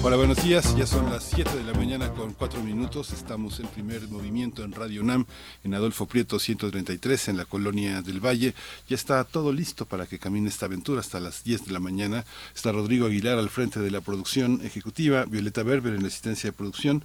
[0.00, 0.76] Hola, buenos días.
[0.76, 3.12] Ya son las 7 de la mañana con 4 minutos.
[3.12, 5.26] Estamos en primer movimiento en Radio UNAM,
[5.64, 8.54] en Adolfo Prieto 133, en la colonia del Valle.
[8.88, 12.24] Ya está todo listo para que camine esta aventura hasta las 10 de la mañana.
[12.54, 16.56] Está Rodrigo Aguilar al frente de la producción ejecutiva, Violeta Berber en la asistencia de
[16.56, 17.02] producción,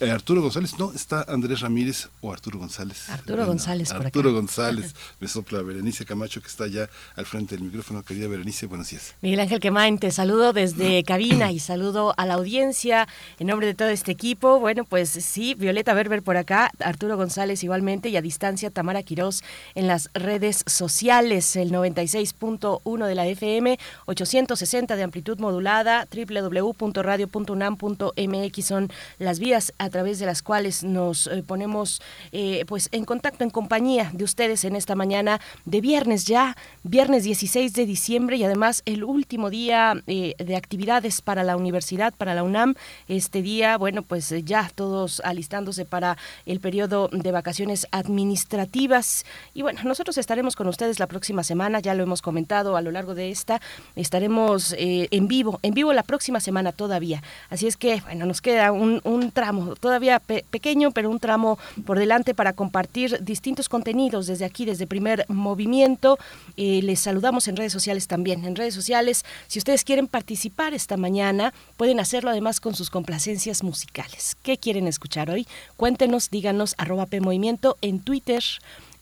[0.00, 3.08] eh, Arturo González, no, está Andrés Ramírez o Arturo González.
[3.08, 7.64] Arturo González, por Arturo González, me sopla Berenice Camacho que está ya al frente del
[7.64, 8.02] micrófono.
[8.02, 9.14] Querida Berenice, buenos días.
[9.22, 13.06] Miguel Ángel Quemain, te saludo desde cabina y saludo a la audiencia
[13.38, 14.58] en nombre de todo este equipo.
[14.58, 19.44] Bueno, pues sí, Violeta Berber por acá, Arturo González igualmente y a distancia Tamara Quirós
[19.74, 28.90] en las redes sociales, el 96.1 de la FM, 860 de amplitud modulada, www.radio.unam.mx son
[29.18, 32.00] las vías a través de las cuales nos eh, ponemos
[32.32, 37.24] eh, pues en contacto, en compañía de ustedes en esta mañana de viernes ya, viernes
[37.24, 42.34] 16 de diciembre y además el último día eh, de actividades para la universidad, para
[42.34, 42.74] la UNAM.
[43.08, 49.26] Este día, bueno, pues ya todos alistándose para el periodo de vacaciones administrativas.
[49.52, 52.90] Y bueno, nosotros estaremos con ustedes la próxima semana, ya lo hemos comentado a lo
[52.90, 53.60] largo de esta,
[53.96, 57.22] estaremos en vivo, en vivo la próxima semana todavía.
[57.50, 62.34] Así es que, bueno, nos queda un tramo todavía pequeño, pero un tramo por delante
[62.34, 66.18] para compartir distintos contenidos desde aquí, desde primer movimiento.
[66.56, 68.44] Eh, les saludamos en redes sociales también.
[68.44, 73.62] En redes sociales, si ustedes quieren participar esta mañana, pueden hacerlo además con sus complacencias
[73.62, 74.36] musicales.
[74.42, 75.46] ¿Qué quieren escuchar hoy?
[75.76, 78.42] Cuéntenos, díganos arroba PMovimiento en Twitter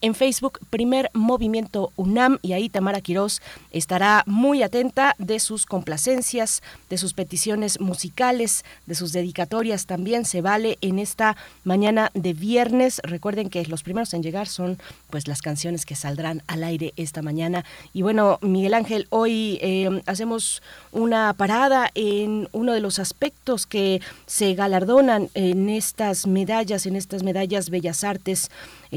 [0.03, 6.63] en Facebook Primer Movimiento UNAM y ahí Tamara Quirós estará muy atenta de sus complacencias,
[6.90, 13.01] de sus peticiones musicales, de sus dedicatorias también se vale en esta mañana de viernes.
[13.05, 14.79] Recuerden que los primeros en llegar son
[15.11, 17.64] pues las canciones que saldrán al aire esta mañana.
[17.92, 24.01] Y bueno, Miguel Ángel, hoy eh, hacemos una parada en uno de los aspectos que
[24.27, 28.51] se galardonan en estas medallas, en estas medallas Bellas Artes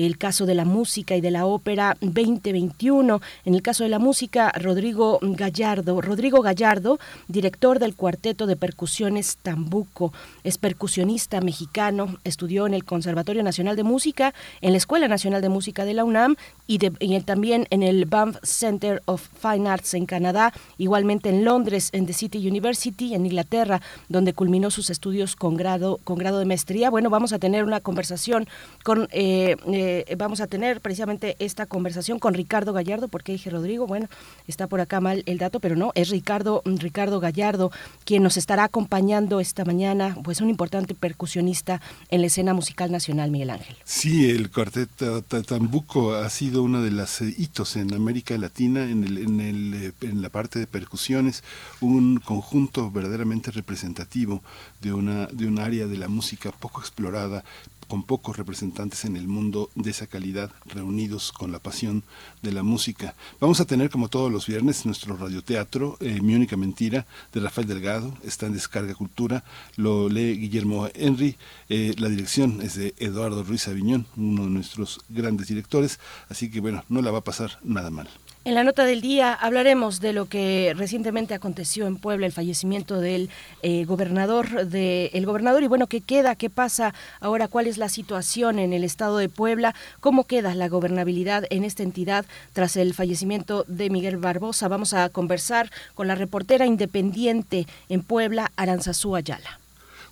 [0.04, 3.22] el caso de la música y de la ópera 2021.
[3.46, 9.38] En el caso de la música, Rodrigo Gallardo, Rodrigo Gallardo, director del Cuarteto de Percusiones
[9.38, 10.14] Tambuco,
[10.44, 15.50] es percusionista mexicano, estudió en el Conservatorio Nacional de Música, en la Escuela Nacional de
[15.50, 16.36] Música de la UNAM
[16.68, 16.80] y,
[17.22, 22.14] también en el Banff Center of Fine Arts en Canadá, igualmente en Londres, en The
[22.14, 26.90] City University, en Inglaterra, donde culminó sus estudios con grado, con grado de maestría.
[26.90, 28.48] Bueno, vamos a tener una conversación
[28.84, 33.88] con eh, eh, vamos a tener precisamente esta conversación con Ricardo Gallardo, porque dije Rodrigo,
[33.88, 34.08] bueno,
[34.48, 37.72] está por acá mal el dato, pero no, es Ricardo, Ricardo Gallardo
[38.06, 43.32] quien nos estará acompañando esta mañana, pues un importante percusionista en la escena musical nacional,
[43.32, 43.76] Miguel Ángel.
[43.84, 49.04] Sí, el cuarteto Tambuco ha sido uno de los eh, hitos en América Latina, en,
[49.04, 51.44] el, en, el, eh, en la parte de percusiones,
[51.82, 54.44] un conjunto verdaderamente representativo
[54.82, 57.44] de una de un área de la música poco explorada,
[57.88, 62.04] con pocos representantes en el mundo de esa calidad reunidos con la pasión
[62.42, 63.16] de la música.
[63.40, 67.68] Vamos a tener como todos los viernes nuestro radioteatro eh, Mi única mentira de Rafael
[67.68, 69.44] Delgado, está en Descarga Cultura,
[69.76, 71.38] lo lee Guillermo Henry,
[71.70, 76.60] eh, la dirección es de Eduardo Ruiz Aviñón, uno de nuestros grandes directores, así que
[76.60, 78.10] bueno, no la va a pasar nada mal.
[78.46, 83.02] En la nota del día hablaremos de lo que recientemente aconteció en Puebla, el fallecimiento
[83.02, 83.32] del
[83.64, 88.60] eh, gobernador, el gobernador y bueno, qué queda, qué pasa ahora, cuál es la situación
[88.60, 92.24] en el estado de Puebla, cómo queda la gobernabilidad en esta entidad
[92.54, 94.68] tras el fallecimiento de Miguel Barbosa.
[94.68, 99.65] Vamos a conversar con la reportera independiente en Puebla, Aranzazú Ayala.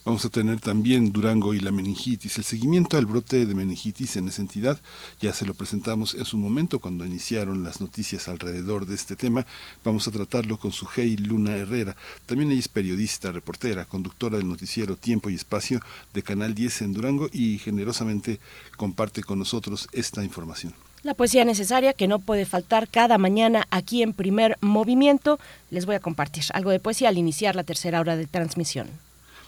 [0.06, 2.38] Vamos a tener también Durango y la meningitis.
[2.38, 4.78] El seguimiento al brote de meningitis en esa entidad
[5.22, 9.46] ya se lo presentamos en su momento cuando iniciaron las noticias alrededor de este tema.
[9.86, 11.96] Vamos a tratarlo con su Sujei Luna Herrera.
[12.26, 15.80] También ella es periodista, reportera, conductora del noticiero Tiempo y Espacio
[16.14, 18.42] de Canal 10 en Durango y generosamente
[18.76, 20.74] comparte con nosotros esta información.
[21.04, 25.40] La poesía necesaria que no puede faltar cada mañana aquí en primer movimiento.
[25.72, 28.90] Les voy a compartir algo de poesía al iniciar la tercera hora de transmisión.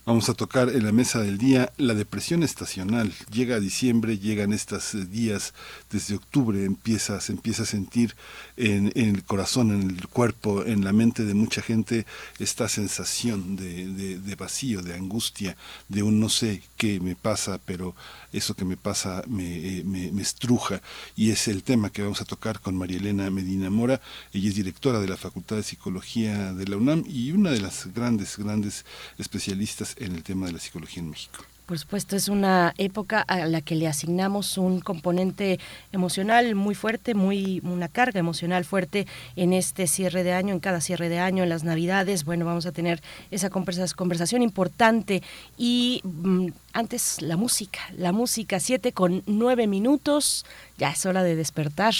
[0.05, 3.11] Vamos a tocar en la mesa del día la depresión estacional.
[3.31, 5.55] Llega diciembre, llegan estos eh, días,
[5.89, 8.15] desde octubre empieza, se empieza a sentir
[8.55, 12.05] en, el corazón, en el cuerpo, en la mente de mucha gente
[12.37, 15.57] esta sensación de, vacío, de angustia,
[15.89, 17.95] de un no sé qué me pasa, pero
[18.31, 20.81] eso que me pasa me, me, me, estruja
[21.15, 23.99] y es el tema que vamos a tocar con María Elena Medina Mora.
[24.33, 27.91] Ella es directora de la Facultad de Psicología de la UNAM y una de las
[27.91, 28.85] grandes, grandes
[29.17, 31.45] especialistas en el tema de la psicología en México.
[31.65, 35.59] Por supuesto, es una época a la que le asignamos un componente
[35.91, 40.79] emocional muy fuerte, muy una carga emocional fuerte en este cierre de año, en cada
[40.79, 42.23] cierre de año, en las Navidades.
[42.23, 43.01] Bueno, vamos a tener
[43.31, 45.23] esa conversación importante
[45.57, 50.45] y mm, antes la música, la música, siete con nueve minutos,
[50.77, 51.95] ya es hora de despertar.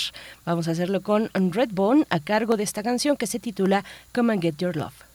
[0.46, 3.84] Vamos a hacerlo con Redbone a cargo de esta canción que se titula
[4.14, 5.15] Come and Get Your Love.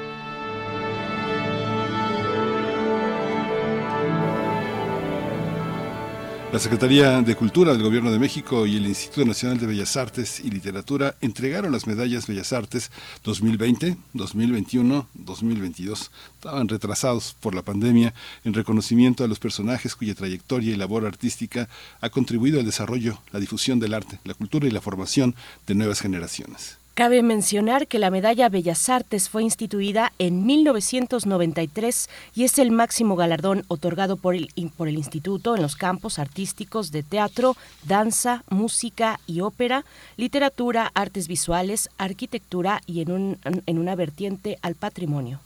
[6.51, 10.41] La Secretaría de Cultura del Gobierno de México y el Instituto Nacional de Bellas Artes
[10.41, 12.91] y Literatura entregaron las medallas Bellas Artes
[13.23, 16.11] 2020, 2021, 2022.
[16.35, 21.69] Estaban retrasados por la pandemia en reconocimiento a los personajes cuya trayectoria y labor artística
[22.01, 25.35] ha contribuido al desarrollo, la difusión del arte, la cultura y la formación
[25.67, 26.80] de nuevas generaciones.
[26.93, 33.15] Cabe mencionar que la Medalla Bellas Artes fue instituida en 1993 y es el máximo
[33.15, 39.21] galardón otorgado por el, por el Instituto en los campos artísticos de teatro, danza, música
[39.25, 39.85] y ópera,
[40.17, 45.39] literatura, artes visuales, arquitectura y en, un, en una vertiente al patrimonio.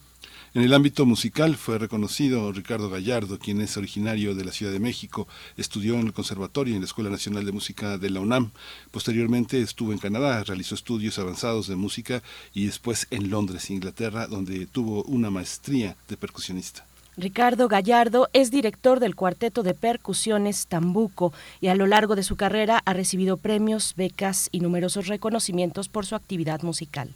[0.55, 4.79] En el ámbito musical fue reconocido Ricardo Gallardo, quien es originario de la Ciudad de
[4.79, 8.51] México, estudió en el Conservatorio y en la Escuela Nacional de Música de la UNAM.
[8.89, 14.65] Posteriormente estuvo en Canadá, realizó estudios avanzados de música y después en Londres, Inglaterra, donde
[14.65, 16.85] tuvo una maestría de percusionista.
[17.17, 22.37] Ricardo Gallardo es director del cuarteto de percusiones Tambuco y a lo largo de su
[22.37, 27.09] carrera ha recibido premios, becas y numerosos reconocimientos por su actividad musical.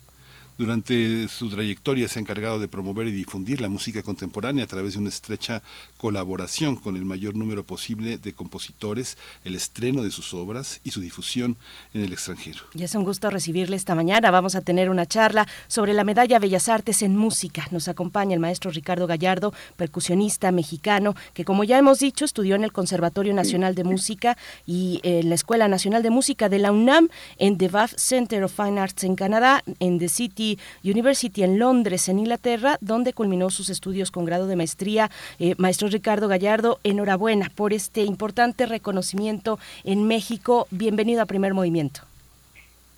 [0.59, 4.91] Durante su trayectoria se ha encargado de promover y difundir la música contemporánea a través
[4.91, 5.63] de una estrecha
[5.95, 10.99] colaboración con el mayor número posible de compositores, el estreno de sus obras y su
[10.99, 11.55] difusión
[11.93, 12.59] en el extranjero.
[12.73, 14.31] Y es un gusto recibirle esta mañana.
[14.31, 17.65] Vamos a tener una charla sobre la medalla Bellas Artes en música.
[17.71, 22.65] Nos acompaña el maestro Ricardo Gallardo, percusionista mexicano, que como ya hemos dicho, estudió en
[22.65, 27.07] el Conservatorio Nacional de Música y en la Escuela Nacional de Música de la UNAM,
[27.37, 30.48] en The Bath Center of Fine Arts en Canadá, en The City
[30.83, 35.11] University en Londres, en Inglaterra, donde culminó sus estudios con grado de maestría.
[35.39, 40.67] Eh, maestro Ricardo Gallardo, enhorabuena por este importante reconocimiento en México.
[40.71, 42.01] Bienvenido a Primer Movimiento.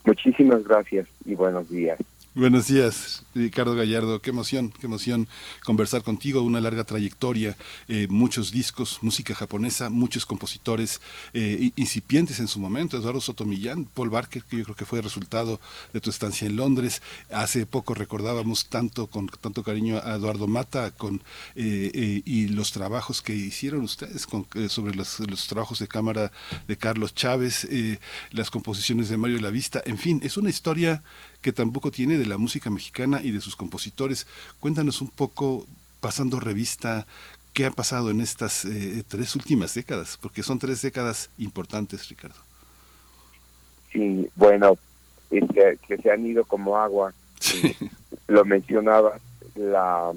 [0.03, 1.99] Muchísimas gracias y buenos días.
[2.33, 4.21] Buenos días, Ricardo Gallardo.
[4.21, 5.27] Qué emoción, qué emoción
[5.65, 6.41] conversar contigo.
[6.43, 7.57] Una larga trayectoria,
[7.89, 11.01] eh, muchos discos, música japonesa, muchos compositores
[11.33, 12.95] eh, incipientes en su momento.
[12.95, 15.59] Eduardo Sotomillán, Paul Barker, que yo creo que fue el resultado
[15.91, 17.01] de tu estancia en Londres.
[17.33, 21.21] Hace poco recordábamos tanto con tanto cariño a Eduardo Mata con
[21.55, 26.31] eh, y los trabajos que hicieron ustedes con, sobre los, los, trabajos de cámara
[26.65, 27.67] de Carlos Chávez,
[28.31, 29.83] las composiciones de Mario Lavista.
[29.85, 31.03] En fin, es una historia
[31.41, 34.27] que tampoco tiene de la música mexicana y de sus compositores.
[34.59, 35.65] Cuéntanos un poco,
[35.99, 37.05] pasando revista,
[37.53, 42.39] qué ha pasado en estas eh, tres últimas décadas, porque son tres décadas importantes, Ricardo.
[43.91, 44.77] Sí, bueno,
[45.29, 47.13] que, que se han ido como agua.
[48.27, 49.19] Lo mencionaba,
[49.55, 50.13] la,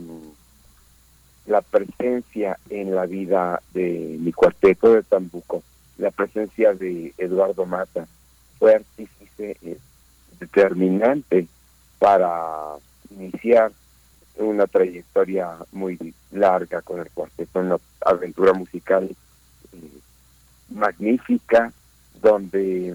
[1.47, 5.63] la presencia en la vida de mi cuarteto de Tambuco,
[5.99, 8.07] la presencia de Eduardo Mata,
[8.59, 9.79] fue artífice eh,
[10.45, 11.47] determinante
[11.99, 12.77] para
[13.11, 13.73] iniciar
[14.37, 19.05] una trayectoria muy larga con el cuarteto, una aventura musical
[19.73, 19.77] eh,
[20.71, 21.73] magnífica
[22.21, 22.95] donde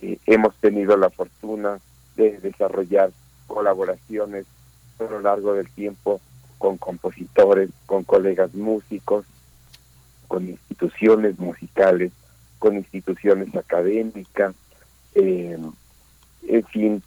[0.00, 1.78] eh, hemos tenido la fortuna
[2.16, 3.10] de desarrollar
[3.46, 4.46] colaboraciones
[4.98, 6.20] a lo largo del tiempo
[6.58, 9.24] con compositores, con colegas músicos,
[10.28, 12.12] con instituciones musicales,
[12.58, 14.54] con instituciones académicas,
[15.14, 15.58] eh,
[16.46, 17.02] en fin,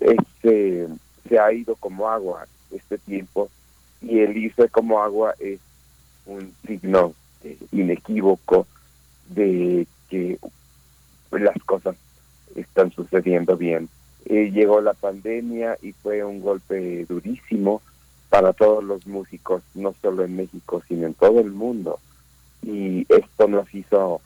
[0.00, 0.88] este,
[1.28, 3.48] se ha ido como agua este tiempo
[4.00, 5.60] y el irse como agua es
[6.26, 7.14] un signo
[7.70, 8.66] inequívoco
[9.28, 10.38] de que
[11.30, 11.96] las cosas
[12.54, 13.88] están sucediendo bien.
[14.26, 17.82] Eh, llegó la pandemia y fue un golpe durísimo
[18.28, 21.98] para todos los músicos, no solo en México, sino en todo el mundo.
[22.62, 24.20] Y esto nos hizo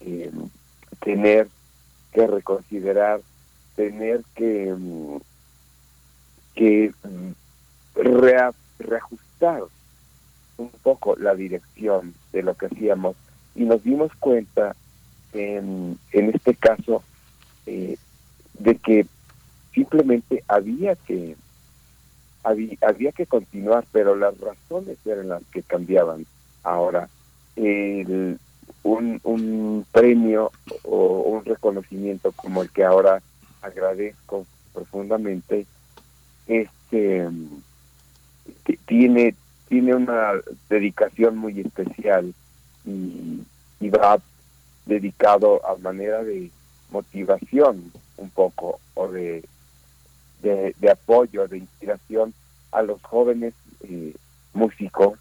[0.00, 0.30] eh,
[1.00, 1.48] tener
[2.12, 3.20] que reconsiderar
[3.76, 5.16] tener que, mm,
[6.54, 7.30] que mm,
[8.78, 9.62] reajustar
[10.58, 13.16] un poco la dirección de lo que hacíamos.
[13.54, 14.74] Y nos dimos cuenta
[15.32, 17.02] en, en este caso
[17.66, 17.96] eh,
[18.58, 19.06] de que
[19.74, 21.36] simplemente había que
[22.44, 26.26] había, había, que continuar pero las razones eran las que cambiaban.
[26.64, 27.08] Ahora
[27.56, 28.38] el,
[28.82, 30.50] un, un premio
[30.82, 33.22] o un reconocimiento como el que ahora
[33.62, 35.66] agradezco profundamente
[36.46, 37.28] este
[38.86, 39.34] tiene
[39.68, 40.32] tiene una
[40.68, 42.34] dedicación muy especial
[42.84, 43.40] y,
[43.88, 44.18] va
[44.86, 46.50] dedicado a manera de
[46.90, 49.42] motivación un poco o de,
[50.42, 52.34] de, apoyo, de inspiración
[52.70, 54.14] a los jóvenes eh,
[54.52, 55.18] músicos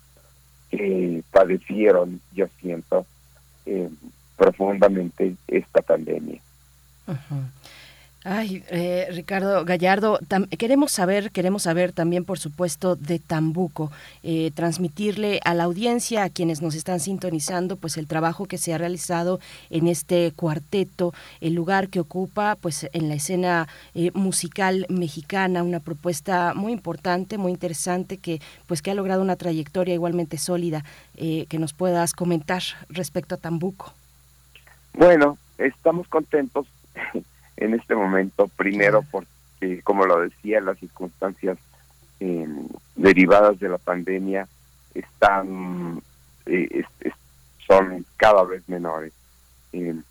[0.70, 3.06] que padecieron, yo siento,
[3.66, 3.90] eh,
[4.38, 6.42] profundamente esta pandemia.
[8.24, 10.20] Ay, eh, Ricardo Gallardo,
[10.60, 16.30] queremos saber, queremos saber también, por supuesto, de Tambuco, eh, transmitirle a la audiencia, a
[16.30, 19.40] quienes nos están sintonizando, pues el trabajo que se ha realizado
[19.72, 25.80] en este cuarteto, el lugar que ocupa, pues en la escena eh, musical mexicana, una
[25.80, 30.84] propuesta muy importante, muy interesante, que pues que ha logrado una trayectoria igualmente sólida,
[31.16, 33.94] que nos puedas comentar respecto a Tambuco.
[34.94, 36.68] Bueno, estamos contentos
[37.62, 41.60] en este momento, primero porque, como lo decía, las circunstancias
[42.20, 44.48] em, derivadas de la pandemia
[44.96, 46.02] están
[46.48, 46.84] eh,
[47.68, 49.14] son cada vez menores.
[49.72, 50.02] Em,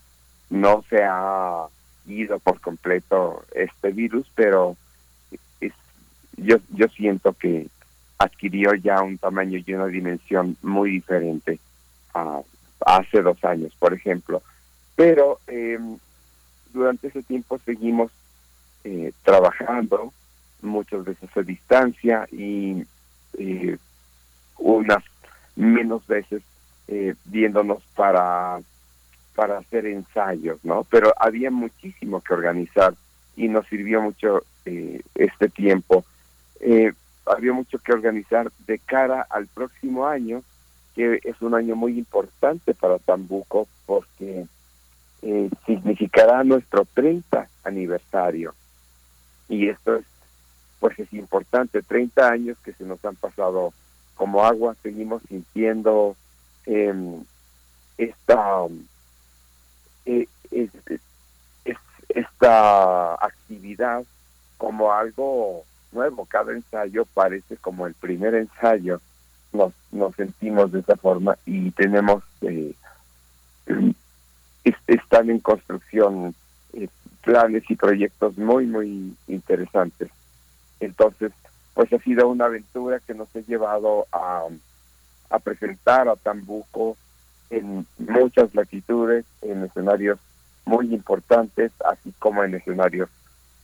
[0.49, 1.67] no se ha
[2.07, 4.77] ido por completo este virus, pero
[5.61, 5.73] es,
[6.37, 7.67] yo, yo siento que
[8.19, 11.59] adquirió ya un tamaño y una dimensión muy diferente
[12.15, 12.43] a
[12.87, 14.41] hace dos años, por ejemplo.
[14.95, 15.79] Pero eh,
[16.73, 18.11] durante ese tiempo seguimos
[18.85, 20.13] eh, trabajando,
[20.63, 22.85] muchas veces a distancia y
[23.39, 23.77] eh,
[24.59, 25.05] unas
[25.57, 26.43] menos veces
[26.89, 28.61] eh, viéndonos para
[29.35, 30.85] para hacer ensayos, ¿no?
[30.85, 32.95] Pero había muchísimo que organizar
[33.37, 34.45] y nos sirvió mucho
[35.15, 36.05] este tiempo.
[37.25, 40.43] había mucho que organizar de cara al próximo año,
[40.95, 44.47] que es un año muy importante para Tambuco porque
[45.23, 48.55] eh, significará nuestro 30 aniversario.
[49.49, 50.05] Y esto es,
[50.79, 53.73] pues es importante, 30 años que se nos han pasado
[54.15, 56.17] como agua, seguimos sintiendo
[56.67, 57.25] em,
[57.99, 58.67] esta,
[60.07, 60.27] eh,
[62.09, 64.05] esta actividad
[64.57, 66.27] como algo nuevo.
[66.27, 69.01] Cada ensayo parece como el primer ensayo.
[69.53, 72.23] Nos, nos sentimos de esa forma y tenemos
[74.87, 76.35] están en construcción
[76.73, 76.89] eh,
[77.23, 80.11] planes y proyectos muy, muy interesantes.
[80.81, 81.33] Entonces,
[81.75, 84.45] pues ha sido una aventura que nos ha llevado a,
[85.31, 86.97] a presentar a Tambuco
[87.51, 90.19] en muchas latitudes, en escenarios
[90.65, 93.09] muy importantes, así como en escenarios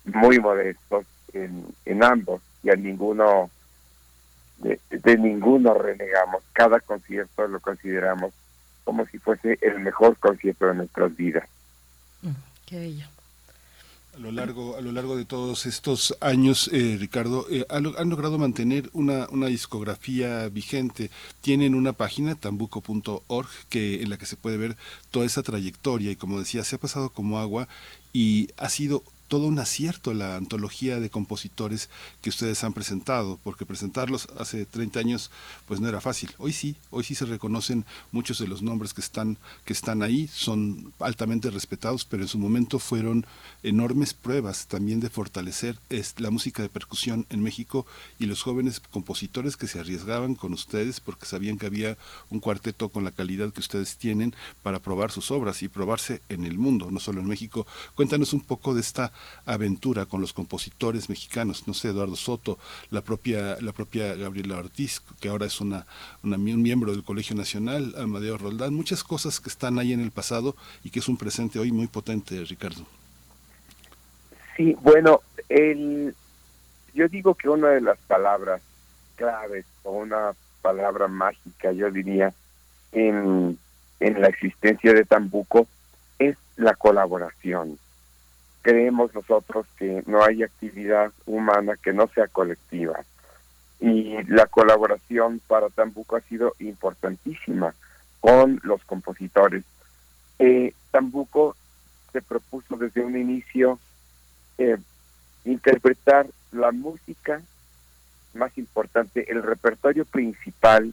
[0.05, 3.51] muy modestos en, en ambos, y a ninguno,
[4.59, 6.43] de ninguno renegamos.
[6.53, 8.33] Cada concierto lo consideramos
[8.87, 11.47] como si fuese el mejor concierto de nuestras vidas.
[12.23, 12.31] Mm,
[12.65, 13.07] qué bello.
[14.15, 18.39] A lo largo, a lo largo de todos estos años, eh, Ricardo, eh, han, logrado
[18.39, 21.11] mantener una, una discografía vigente.
[21.41, 24.77] Tienen una página, tambuco.org, que, en la que se puede ver
[25.11, 27.67] toda esa trayectoria y como decía, se ha pasado como agua
[28.13, 31.89] y ha sido todo un acierto la antología de compositores
[32.23, 35.31] que ustedes han presentado, porque presentarlos hace 30 años
[35.67, 36.35] pues no era fácil.
[36.39, 40.29] Hoy sí, hoy sí se reconocen muchos de los nombres que están que están ahí,
[40.29, 43.27] son altamente respetados, pero en su momento fueron
[43.63, 45.79] enormes pruebas también de fortalecer
[46.19, 47.87] la música de percusión en México
[48.19, 51.97] y los jóvenes compositores que se arriesgaban con ustedes porque sabían que había
[52.31, 56.45] un cuarteto con la calidad que ustedes tienen para probar sus obras y probarse en
[56.45, 57.67] el mundo, no solo en México.
[57.95, 59.13] Cuéntanos un poco de esta
[59.45, 62.59] aventura con los compositores mexicanos, no sé, Eduardo Soto,
[62.91, 65.87] la propia, la propia Gabriela Ortiz, que ahora es una,
[66.23, 70.11] una, un miembro del Colegio Nacional, Amadeo Roldán, muchas cosas que están ahí en el
[70.11, 72.87] pasado y que es un presente hoy muy potente, Ricardo.
[74.57, 76.15] Sí, bueno, el,
[76.95, 78.63] yo digo que una de las palabras
[79.17, 82.33] claves o una palabra mágica, yo diría,
[82.93, 83.59] en,
[84.01, 85.69] en la existencia de Tambuco
[86.19, 87.79] es la colaboración
[88.67, 93.05] creemos nosotros que no hay actividad humana que no sea colectiva.
[93.79, 97.77] Y la colaboración para Tambuco ha sido importantísima
[98.19, 99.63] con los compositores.
[100.41, 101.55] Eh, Tambuco
[102.13, 103.79] se propuso desde un inicio
[104.59, 104.79] eh,
[105.45, 107.41] interpretar la música
[108.35, 110.93] más importante, el repertorio principal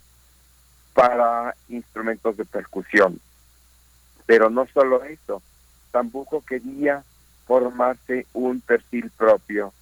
[0.94, 3.20] para instrumentos de percusión.
[4.28, 5.42] Pero no solo eso,
[5.92, 7.04] Tambuco quería
[7.46, 9.74] formarse un perfil propio,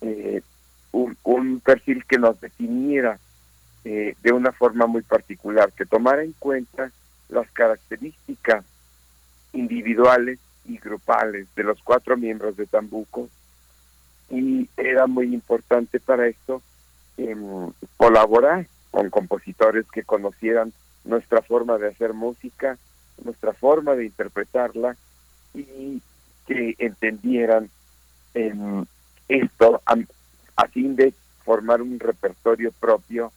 [0.00, 0.42] eh,
[0.92, 3.18] un, perfil que nos definiera
[3.84, 6.90] eh, de una forma muy particular, que tomara en cuenta
[7.28, 8.64] las características
[9.52, 13.28] individuales y grupales de los cuatro miembros de Tambuco.
[14.30, 16.62] Y era muy importante para esto
[17.16, 20.72] em, colaborar con compositores que conocieran
[21.04, 22.76] nuestra forma de hacer música,
[23.24, 24.96] nuestra forma de interpretarla
[25.54, 26.02] y
[26.48, 27.70] que entendieran
[29.28, 31.12] esto a, fin de
[31.44, 33.32] formar un repertorio propio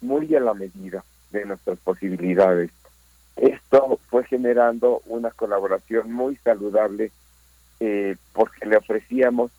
[0.00, 2.70] muy a la medida de nuestras posibilidades.
[3.36, 7.10] Esto fue generando una colaboración muy saludable
[7.80, 9.50] eh, porque le ofrecíamos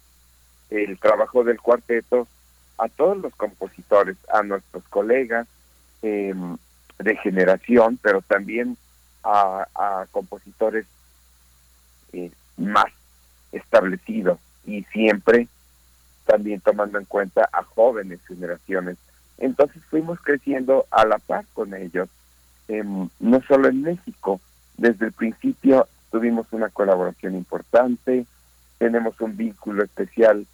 [0.69, 2.27] el trabajo del cuarteto
[2.77, 5.47] a todos los compositores, a nuestros colegas
[6.01, 6.57] em,
[6.97, 8.77] de generación, pero también
[9.23, 10.85] a, compositores
[12.13, 12.91] eh, más
[13.51, 15.47] establecidos y siempre
[16.25, 18.97] también tomando en cuenta a jóvenes generaciones.
[19.37, 22.09] Entonces fuimos creciendo a la par con ellos,
[22.67, 24.41] em, no solo en México,
[24.77, 28.25] desde el principio tuvimos una colaboración importante,
[28.77, 30.45] tenemos un vínculo especial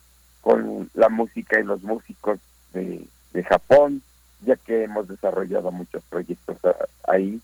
[0.42, 2.40] con la música y los músicos
[2.74, 3.08] de,
[3.48, 4.02] Japón,
[4.46, 6.58] ya que hemos desarrollado muchos proyectos
[7.08, 7.42] ahí,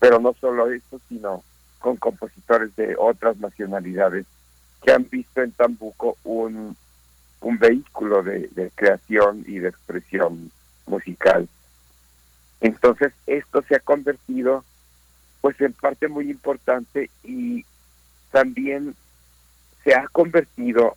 [0.00, 1.44] pero no solo eso, sino
[1.86, 4.26] con compositores de otras nacionalidades
[4.82, 6.76] que han visto en Tambuco un,
[7.40, 10.50] un vehículo de, de creación y de expresión
[10.86, 11.48] musical.
[12.60, 14.64] Entonces esto se ha convertido
[15.40, 17.64] pues en parte muy importante y
[18.32, 18.96] también
[19.84, 20.96] se ha convertido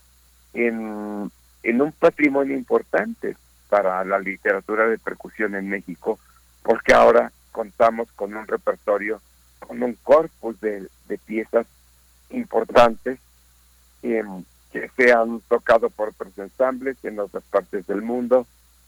[0.53, 3.37] en, en un patrimonio importante
[3.69, 6.17] para la literatura de percusión en México,
[6.63, 9.21] porque ahora contamos con un repertorio,
[9.59, 10.87] con un corpus de,
[11.25, 11.67] piezas
[12.29, 13.19] importantes
[14.03, 18.45] em, que se han tocado por otros ensambles en otras partes del mundo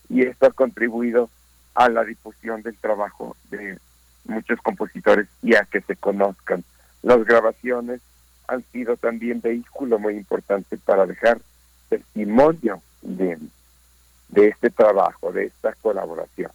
[0.10, 1.30] y esto ha contribuido
[1.74, 3.80] a la difusión del trabajo de
[4.26, 6.64] muchos compositores y a que se conozcan.
[7.02, 8.02] Las grabaciones
[8.48, 11.40] han sido también vehículo muy importante para dejar
[11.90, 13.38] testimonio de,
[14.30, 16.52] de este trabajo, de esta colaboración.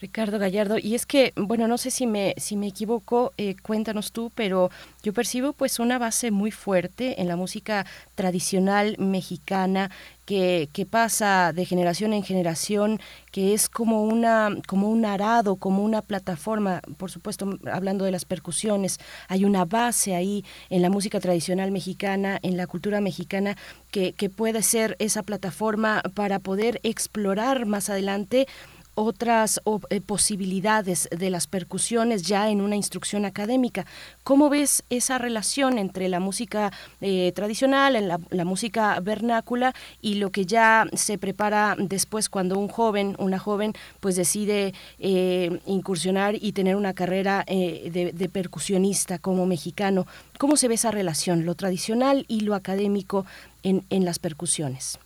[0.00, 4.12] Ricardo Gallardo, y es que, bueno, no sé si me, si me equivoco, eh, cuéntanos
[4.12, 4.70] tú, pero
[5.02, 9.90] yo percibo pues una base muy fuerte en la música tradicional mexicana
[10.24, 12.98] que, que, pasa de generación en generación,
[13.30, 18.24] que es como una, como un arado, como una plataforma, por supuesto, hablando de las
[18.24, 23.56] percusiones, hay una base ahí en la música tradicional mexicana, en la cultura mexicana,
[23.90, 28.46] que, que puede ser esa plataforma para poder explorar más adelante
[29.00, 33.86] otras eh, posibilidades de las percusiones ya en una instrucción académica.
[34.24, 40.44] ¿Cómo ves esa relación entre la música eh, tradicional, la, música vernácula y lo que
[40.44, 46.76] ya se prepara después cuando un joven, una joven, pues decide eh, incursionar y tener
[46.76, 50.06] una carrera de, percusionista como mexicano?
[50.38, 53.24] ¿Cómo se ve esa relación, lo tradicional y lo académico
[53.62, 54.98] en las percusiones?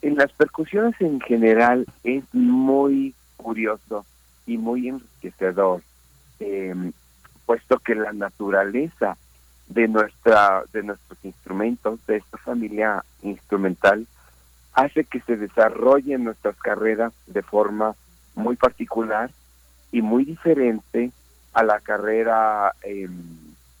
[0.00, 4.06] En las percusiones en general es muy curioso
[4.46, 5.82] y muy enriquecedor,
[6.38, 6.92] em,
[7.46, 9.16] puesto que la naturaleza
[9.68, 14.06] de nuestra de nuestros instrumentos, de esta familia instrumental,
[14.72, 17.94] hace que se desarrollen nuestras carreras de forma
[18.34, 19.30] muy particular
[19.90, 21.10] y muy diferente
[21.52, 23.10] a la carrera, em,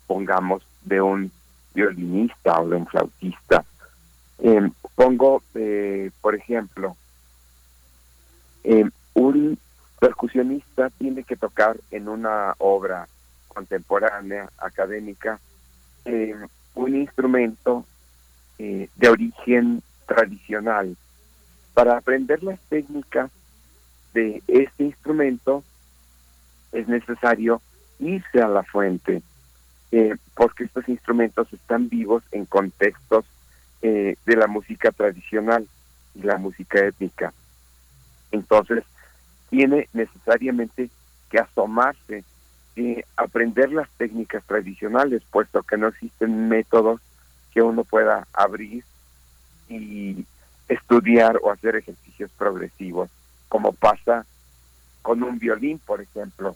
[0.06, 1.30] pongamos, de un
[1.74, 3.64] violinista o de un flautista
[4.40, 6.96] eh, pongo, eh, por ejemplo,
[8.62, 9.58] eh, un
[9.98, 13.08] percusionista tiene que tocar en una obra
[13.48, 15.40] contemporánea, académica,
[16.74, 17.84] un instrumento
[18.56, 20.96] de origen tradicional.
[21.74, 23.30] Para aprender las técnicas
[24.14, 25.64] de este instrumento
[26.72, 27.60] es necesario
[27.98, 29.22] irse a la fuente,
[30.34, 33.26] porque estos instrumentos están vivos en contextos
[33.82, 35.66] eh, de la música tradicional
[36.14, 37.32] y la música étnica.
[38.32, 38.84] Entonces,
[39.50, 40.90] tiene necesariamente
[41.30, 42.24] que asomarse,
[42.78, 47.00] y aprender las técnicas tradicionales, puesto que no existen métodos
[47.52, 48.84] que uno pueda abrir
[49.68, 50.24] y
[50.68, 53.10] estudiar o hacer ejercicios progresivos,
[53.48, 54.24] como pasa
[55.02, 56.54] con un violín, por ejemplo.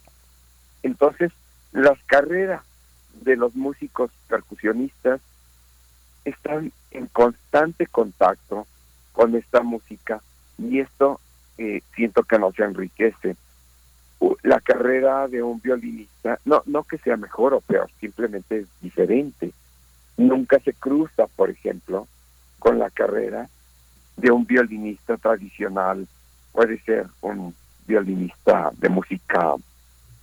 [0.85, 1.33] Entonces,
[1.73, 2.63] las carreras
[3.25, 5.21] de los músicos percusionistas
[6.25, 8.67] están en constante contacto
[9.13, 10.21] con esta música
[10.59, 11.21] y esto
[11.59, 13.37] eh, siento que nos enriquece.
[14.43, 19.53] La carrera de un violinista, no, no que sea mejor o peor, simplemente es diferente.
[20.17, 22.07] Nunca se cruza, por ejemplo,
[22.59, 23.49] con la carrera
[24.17, 26.07] de un violinista tradicional.
[26.53, 27.55] Puede ser un
[27.87, 29.55] violinista de música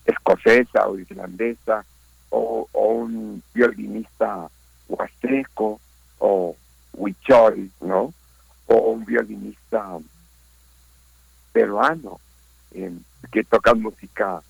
[0.05, 1.83] escocesa o irlandesa
[2.29, 4.49] o, o un violinista
[4.87, 5.81] huasteco
[6.19, 6.55] o
[6.93, 8.13] Huichol, ¿no?
[8.67, 9.97] O un violinista
[11.51, 12.19] peruano
[13.31, 14.41] que toca música,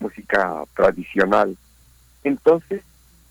[0.00, 1.56] música tradicional.
[2.24, 2.82] Entonces,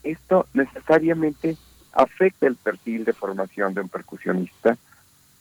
[0.03, 1.57] esto necesariamente
[1.93, 4.77] afecta el perfil de formación de un percusionista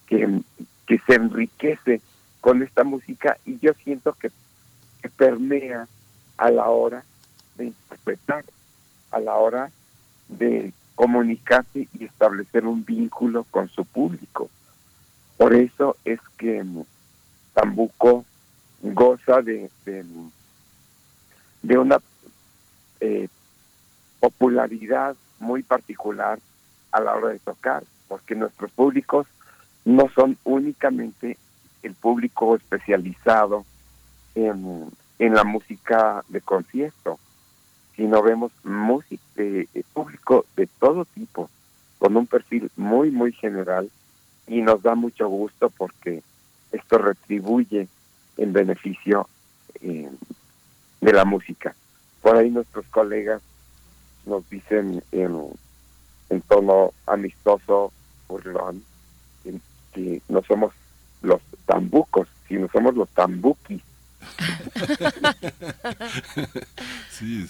[0.07, 0.41] que,
[0.87, 2.01] que se enriquece
[2.41, 4.31] con esta música y yo siento que,
[5.03, 5.87] que permea
[6.37, 7.05] a la hora
[7.57, 8.45] de interpretar,
[9.11, 9.71] a la hora
[10.29, 14.51] de comunicarse y establecer un vínculo con su público.
[15.37, 16.67] Por eso es que
[17.55, 18.25] Tambuco
[18.83, 19.71] goza de,
[21.63, 22.01] de, una
[22.99, 23.29] eh,
[24.19, 26.41] popularidad muy particular
[26.91, 29.29] a la hora de tocar, porque nuestros públicos
[29.85, 31.39] no son únicamente
[31.85, 33.65] el público especializado
[34.35, 37.21] en, en la música de concierto,
[37.99, 41.51] sino vemos música de, público de todo tipo,
[41.99, 43.91] con un perfil muy, muy general,
[44.47, 46.23] y nos da mucho gusto porque
[46.71, 47.89] esto retribuye
[48.37, 49.29] en beneficio
[49.81, 50.09] eh,
[51.01, 51.75] de la música.
[52.23, 53.43] Por ahí nuestros colegas
[54.27, 55.37] nos dicen en,
[56.31, 57.93] en tono amistoso,
[58.29, 58.85] burlón,
[59.93, 60.73] que no somos
[61.23, 63.83] los tambucos, sino somos los tambuquis.
[67.19, 67.47] sí,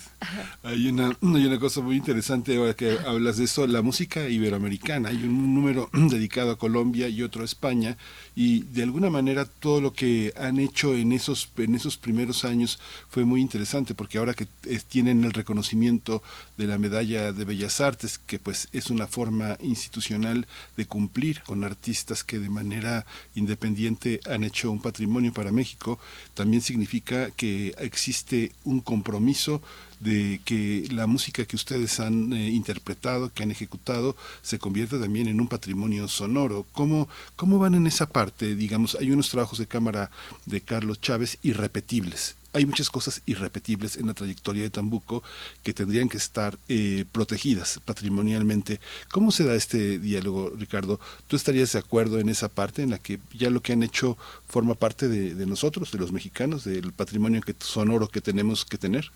[0.63, 5.11] hay una, hay una cosa muy interesante ahora que hablas de eso, la música iberoamericana.
[5.11, 7.97] Hay un número dedicado a Colombia y otro a España
[8.35, 12.79] y de alguna manera todo lo que han hecho en esos, en esos primeros años
[13.09, 14.47] fue muy interesante porque ahora que
[14.89, 16.23] tienen el reconocimiento
[16.57, 21.65] de la medalla de Bellas Artes, que pues es una forma institucional de cumplir con
[21.65, 25.99] artistas que de manera independiente han hecho un patrimonio para México,
[26.35, 29.58] también significa que existe un compromiso
[30.01, 35.29] de que la música que ustedes han eh, interpretado, que han ejecutado, se convierta también
[35.29, 36.67] en un patrimonio sonoro.
[36.73, 38.55] ¿Cómo, ¿Cómo van en esa parte?
[38.55, 40.11] Digamos, hay unos trabajos de cámara
[40.47, 45.23] de Carlos Chávez irrepetibles hay muchas cosas irrepetibles en la trayectoria de Tambuco
[45.63, 48.81] que tendrían que estar eh, protegidas patrimonialmente.
[49.11, 50.99] ¿Cómo se da este diálogo, Ricardo?
[51.27, 54.17] ¿Tú estarías de acuerdo en esa parte en la que ya lo que han hecho
[54.49, 59.11] forma parte de, nosotros, de los mexicanos, del patrimonio que, sonoro que tenemos que tener?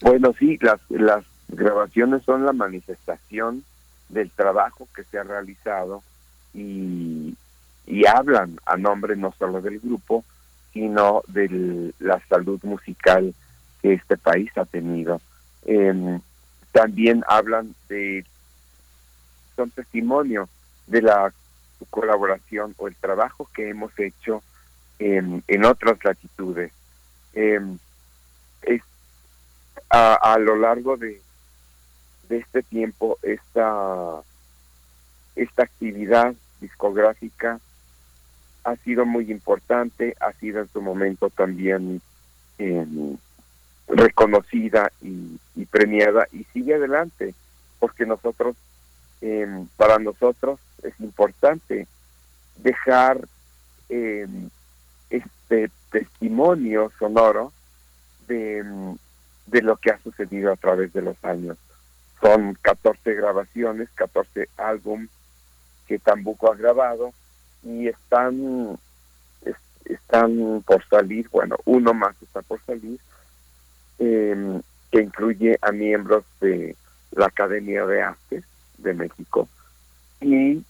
[0.00, 3.64] Bueno, sí, las, las grabaciones son la manifestación
[4.08, 6.02] del trabajo que se ha realizado
[6.52, 7.36] y,
[7.86, 10.24] y hablan a nombre no solo del grupo,
[10.72, 13.34] sino de la salud musical
[13.80, 15.20] que este país ha tenido.
[15.64, 16.20] Em,
[16.72, 18.24] también hablan de,
[19.56, 20.48] son testimonio
[20.86, 21.32] de la
[21.90, 24.42] colaboración o el trabajo que hemos hecho
[24.98, 26.72] en, en otras latitudes.
[27.34, 27.78] Em,
[29.90, 31.20] a, a, lo largo de,
[32.28, 34.22] de este tiempo, esta,
[35.36, 37.60] esta actividad discográfica
[38.64, 42.00] ha sido muy importante, ha sido en su momento también
[42.58, 43.16] em,
[43.86, 45.38] reconocida y,
[45.70, 47.34] premiada y sigue adelante,
[47.78, 48.56] porque nosotros,
[49.20, 51.86] em, para nosotros es importante
[52.56, 53.26] dejar
[53.88, 54.48] em,
[55.10, 57.52] este testimonio sonoro
[58.28, 58.64] de,
[59.46, 61.56] de lo que ha sucedido a través de los años.
[62.20, 65.10] Son 14 grabaciones, 14 álbumes
[65.86, 67.12] que Tambuco ha grabado
[67.62, 68.78] y están
[69.84, 72.98] están por salir, bueno, uno más está por salir,
[73.98, 76.76] em, que incluye a miembros de
[77.12, 78.44] la Academia de Artes
[78.78, 79.48] de México
[80.20, 80.64] y,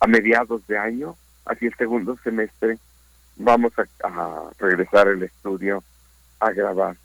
[0.00, 2.78] a mediados de año, así el segundo semestre,
[3.36, 5.82] vamos a, regresar al estudio
[6.40, 6.96] a grabar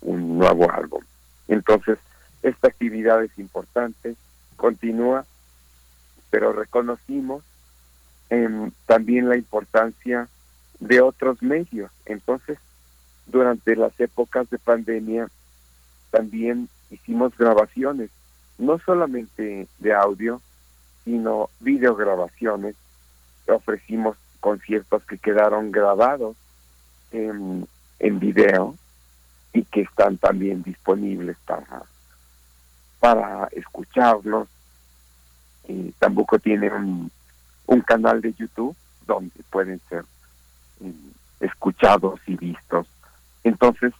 [0.00, 1.02] un nuevo álbum.
[1.48, 1.98] Entonces,
[2.42, 4.16] esta actividad es importante,
[4.56, 5.26] continúa
[6.30, 7.42] pero reconocimos
[8.30, 10.28] em, también la importancia
[10.78, 11.90] de otros medios.
[12.06, 12.58] Entonces,
[13.26, 15.28] durante las épocas de pandemia,
[16.10, 18.10] también hicimos grabaciones,
[18.58, 20.40] no solamente de audio,
[21.04, 22.76] sino videograbaciones.
[23.46, 26.36] Ofrecimos conciertos que quedaron grabados
[27.10, 27.66] en,
[28.00, 28.74] en video
[29.52, 31.82] y que están también disponibles para,
[32.98, 34.48] para escucharlos
[35.98, 37.10] tampoco tiene un,
[37.86, 40.04] canal de YouTube donde pueden ser
[40.80, 42.86] mm, escuchados y vistos.
[43.42, 43.92] Entonces,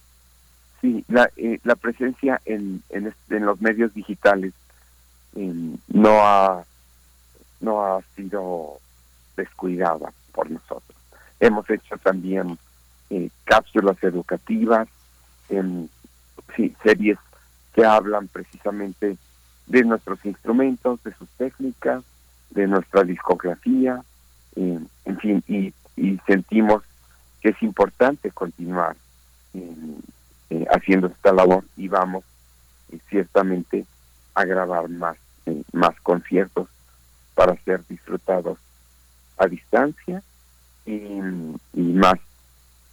[0.80, 3.12] sí, la, eh, la presencia en, en,
[3.44, 4.52] los medios digitales
[5.34, 6.64] em, no ha
[7.60, 8.78] no ha sido
[9.36, 10.96] descuidada por nosotros.
[11.40, 12.58] Hemos hecho también
[13.11, 14.88] eh, cápsulas educativas,
[15.49, 15.90] en,
[16.83, 17.18] series
[17.75, 19.16] que hablan precisamente
[19.66, 22.03] de nuestros instrumentos, de sus técnicas,
[22.51, 24.03] de nuestra discografía,
[24.57, 25.73] eh, en fin, y,
[26.27, 26.83] sentimos
[27.42, 28.96] que es importante continuar
[29.53, 32.25] eh, haciendo esta labor y vamos
[32.90, 33.85] eh, ciertamente
[34.35, 35.16] a grabar más,
[35.73, 36.68] más conciertos
[37.35, 38.59] para ser disfrutados
[39.37, 40.23] a distancia
[40.87, 41.20] y
[41.77, 42.18] más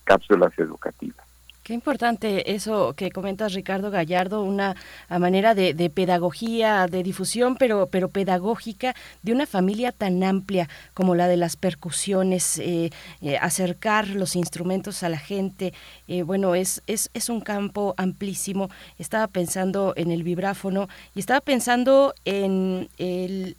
[0.08, 1.28] cápsulas educativas.
[1.68, 4.78] Qué importante eso que comentas, Ricardo Gallardo, una
[5.10, 11.28] manera de, pedagogía, de difusión, pero, pero pedagógica de una familia tan amplia como la
[11.28, 15.74] de las percusiones, eh, eh, acercar los instrumentos a la gente.
[16.08, 18.70] Eh, bueno, es, es, es un campo amplísimo.
[18.98, 23.58] Estaba pensando en el vibráfono y estaba pensando en el,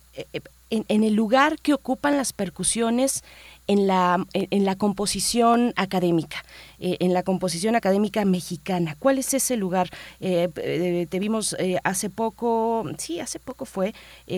[0.71, 3.23] en el lugar que ocupan las percusiones
[3.69, 6.45] en la, en la composición académica,
[6.81, 8.97] eh, en la composición académica mexicana.
[8.99, 9.91] ¿Cuál es ese lugar?
[10.21, 11.55] Eh, eh, te vimos
[11.85, 13.95] hace poco, sí, hace poco fue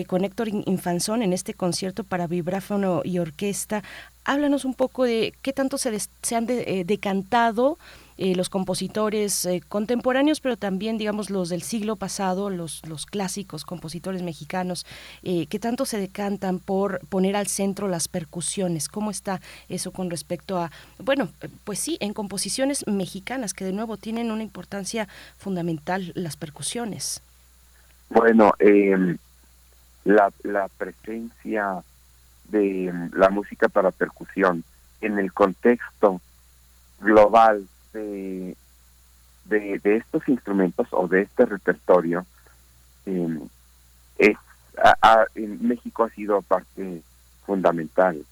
[0.07, 3.83] con Héctor Infanzón en este concierto para vibráfono y orquesta.
[4.25, 7.79] Háblanos un poco de qué tanto se, se han decantado
[8.23, 13.65] eh, los compositores eh, contemporáneos, pero también, digamos, los del siglo pasado, los, los clásicos
[13.65, 14.85] compositores mexicanos,
[15.23, 18.89] eh, que tanto se decantan por poner al centro las percusiones.
[18.89, 21.29] ¿Cómo está eso con respecto a, bueno,
[21.63, 25.07] pues sí, en composiciones mexicanas, que de nuevo tienen una importancia
[25.39, 27.23] fundamental las percusiones?
[28.09, 29.17] Bueno, em,
[30.03, 31.83] la, la presencia
[32.49, 34.63] de la música para percusión
[35.01, 36.21] en el contexto
[36.99, 38.55] global de,
[39.45, 42.25] de, estos instrumentos o de este repertorio
[43.05, 43.41] em,
[44.17, 44.37] es,
[45.35, 47.01] en México ha sido parte
[47.45, 48.25] fundamental.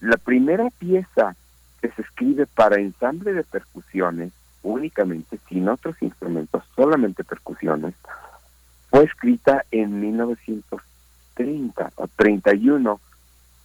[0.00, 1.34] la primera pieza
[1.80, 4.32] que se escribe para ensamble de percusiones,
[4.62, 7.94] únicamente, sin otros instrumentos, solamente percusiones,
[8.90, 13.00] fue escrita en 1930 o 31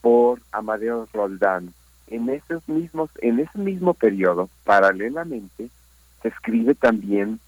[0.01, 1.73] por Amadeo Roldán
[2.11, 5.69] en esos mismos, en ese mismo periodo, paralelamente,
[6.21, 7.39] se escribe también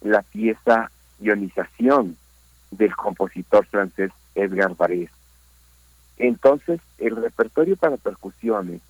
[0.00, 2.16] la pieza Ionización
[2.70, 5.12] del compositor francés Edgar Varese.
[6.18, 8.80] Entonces, el repertorio para percusiones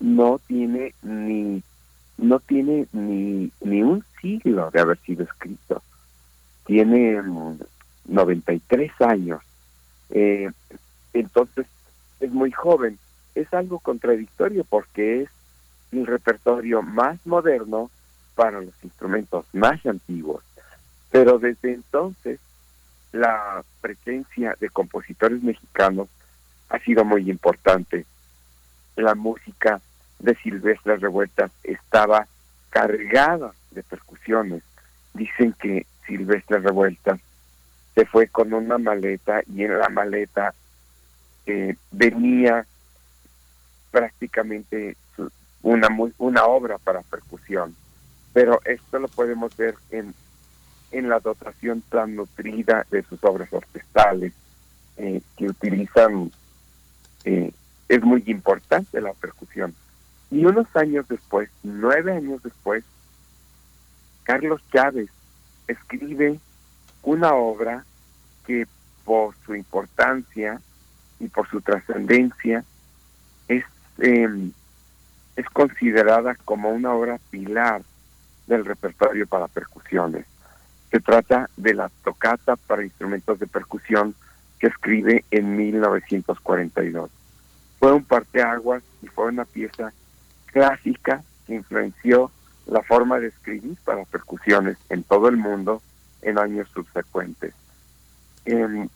[0.00, 1.62] no tiene ni
[2.18, 5.82] no tiene ni, ni un siglo de haber sido escrito.
[6.66, 7.22] Tiene
[8.06, 9.40] 93 mm, años.
[10.10, 10.50] Eh,
[11.12, 11.66] entonces,
[12.20, 12.98] es muy joven
[13.34, 15.28] es algo contradictorio porque es
[15.92, 17.90] el repertorio más moderno
[18.34, 20.42] para los instrumentos más antiguos.
[21.10, 22.38] Pero desde entonces
[23.12, 26.08] la presencia de compositores mexicanos
[26.68, 28.04] ha sido muy importante.
[28.96, 29.80] La música
[30.18, 32.26] de Silvestre Revueltas estaba
[32.70, 34.62] cargada de percusiones.
[35.14, 37.20] Dicen que Silvestre Revueltas
[37.94, 40.54] se fue con una maleta y en la maleta
[41.46, 42.66] eh, venía
[43.90, 44.96] prácticamente
[45.62, 47.74] una, una obra para percusión.
[48.32, 50.14] Pero esto lo podemos ver en,
[50.90, 54.32] en la dotación tan nutrida de sus obras orquestales
[54.96, 56.30] eh, que utilizan,
[57.24, 57.52] eh,
[57.88, 59.74] es muy importante la percusión.
[60.30, 62.84] Y unos años después, nueve años después,
[64.24, 65.08] Carlos Chávez
[65.66, 66.38] escribe
[67.02, 67.84] una obra
[68.46, 68.66] que
[69.04, 70.60] por su importancia
[71.18, 72.64] y por su trascendencia
[73.48, 73.64] es
[73.98, 74.50] eh,
[75.36, 77.82] es considerada como una obra pilar
[78.46, 80.26] del repertorio para percusiones.
[80.90, 84.14] Se trata de la tocata para instrumentos de percusión
[84.58, 87.10] que escribe en 1942.
[87.78, 89.92] Fue un parteaguas y fue una pieza
[90.46, 92.30] clásica que influenció
[92.66, 95.82] la forma de escribir para percusiones en todo el mundo
[96.22, 97.54] en años subsecuentes.
[98.44, 98.88] Em,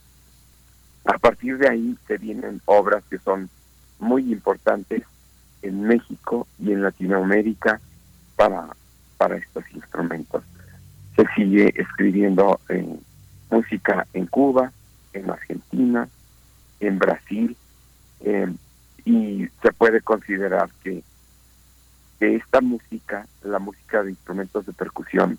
[1.05, 3.49] a partir de ahí se vienen obras que son
[4.03, 5.05] muy importantes
[5.63, 7.81] en México y en Latinoamérica
[8.37, 8.67] para,
[9.17, 10.43] para estos instrumentos.
[11.17, 13.01] Se sigue escribiendo en
[13.51, 14.73] música en Cuba,
[15.13, 16.09] en Argentina,
[16.81, 17.57] en Brasil,
[18.21, 18.53] eh,
[19.05, 21.03] y se puede considerar que,
[22.19, 25.39] que esta música, la música de instrumentos de percusión,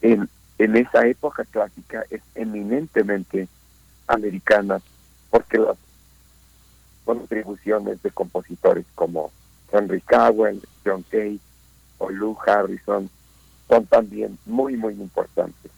[0.00, 3.48] en, en esa época clásica es eminentemente
[4.06, 4.80] americana,
[5.30, 5.76] porque las
[7.04, 9.30] contribuciones de compositores como
[9.72, 11.38] Henry Cowell, John Cage
[11.98, 13.08] o Lou Harrison
[13.68, 15.70] son también muy, muy importantes.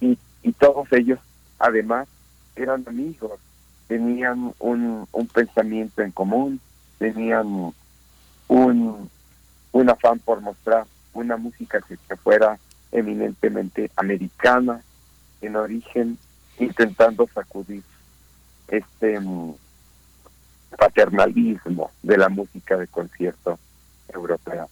[0.00, 1.18] Y, y todos ellos,
[1.58, 2.08] además,
[2.56, 3.38] eran amigos,
[3.86, 6.60] tenían un, un pensamiento en común,
[6.98, 7.72] tenían
[8.48, 9.10] un,
[9.72, 12.58] un afán por mostrar una música que, que fuera
[12.92, 14.82] eminentemente americana
[15.40, 16.18] en origen,
[16.58, 17.82] intentando sacudir
[18.68, 19.20] este
[20.76, 23.58] paternalismo de la música de concierto
[24.12, 24.66] europea.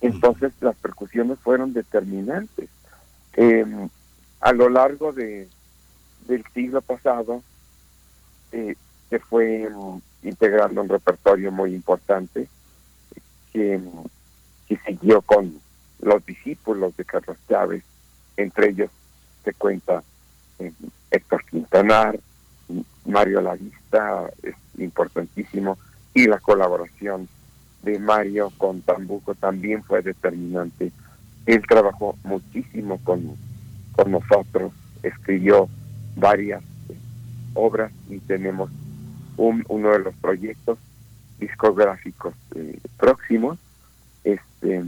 [0.00, 2.68] Entonces las percusiones fueron determinantes.
[3.34, 3.88] Em,
[4.40, 5.48] a lo largo de,
[6.26, 7.42] del siglo pasado
[8.52, 8.76] eh,
[9.10, 9.68] se fue
[10.22, 12.48] integrando un repertorio muy importante
[13.52, 13.80] que,
[14.68, 15.60] que siguió con,
[16.00, 17.82] los discípulos de Carlos Chávez,
[18.36, 18.90] entre ellos
[19.44, 20.02] se cuenta
[20.58, 20.72] eh,
[21.10, 22.18] Héctor Quintanar,
[23.04, 25.78] Mario Lavista, es importantísimo,
[26.14, 27.28] y la colaboración
[27.82, 30.92] de Mario con Tambuco también fue determinante.
[31.46, 33.36] Él trabajó muchísimo con,
[33.92, 35.68] con nosotros, escribió
[36.16, 36.62] varias
[37.54, 38.70] obras y tenemos
[39.36, 40.78] un, uno de los proyectos
[41.38, 43.58] discográficos eh, próximos,
[44.24, 44.84] este,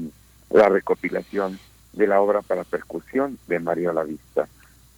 [0.50, 1.58] la recopilación
[1.92, 4.48] de la obra para percusión de Mario Lavista.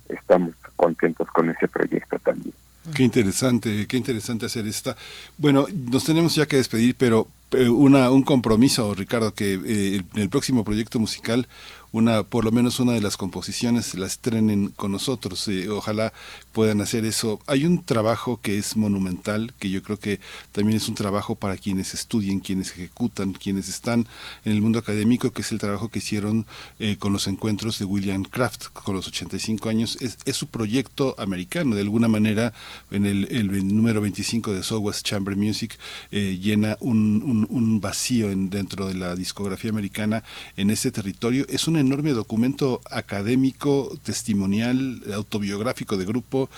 [0.09, 2.55] Estamos contentos con ese proyecto también.
[2.95, 4.97] Qué interesante, qué interesante hacer esta.
[5.39, 10.29] Bueno, nos tenemos ya que despedir, pero una, un compromiso, Ricardo, que eh, en el
[10.29, 11.49] próximo proyecto musical
[11.93, 15.47] una por lo menos una de las composiciones la estrenen con nosotros.
[15.49, 16.13] Eh, ojalá
[16.53, 17.39] puedan hacer eso.
[17.47, 20.19] Hay un trabajo que es monumental, que yo creo que
[20.53, 24.07] también es un trabajo para quienes estudian, quienes ejecutan, quienes están
[24.45, 26.47] en el mundo académico, que es el trabajo que hicieron
[26.79, 29.99] eh, con los encuentros de William Kraft con los 85 años.
[30.01, 32.55] Es, su proyecto americano, de alguna manera,
[32.91, 33.29] en el,
[33.75, 35.79] número 25 de Southwest Chamber Music
[36.11, 40.25] eh, llena un, un vacío en, dentro de la discografía americana
[40.57, 41.47] en ese territorio.
[41.49, 46.51] Es una enorme documento académico, testimonial, autobiográfico de grupo.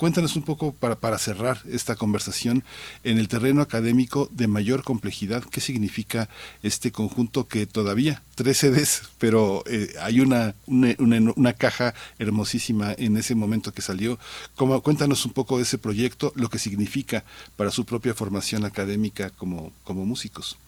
[0.00, 2.64] Cuéntanos un poco para, para cerrar esta conversación
[3.04, 5.44] en el terreno académico de mayor complejidad.
[5.44, 6.30] ¿Qué significa
[6.62, 10.94] este conjunto que todavía, tres CDs, pero eh, hay una, una,
[11.36, 14.18] una, caja hermosísima en ese momento que salió?
[14.56, 17.22] ¿Cómo, cuéntanos un poco de ese proyecto, lo que significa
[17.56, 20.58] para su propia formación académica como, como músicos.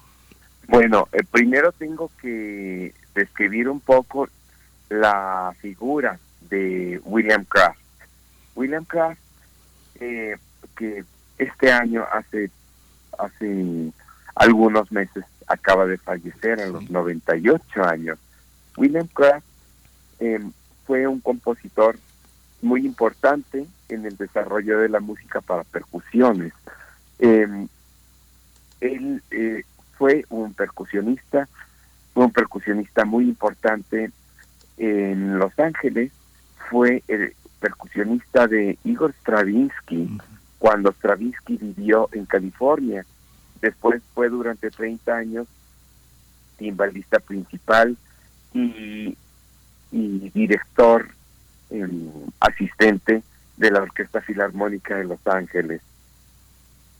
[0.69, 4.29] Bueno, eh, primero tengo que describir un poco
[4.91, 6.19] la figura
[6.51, 7.81] de William Kraft.
[8.55, 9.22] William Kraft,
[10.03, 10.37] eh,
[10.77, 11.05] que
[11.39, 12.51] este año hace
[13.19, 13.93] hace
[14.35, 18.19] algunos meses acaba de fallecer a los 98 años.
[18.77, 19.45] William Kraft
[20.21, 20.41] eh,
[20.87, 21.99] fue un compositor
[22.63, 26.53] muy importante en el desarrollo de la música para percusiones.
[27.19, 27.67] Eh,
[28.81, 29.63] él eh,
[29.99, 31.49] fue un percusionista,
[32.15, 34.11] fue un percusionista muy importante
[34.79, 36.13] en Los Ángeles,
[36.71, 40.19] fue el percusionista de Igor Stravinsky
[40.59, 43.07] cuando Stravinsky vivió en California.
[43.61, 45.47] Después fue durante 30 años
[46.59, 47.97] timbalista principal
[48.53, 49.17] y,
[49.93, 51.09] y director
[51.71, 51.89] eh,
[52.41, 53.23] asistente
[53.57, 55.81] de la Orquesta Filarmónica de Los Ángeles.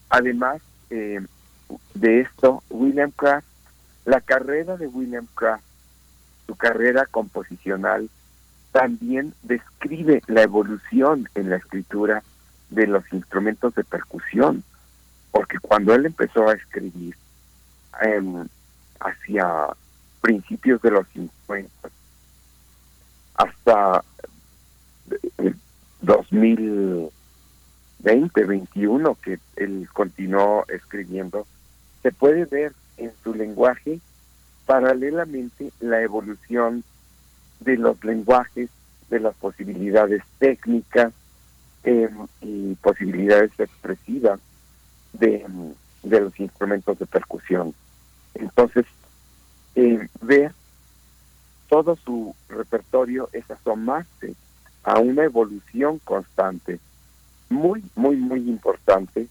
[0.09, 1.21] Además, eh,
[1.95, 3.47] de esto, William Kraft,
[4.05, 5.65] la carrera de William Kraft,
[6.47, 8.09] su carrera composicional,
[8.73, 12.23] también describe la evolución en la escritura
[12.71, 14.65] de los instrumentos de percusión,
[15.31, 17.15] porque cuando él empezó a escribir
[18.03, 18.45] eh,
[19.01, 19.69] hacia
[20.21, 21.91] principios de los 50
[23.35, 24.05] hasta
[25.39, 25.57] el
[26.01, 31.47] 2020, 21, que él continuó escribiendo,
[32.03, 34.01] se puede ver en su lenguaje
[34.67, 36.85] paralelamente la evolución
[37.63, 38.71] de los lenguajes,
[39.09, 41.13] de las posibilidades técnicas
[41.85, 42.09] eh,
[42.41, 44.41] y posibilidades expresivas
[45.13, 45.45] de,
[46.03, 47.75] de, los instrumentos de percusión.
[48.35, 48.87] Entonces,
[49.75, 50.53] eh, ver
[51.69, 54.35] todo su repertorio es asomarse
[54.85, 56.79] a una evolución constante,
[57.49, 59.29] muy, muy, muy importante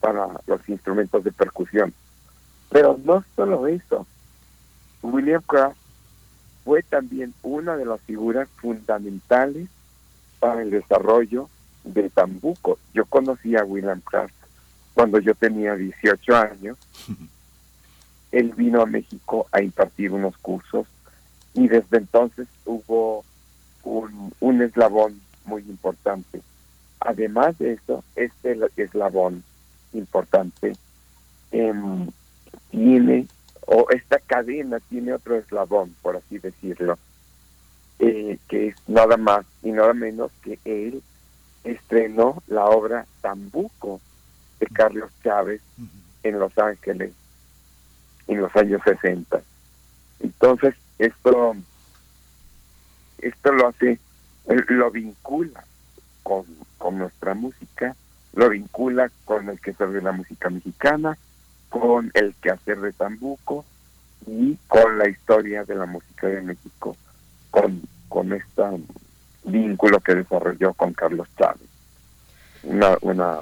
[0.00, 1.92] para los instrumentos de percusión.
[2.70, 4.06] Pero no solo eso,
[5.02, 5.76] William Kraft
[6.64, 9.68] fue también una de las figuras fundamentales
[10.40, 11.48] para el desarrollo
[11.84, 12.78] de Tambuco.
[12.92, 14.34] Yo conocí a William Kraft
[14.94, 16.78] cuando yo tenía 18 años.
[18.32, 20.86] Él vino a México a impartir unos cursos
[21.52, 23.24] y desde entonces hubo
[23.84, 26.42] un, un eslabón muy importante.
[27.00, 29.44] Además de eso, este eslabón
[29.92, 30.74] importante
[31.52, 31.72] eh,
[32.70, 33.26] tiene,
[33.66, 36.98] o esta cadena tiene otro eslabón, por así decirlo,
[37.98, 41.02] eh, que es nada más y nada menos que él
[41.62, 44.00] estrenó la obra Tambuco
[44.60, 45.62] de Carlos Chávez
[46.22, 47.12] en Los Ángeles
[48.26, 49.42] en los años 60.
[50.20, 51.56] Entonces, esto
[53.18, 53.98] esto lo hace
[54.46, 55.64] lo vincula
[56.22, 56.44] con,
[56.76, 57.96] con nuestra música,
[58.34, 61.16] lo vincula con el que de la música mexicana,
[61.80, 63.64] con el quehacer de Tambuco
[64.28, 66.96] y con la historia de la música de México,
[67.50, 68.62] con, con este
[69.42, 71.68] vínculo que desarrolló con Carlos Chávez.
[72.62, 73.38] Una, una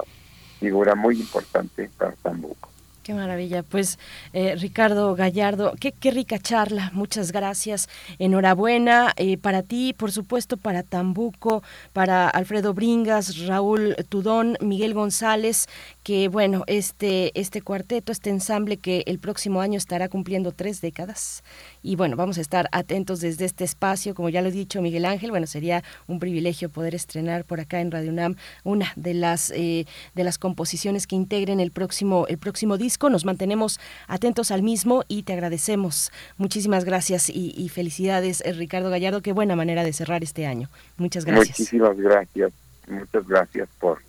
[0.59, 2.72] figura muy importante para Tambuco.
[3.03, 3.63] Qué maravilla.
[3.63, 3.99] Pues
[4.31, 6.89] eh, Ricardo Gallardo, qué, qué, rica charla.
[6.93, 7.89] Muchas gracias.
[8.17, 15.67] Enhorabuena eh, para ti, por supuesto, para Tambuco, para Alfredo Bringas, Raúl Tudón, Miguel González,
[16.03, 21.43] que bueno, este, este cuarteto, este ensamble que el próximo año estará cumpliendo tres décadas.
[21.81, 24.15] Y bueno, vamos a estar atentos desde este espacio.
[24.15, 27.81] Como ya lo he dicho, Miguel Ángel, bueno, sería un privilegio poder estrenar por acá
[27.81, 29.85] en Radio UNAM una de las, eh,
[30.15, 35.03] de las composiciones que integren el próximo, el próximo disco nos mantenemos atentos al mismo
[35.07, 36.11] y te agradecemos.
[36.37, 39.21] Muchísimas gracias y, felicidades, eh, Ricardo Gallardo.
[39.21, 40.69] Qué buena manera de cerrar este año.
[40.97, 41.59] Muchas gracias.
[41.59, 42.53] Muchísimas gracias.
[42.87, 44.01] Muchas gracias por,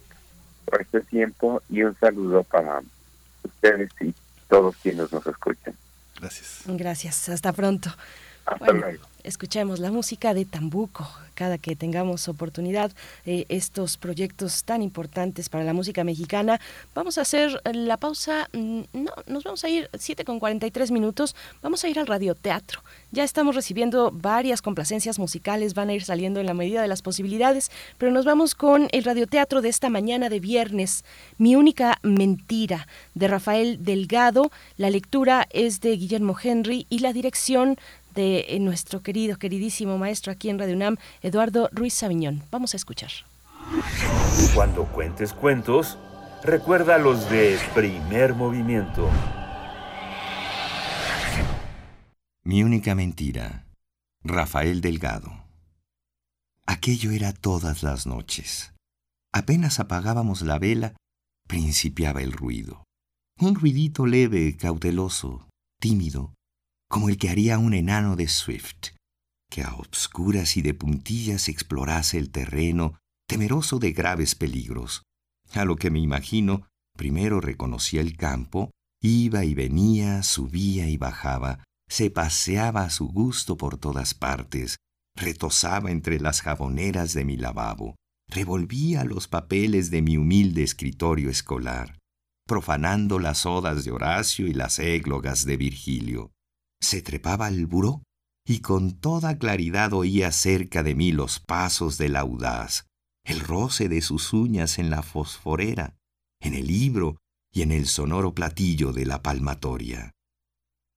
[0.65, 2.83] por este tiempo y un saludo para
[3.43, 4.15] ustedes y
[4.49, 5.75] todos quienes nos escuchan.
[6.21, 6.63] Gracias.
[6.67, 7.29] Gracias.
[7.29, 7.91] Hasta pronto.
[8.45, 9.05] Hasta luego.
[9.25, 12.93] Escuchemos la música de Tambuco cada que tengamos oportunidad
[13.25, 16.61] de estos proyectos tan importantes para la música mexicana.
[16.95, 21.35] Vamos a hacer la pausa, mm, no, nos vamos a ir 7 con 43 minutos,
[21.63, 22.83] vamos a ir al radioteatro.
[23.11, 27.03] Ya estamos recibiendo varias complacencias musicales, van a ir saliendo en la medida de las
[27.03, 31.05] posibilidades, pero nos vamos con el radioteatro de esta mañana de viernes,
[31.39, 34.51] Mi única mentira, de Rafael Delgado.
[34.77, 37.77] La lectura es de Guillermo Henry y la dirección
[38.15, 42.43] de eh, nuestro querido, queridísimo maestro aquí en Radio UNAM, Eduardo Ruiz Sabiñón.
[42.51, 43.11] Vamos a escuchar.
[44.55, 45.99] Cuando cuentes cuentos,
[46.43, 49.09] recuerda los de primer movimiento.
[52.45, 53.67] Mi única mentira.
[54.23, 55.45] Rafael Delgado.
[56.67, 58.75] Aquello era todas las noches.
[59.33, 60.95] Apenas apagábamos la vela,
[61.49, 62.85] principiaba el ruido.
[63.39, 65.49] Un ruidito leve, cauteloso,
[65.81, 66.35] tímido,
[66.89, 68.95] como el que haría un enano de Swift,
[69.51, 75.03] que a obscuras y de puntillas explorase el terreno, temeroso de graves peligros.
[75.53, 76.67] A lo que me imagino,
[76.97, 78.71] primero reconocía el campo,
[79.01, 84.77] iba y venía, subía y bajaba, se paseaba a su gusto por todas partes,
[85.17, 87.95] retosaba entre las jaboneras de mi lavabo,
[88.29, 91.99] revolvía los papeles de mi humilde escritorio escolar,
[92.47, 96.34] profanando las odas de Horacio y las églogas de Virgilio
[96.85, 98.03] se trepaba al buró
[98.47, 102.87] y con toda claridad oía cerca de mí los pasos del audaz,
[103.25, 105.97] el roce de sus uñas en la fosforera,
[106.41, 107.17] en el libro
[107.53, 110.13] y en el sonoro platillo de la palmatoria.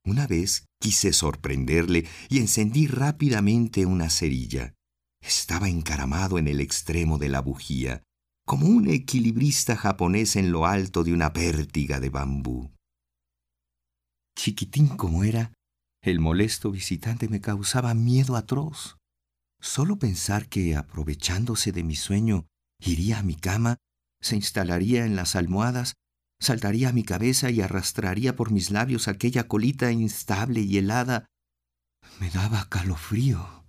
[0.06, 4.74] Una vez quise sorprenderle y encendí rápidamente una cerilla.
[5.22, 8.04] Estaba encaramado en el extremo de la bujía,
[8.46, 12.72] como un equilibrista japonés en lo alto de una pértiga de bambú.
[14.38, 15.52] Chiquitín como era,
[16.02, 18.98] el molesto visitante me causaba miedo atroz.
[19.60, 22.46] Solo pensar que, aprovechándose de mi sueño,
[22.80, 23.78] iría a mi cama,
[24.22, 25.94] se instalaría en las almohadas,
[26.40, 31.26] saltaría a mi cabeza y arrastraría por mis labios aquella colita instable y helada,
[32.20, 33.64] me daba calofrío.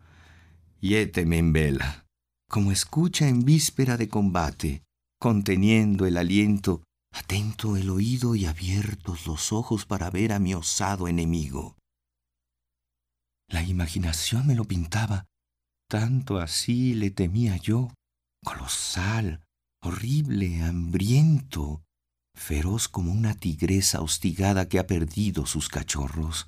[0.81, 2.07] Yéteme en vela,
[2.49, 4.85] como escucha en víspera de combate,
[5.19, 11.09] conteniendo el aliento, atento el oído y abiertos los ojos para ver a mi osado
[11.09, 11.78] enemigo.
[13.51, 15.25] La imaginación me lo pintaba,
[15.89, 17.89] tanto así le temía yo,
[18.45, 19.43] colosal,
[19.83, 21.83] horrible, hambriento,
[22.35, 26.47] feroz como una tigresa hostigada que ha perdido sus cachorros.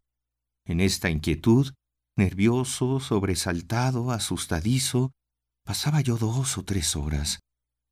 [0.67, 1.73] En esta inquietud,
[2.17, 5.13] nervioso, sobresaltado, asustadizo,
[5.65, 7.41] pasaba yo dos o tres horas,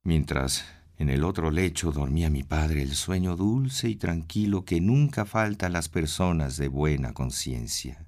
[0.04, 0.64] mientras
[0.96, 5.66] en el otro lecho dormía mi padre el sueño dulce y tranquilo que nunca falta
[5.66, 8.07] a las personas de buena conciencia.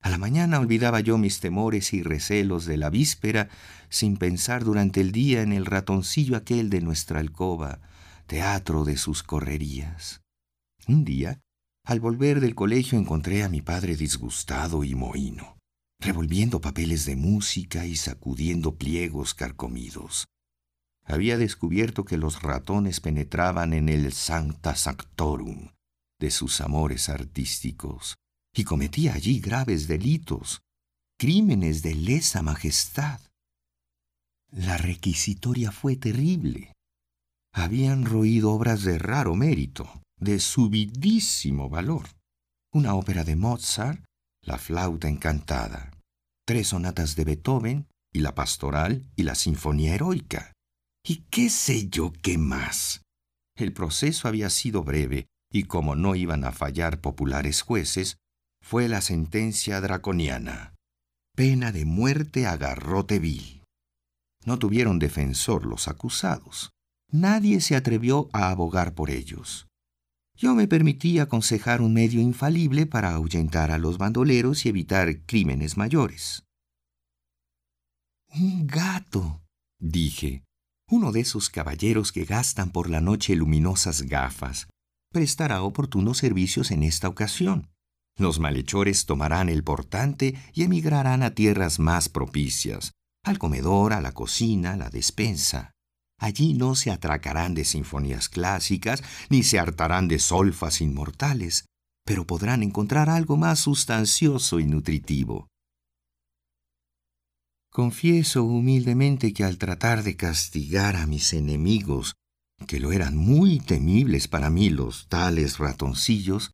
[0.00, 3.48] A la mañana olvidaba yo mis temores y recelos de la víspera
[3.90, 7.80] sin pensar durante el día en el ratoncillo aquel de nuestra alcoba,
[8.26, 10.22] teatro de sus correrías.
[10.88, 11.40] Un día,
[11.84, 15.58] al volver del colegio encontré a mi padre disgustado y mohino,
[16.00, 20.28] revolviendo papeles de música y sacudiendo pliegos carcomidos.
[21.04, 25.72] Había descubierto que los ratones penetraban en el sancta sanctorum
[26.18, 28.19] de sus amores artísticos
[28.54, 30.62] y cometía allí graves delitos,
[31.18, 33.20] crímenes de lesa majestad.
[34.50, 36.72] La requisitoria fue terrible.
[37.52, 42.08] Habían roído obras de raro mérito, de subidísimo valor.
[42.72, 44.04] Una ópera de Mozart,
[44.42, 45.90] La flauta encantada,
[46.46, 50.52] tres sonatas de Beethoven y la pastoral y la sinfonía heroica.
[51.04, 53.02] Y qué sé yo qué más.
[53.54, 58.16] El proceso había sido breve, y como no iban a fallar populares jueces,
[58.62, 60.74] fue la sentencia draconiana.
[61.34, 63.62] Pena de muerte a garrote vil.
[64.44, 66.70] No tuvieron defensor los acusados.
[67.10, 69.66] Nadie se atrevió a abogar por ellos.
[70.36, 75.76] Yo me permití aconsejar un medio infalible para ahuyentar a los bandoleros y evitar crímenes
[75.76, 76.44] mayores.
[78.32, 79.42] Un gato,
[79.78, 80.44] dije,
[80.88, 84.68] uno de esos caballeros que gastan por la noche luminosas gafas,
[85.12, 87.68] prestará oportunos servicios en esta ocasión.
[88.20, 92.92] Los malhechores tomarán el portante y emigrarán a tierras más propicias,
[93.24, 95.72] al comedor, a la cocina, a la despensa.
[96.18, 101.64] Allí no se atracarán de sinfonías clásicas, ni se hartarán de solfas inmortales,
[102.04, 105.48] pero podrán encontrar algo más sustancioso y nutritivo.
[107.72, 112.16] Confieso humildemente que al tratar de castigar a mis enemigos,
[112.66, 116.50] que lo eran muy temibles para mí los tales ratoncillos,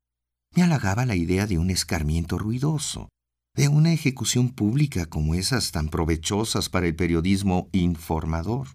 [0.56, 3.10] me halagaba la idea de un escarmiento ruidoso,
[3.54, 8.68] de una ejecución pública como esas tan provechosas para el periodismo informador.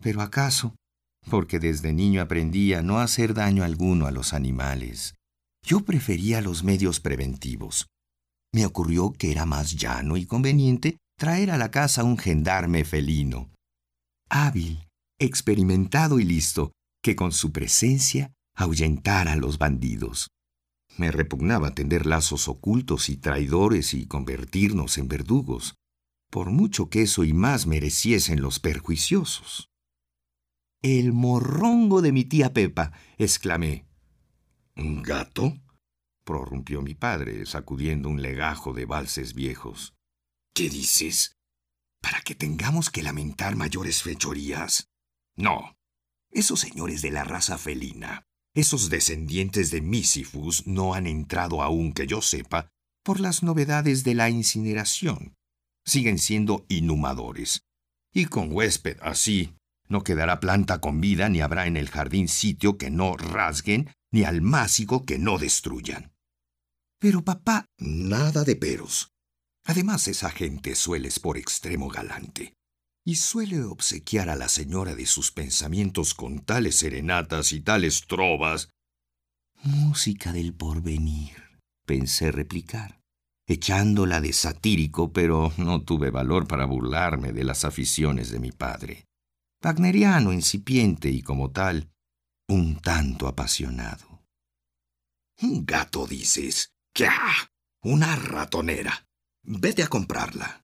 [0.00, 0.76] Pero acaso,
[1.28, 5.14] porque desde niño aprendí a no hacer daño alguno a los animales,
[5.64, 7.88] yo prefería los medios preventivos.
[8.52, 13.50] Me ocurrió que era más llano y conveniente traer a la casa un gendarme felino,
[14.28, 14.86] hábil,
[15.20, 16.72] experimentado y listo,
[17.02, 20.28] que con su presencia ahuyentara a los bandidos.
[20.96, 25.74] Me repugnaba tender lazos ocultos y traidores y convertirnos en verdugos,
[26.30, 29.70] por mucho que eso y más mereciesen los perjuiciosos.
[30.82, 33.86] El morrongo de mi tía Pepa, exclamé.
[34.76, 35.58] ¿Un gato?
[36.24, 39.94] prorrumpió mi padre, sacudiendo un legajo de valses viejos.
[40.54, 41.36] ¿Qué dices?
[42.00, 44.88] ¿Para que tengamos que lamentar mayores fechorías?
[45.36, 45.76] No.
[46.30, 52.06] Esos señores de la raza felina, esos descendientes de Misifus, no han entrado aún, que
[52.06, 52.68] yo sepa,
[53.02, 55.34] por las novedades de la incineración.
[55.84, 57.62] Siguen siendo inhumadores.
[58.12, 59.54] Y con huésped así,
[59.88, 64.24] no quedará planta con vida, ni habrá en el jardín sitio que no rasguen, ni
[64.24, 66.12] almácigo que no destruyan.
[66.98, 69.12] Pero papá, nada de peros.
[69.64, 72.54] Además, esa gente suele es por extremo galante,
[73.04, 78.70] y suele obsequiar a la señora de sus pensamientos con tales serenatas y tales trovas.
[79.64, 83.00] Música del porvenir, pensé replicar,
[83.46, 89.06] echándola de satírico, pero no tuve valor para burlarme de las aficiones de mi padre.
[89.62, 91.90] Wagneriano incipiente y como tal,
[92.48, 94.12] un tanto apasionado.
[95.40, 96.72] Un gato, dices.
[96.92, 97.16] ¡Quia!
[97.82, 99.06] Una ratonera.
[99.42, 100.61] Vete a comprarla.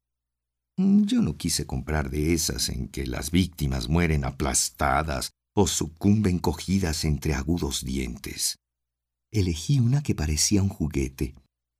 [0.78, 6.38] Mm, yo no quise comprar de esas en que las víctimas mueren aplastadas o sucumben
[6.38, 8.58] cogidas entre agudos dientes.
[9.32, 11.34] Elegí una que parecía un juguete,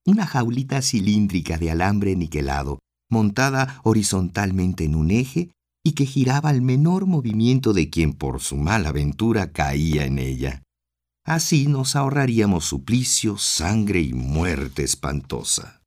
[0.05, 5.53] una jaulita cilíndrica de alambre niquelado, montada horizontalmente en un eje
[5.85, 10.65] y que giraba al menor movimiento de quien por su mala aventura caía en ella.
[11.25, 15.83] Así nos ahorraríamos suplicio, sangre y muerte espantosa.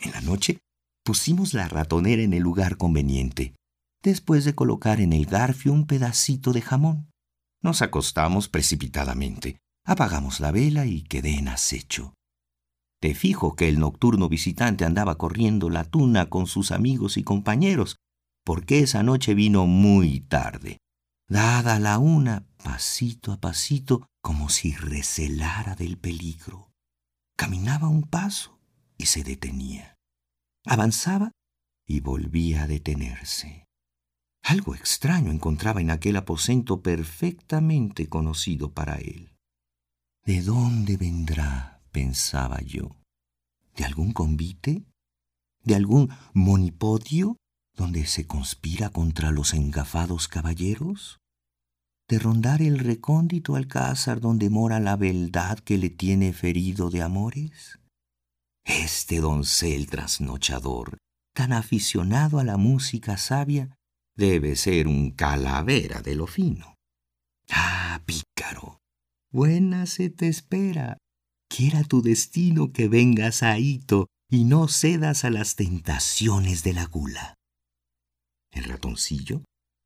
[0.00, 0.58] En la noche
[1.06, 3.54] pusimos la ratonera en el lugar conveniente,
[4.02, 7.08] después de colocar en el garfio un pedacito de jamón.
[7.62, 12.12] Nos acostamos precipitadamente, apagamos la vela y quedé en acecho.
[13.00, 17.98] Te fijo que el nocturno visitante andaba corriendo la tuna con sus amigos y compañeros,
[18.44, 20.78] porque esa noche vino muy tarde.
[21.28, 26.72] Dada la una, pasito a pasito, como si recelara del peligro.
[27.36, 28.58] Caminaba un paso,
[28.98, 29.95] y se detenía.
[30.68, 31.30] Avanzaba
[31.86, 33.66] y volvía a detenerse.
[34.42, 39.30] Algo extraño encontraba en aquel aposento perfectamente conocido para él.
[40.24, 41.80] ¿De dónde vendrá?
[41.92, 42.96] pensaba yo.
[43.76, 44.84] ¿De algún convite?
[45.62, 47.36] ¿De algún monipodio
[47.76, 51.20] donde se conspira contra los engafados caballeros?
[52.08, 57.78] ¿De rondar el recóndito alcázar donde mora la beldad que le tiene ferido de amores?
[58.66, 60.98] Este doncel trasnochador,
[61.32, 63.76] tan aficionado a la música sabia,
[64.16, 66.74] debe ser un calavera de lo fino.
[67.48, 68.80] Ah, pícaro,
[69.30, 70.98] buena se te espera.
[71.48, 76.86] Quiera tu destino que vengas a Hito y no cedas a las tentaciones de la
[76.86, 77.36] gula.
[78.50, 79.44] El ratoncillo,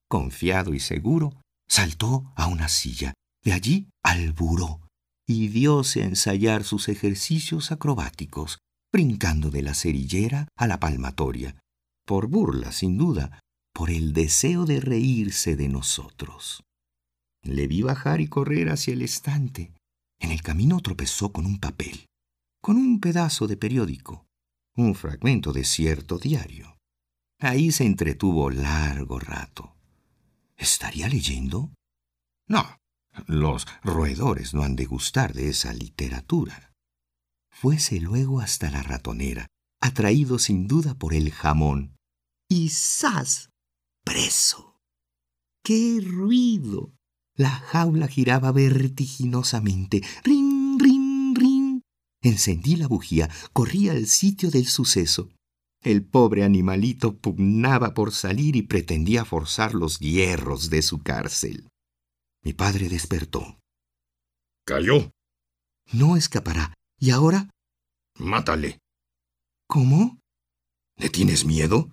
[0.08, 3.12] confiado y seguro, saltó a una silla,
[3.44, 4.80] de allí al buró,
[5.26, 8.58] y dióse a ensayar sus ejercicios acrobáticos,
[8.92, 11.56] brincando de la cerillera a la palmatoria,
[12.04, 13.40] por burla, sin duda,
[13.72, 16.62] por el deseo de reírse de nosotros.
[17.42, 19.72] Le vi bajar y correr hacia el estante.
[20.18, 22.06] En el camino tropezó con un papel,
[22.60, 24.26] con un pedazo de periódico,
[24.76, 26.76] un fragmento de cierto diario.
[27.38, 29.74] Ahí se entretuvo largo rato.
[30.56, 31.72] ¿Estaría leyendo?
[32.46, 32.76] No,
[33.26, 36.69] Los roedores no han de gustar de esa literatura.
[37.50, 39.46] Fuese luego hasta la ratonera,
[39.80, 41.96] atraído sin duda por el jamón.
[42.48, 43.50] Y ¡zas!
[44.04, 44.80] preso.
[45.62, 46.92] ¡Qué ruido!
[47.36, 50.02] La jaula giraba vertiginosamente.
[50.24, 51.82] ¡Rin, rin, rin!
[52.22, 55.30] Encendí la bujía, corrí al sitio del suceso.
[55.82, 61.68] El pobre animalito pugnaba por salir y pretendía forzar los hierros de su cárcel.
[62.42, 63.58] Mi padre despertó.
[64.66, 65.10] Cayó.
[65.92, 66.74] No escapará.
[67.02, 67.48] ¿Y ahora?
[68.18, 68.78] Mátale.
[69.66, 70.18] ¿Cómo?
[70.96, 71.88] ¿Le tienes miedo?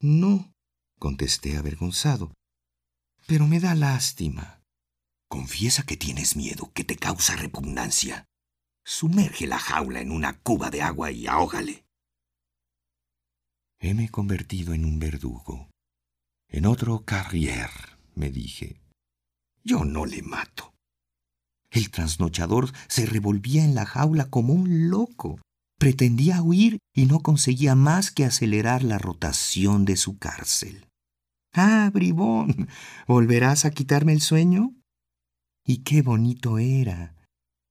[0.00, 0.52] No,
[0.98, 2.34] contesté avergonzado.
[3.28, 4.60] Pero me da lástima.
[5.28, 8.24] Confiesa que tienes miedo, que te causa repugnancia.
[8.84, 11.84] Sumerge la jaula en una cuba de agua y ahógale.
[13.78, 15.70] Heme convertido en un verdugo.
[16.48, 17.70] En otro carrier,
[18.16, 18.80] me dije.
[19.62, 20.75] Yo no le mato.
[21.70, 25.40] El trasnochador se revolvía en la jaula como un loco.
[25.78, 30.86] Pretendía huir y no conseguía más que acelerar la rotación de su cárcel.
[31.52, 32.68] Ah, bribón,
[33.06, 34.74] ¿volverás a quitarme el sueño?
[35.64, 37.14] Y qué bonito era.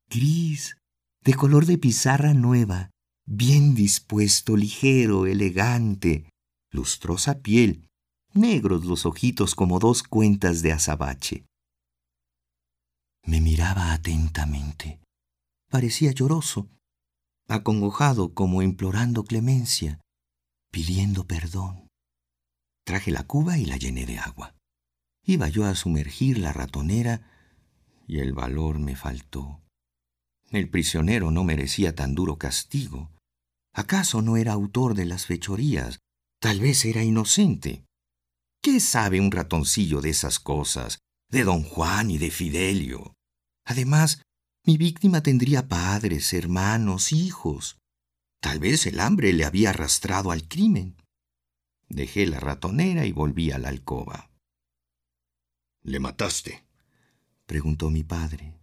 [0.09, 0.77] Gris,
[1.23, 2.91] de color de pizarra nueva,
[3.25, 6.29] bien dispuesto, ligero, elegante,
[6.71, 7.87] lustrosa piel,
[8.33, 11.45] negros los ojitos como dos cuentas de azabache.
[13.25, 14.99] Me miraba atentamente.
[15.69, 16.69] Parecía lloroso,
[17.47, 19.99] acongojado como implorando clemencia,
[20.71, 21.87] pidiendo perdón.
[22.85, 24.55] Traje la cuba y la llené de agua.
[25.23, 27.31] Iba yo a sumergir la ratonera
[28.07, 29.63] y el valor me faltó.
[30.51, 33.11] El prisionero no merecía tan duro castigo.
[33.73, 35.99] ¿Acaso no era autor de las fechorías?
[36.39, 37.85] Tal vez era inocente.
[38.61, 40.99] ¿Qué sabe un ratoncillo de esas cosas,
[41.29, 43.14] de don Juan y de Fidelio?
[43.65, 44.21] Además,
[44.63, 47.77] mi víctima tendría padres, hermanos, hijos.
[48.39, 50.95] Tal vez el hambre le había arrastrado al crimen.
[51.89, 54.31] Dejé la ratonera y volví a la alcoba.
[55.83, 56.63] ¿Le mataste?
[57.45, 58.59] preguntó mi padre.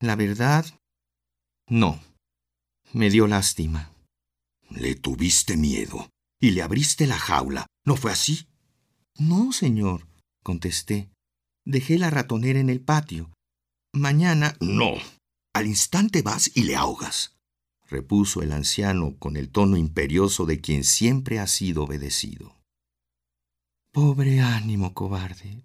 [0.00, 0.66] La verdad,
[1.68, 2.00] no.
[2.92, 3.92] Me dio lástima.
[4.68, 6.10] Le tuviste miedo
[6.40, 7.66] y le abriste la jaula.
[7.84, 8.46] ¿No fue así?
[9.18, 10.06] No, señor,
[10.42, 11.10] contesté.
[11.64, 13.32] Dejé la ratonera en el patio.
[13.96, 14.54] Mañana.
[14.60, 14.96] No.
[15.54, 17.34] Al instante vas y le ahogas,
[17.88, 22.60] repuso el anciano con el tono imperioso de quien siempre ha sido obedecido.
[23.92, 25.64] Pobre ánimo, cobarde.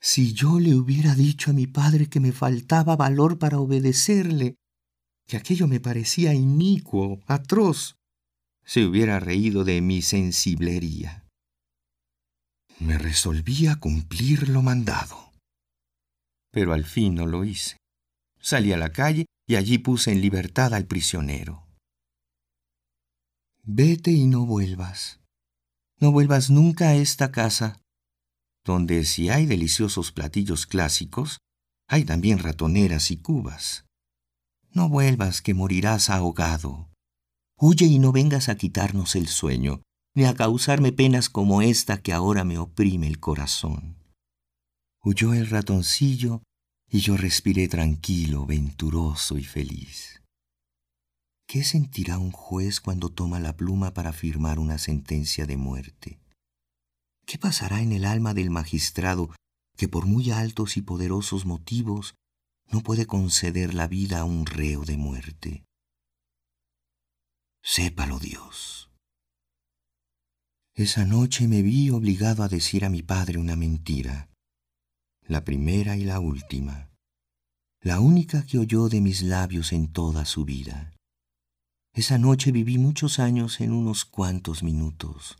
[0.00, 4.56] Si yo le hubiera dicho a mi padre que me faltaba valor para obedecerle,
[5.26, 7.96] que aquello me parecía inicuo, atroz,
[8.64, 11.28] se hubiera reído de mi sensiblería.
[12.78, 15.29] Me resolví a cumplir lo mandado.
[16.50, 17.76] Pero al fin no lo hice.
[18.40, 21.66] Salí a la calle y allí puse en libertad al prisionero.
[23.62, 25.20] Vete y no vuelvas.
[25.98, 27.80] No vuelvas nunca a esta casa
[28.64, 31.38] donde si hay deliciosos platillos clásicos,
[31.88, 33.84] hay también ratoneras y cubas.
[34.72, 36.88] No vuelvas que morirás ahogado.
[37.56, 39.82] Huye y no vengas a quitarnos el sueño,
[40.14, 43.96] ni a causarme penas como esta que ahora me oprime el corazón.
[45.02, 46.42] Huyó el ratoncillo
[46.86, 50.20] y yo respiré tranquilo, venturoso y feliz.
[51.46, 56.20] ¿Qué sentirá un juez cuando toma la pluma para firmar una sentencia de muerte?
[57.24, 59.30] ¿Qué pasará en el alma del magistrado
[59.76, 62.14] que por muy altos y poderosos motivos
[62.70, 65.64] no puede conceder la vida a un reo de muerte?
[67.62, 68.90] Sépalo Dios.
[70.74, 74.29] Esa noche me vi obligado a decir a mi padre una mentira,
[75.30, 76.90] la primera y la última,
[77.80, 80.92] la única que oyó de mis labios en toda su vida.
[81.94, 85.38] Esa noche viví muchos años en unos cuantos minutos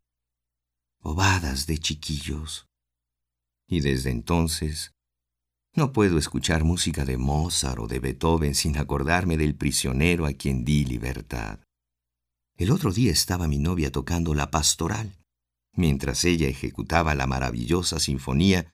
[1.00, 2.68] bobadas de chiquillos.
[3.66, 4.92] Y desde entonces
[5.74, 10.64] no puedo escuchar música de Mozart o de Beethoven sin acordarme del prisionero a quien
[10.64, 11.58] di libertad.
[12.56, 15.16] El otro día estaba mi novia tocando la pastoral.
[15.74, 18.70] Mientras ella ejecutaba la maravillosa sinfonía,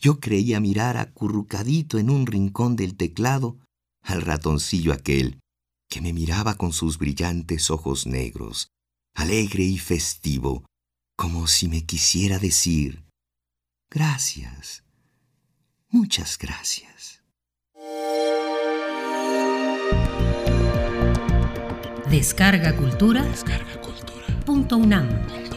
[0.00, 3.58] yo creía mirar acurrucadito en un rincón del teclado
[4.02, 5.40] al ratoncillo aquel
[5.90, 8.68] que me miraba con sus brillantes ojos negros,
[9.14, 10.64] alegre y festivo,
[11.16, 13.04] como si me quisiera decir,
[13.90, 14.84] gracias,
[15.88, 17.22] muchas gracias.
[22.10, 23.22] Descarga Cultura.
[23.22, 24.26] Descarga Cultura.
[24.46, 25.47] Punto UNAM.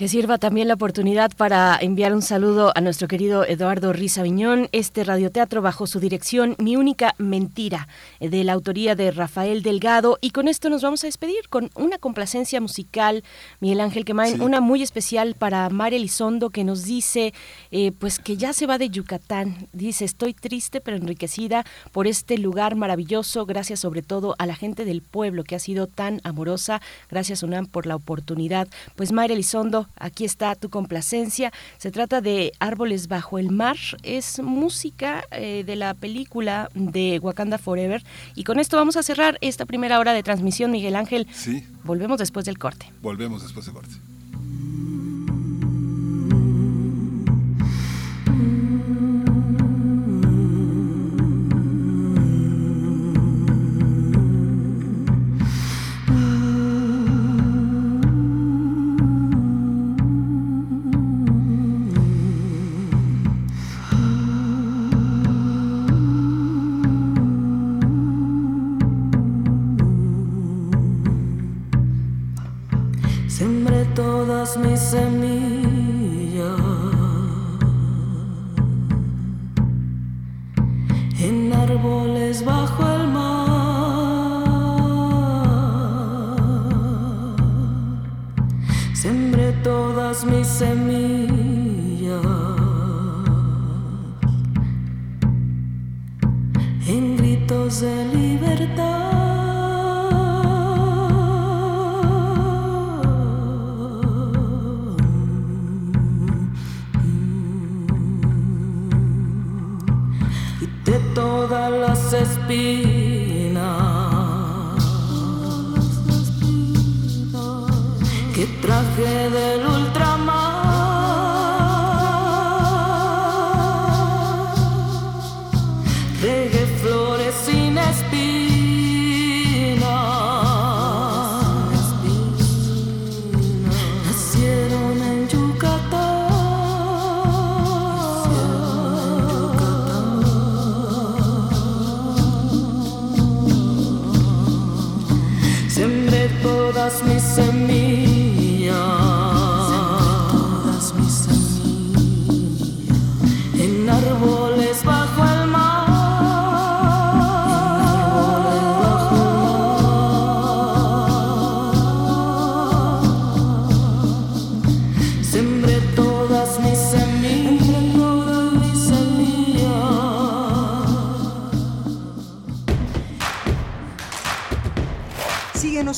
[0.00, 4.70] Que sirva también la oportunidad para enviar un saludo a nuestro querido Eduardo Risa Viñón.
[4.72, 7.86] Este radioteatro bajo su dirección Mi única mentira,
[8.18, 10.16] de la autoría de Rafael Delgado.
[10.22, 13.22] Y con esto nos vamos a despedir con una complacencia musical,
[13.60, 17.34] Miguel Ángel Quemain, una muy especial para María Elizondo que nos dice
[17.70, 19.68] eh, pues que ya se va de Yucatán.
[19.74, 23.44] Dice, estoy triste pero enriquecida por este lugar maravilloso.
[23.44, 26.80] Gracias sobre todo a la gente del pueblo que ha sido tan amorosa.
[27.10, 28.66] Gracias UNAM por la oportunidad.
[28.96, 31.52] Pues María Elizondo, aquí está tu complacencia.
[31.78, 33.76] Se trata de Árboles bajo el mar.
[34.02, 38.02] Es música eh, de la película de Wakanda Forever.
[38.34, 41.26] Y con esto vamos a cerrar esta primera hora de transmisión, Miguel Ángel.
[41.32, 41.66] Sí.
[41.84, 42.92] Volvemos después del corte.
[43.02, 44.09] Volvemos después del corte.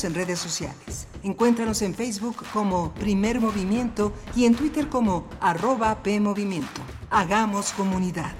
[0.04, 1.06] En redes sociales.
[1.22, 6.80] Encuéntranos en Facebook como Primer Movimiento y en Twitter como arroba PMovimiento.
[7.10, 8.32] Hagamos comunidad.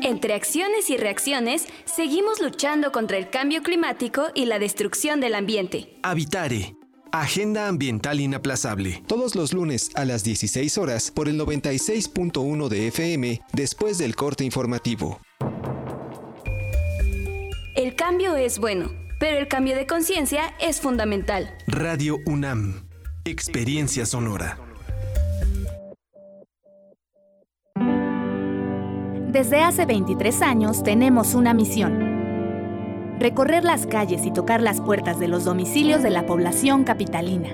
[0.00, 5.98] Entre acciones y reacciones, seguimos luchando contra el cambio climático y la destrucción del ambiente.
[6.04, 6.76] Habitare
[7.20, 9.02] Agenda Ambiental Inaplazable.
[9.06, 14.44] Todos los lunes a las 16 horas por el 96.1 de FM después del corte
[14.44, 15.20] informativo.
[17.74, 21.56] El cambio es bueno, pero el cambio de conciencia es fundamental.
[21.66, 22.86] Radio UNAM.
[23.24, 24.58] Experiencia sonora.
[29.28, 32.05] Desde hace 23 años tenemos una misión
[33.18, 37.48] recorrer las calles y tocar las puertas de los domicilios de la población capitalina,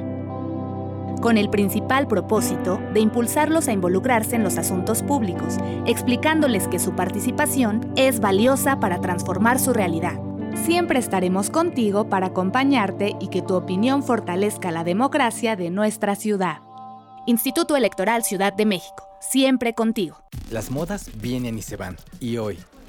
[1.20, 5.56] con el principal propósito de impulsarlos a involucrarse en los asuntos públicos,
[5.86, 10.20] explicándoles que su participación es valiosa para transformar su realidad.
[10.64, 16.58] Siempre estaremos contigo para acompañarte y que tu opinión fortalezca la democracia de nuestra ciudad.
[17.24, 20.16] Instituto Electoral Ciudad de México, siempre contigo.
[20.50, 22.58] Las modas vienen y se van, y hoy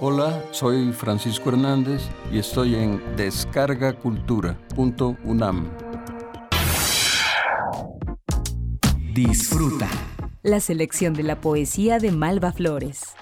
[0.00, 5.70] Hola, soy Francisco Hernández y estoy en descargacultura.unam.
[9.14, 9.88] Disfruta.
[10.42, 13.14] La selección de la poesía de Malva Flores.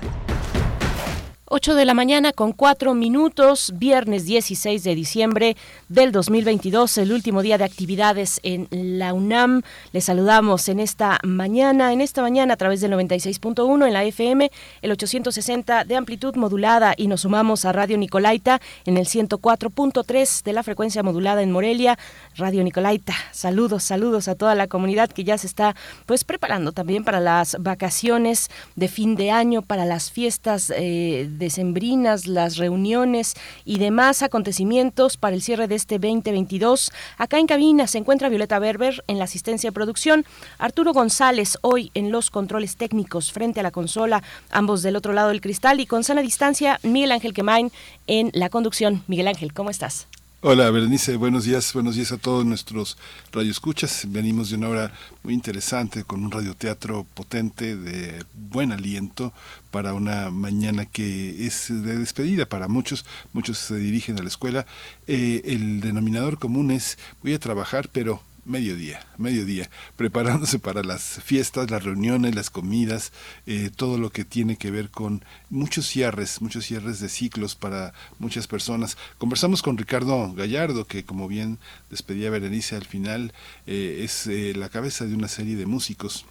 [1.48, 5.56] 8 de la mañana con 4 minutos, viernes 16 de diciembre
[5.88, 8.66] del 2022, el último día de actividades en
[8.98, 9.62] la UNAM.
[9.92, 14.50] Les saludamos en esta mañana, en esta mañana a través del 96.1 en la FM,
[14.82, 20.52] el 860 de amplitud modulada y nos sumamos a Radio Nicolaita en el 104.3 de
[20.52, 21.96] la frecuencia modulada en Morelia.
[22.34, 25.76] Radio Nicolaita, saludos, saludos a toda la comunidad que ya se está
[26.06, 32.26] pues preparando también para las vacaciones de fin de año, para las fiestas eh, decembrinas,
[32.26, 33.34] las reuniones
[33.64, 36.92] y demás acontecimientos para el cierre de este 2022.
[37.18, 40.24] Acá en cabina se encuentra Violeta Berber en la asistencia de producción,
[40.58, 45.28] Arturo González hoy en los controles técnicos frente a la consola, ambos del otro lado
[45.28, 47.70] del cristal y con sana distancia Miguel Ángel Quemain
[48.06, 49.02] en la conducción.
[49.06, 50.08] Miguel Ángel, ¿cómo estás?
[50.42, 52.98] Hola, Berenice, buenos días, buenos días a todos nuestros
[53.32, 54.04] radioescuchas.
[54.08, 59.32] Venimos de una obra muy interesante con un radioteatro potente de buen aliento
[59.70, 64.66] para una mañana que es de despedida para muchos, muchos se dirigen a la escuela.
[65.06, 71.70] Eh, el denominador común es voy a trabajar, pero mediodía, mediodía, preparándose para las fiestas,
[71.70, 73.12] las reuniones, las comidas,
[73.46, 77.92] eh, todo lo que tiene que ver con muchos cierres, muchos cierres de ciclos para
[78.18, 78.96] muchas personas.
[79.18, 81.58] Conversamos con Ricardo Gallardo, que como bien
[81.90, 83.32] despedía Berenice al final,
[83.66, 86.24] eh, es eh, la cabeza de una serie de músicos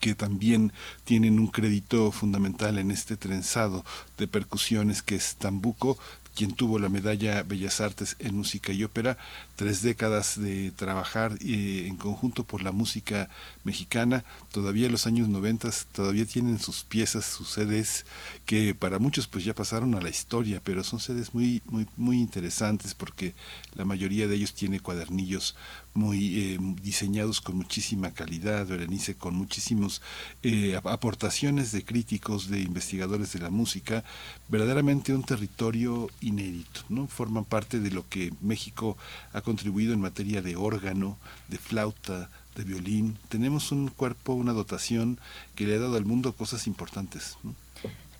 [0.00, 0.72] que también
[1.04, 3.84] tienen un crédito fundamental en este trenzado
[4.18, 5.98] de percusiones que es Tambuco,
[6.34, 9.16] quien tuvo la medalla Bellas Artes en Música y Ópera,
[9.56, 13.28] tres décadas de trabajar eh, en conjunto por la música
[13.62, 18.04] mexicana, todavía en los años 90 todavía tienen sus piezas, sus sedes
[18.46, 22.18] que para muchos pues ya pasaron a la historia, pero son sedes muy muy muy
[22.18, 23.34] interesantes porque
[23.74, 25.54] la mayoría de ellos tiene cuadernillos
[25.94, 30.02] muy eh, diseñados con muchísima calidad, Berenice, con muchísimos
[30.42, 34.04] eh, aportaciones de críticos, de investigadores de la música,
[34.48, 37.06] verdaderamente un territorio inédito, ¿no?
[37.06, 38.96] Forman parte de lo que México
[39.32, 41.16] ha contribuido en materia de órgano,
[41.48, 43.16] de flauta, de violín.
[43.28, 45.18] Tenemos un cuerpo, una dotación
[45.54, 47.36] que le ha dado al mundo cosas importantes.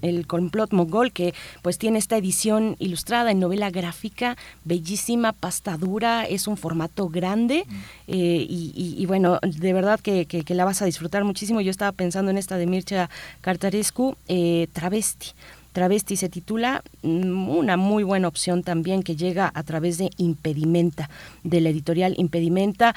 [0.03, 6.47] el complot mogol, que pues tiene esta edición ilustrada en novela gráfica, bellísima, pastadura, es
[6.47, 7.75] un formato grande mm.
[8.09, 11.61] eh, y, bueno, de verdad que, la vas a disfrutar muchísimo.
[11.61, 13.11] Yo estaba pensando en esta de Mircea
[13.41, 15.33] Cartarescu, eh, Travesti.
[15.75, 21.11] Travesti se titula, mm, una muy buena opción también que llega a través de Impedimenta,
[21.43, 22.95] de la editorial Impedimenta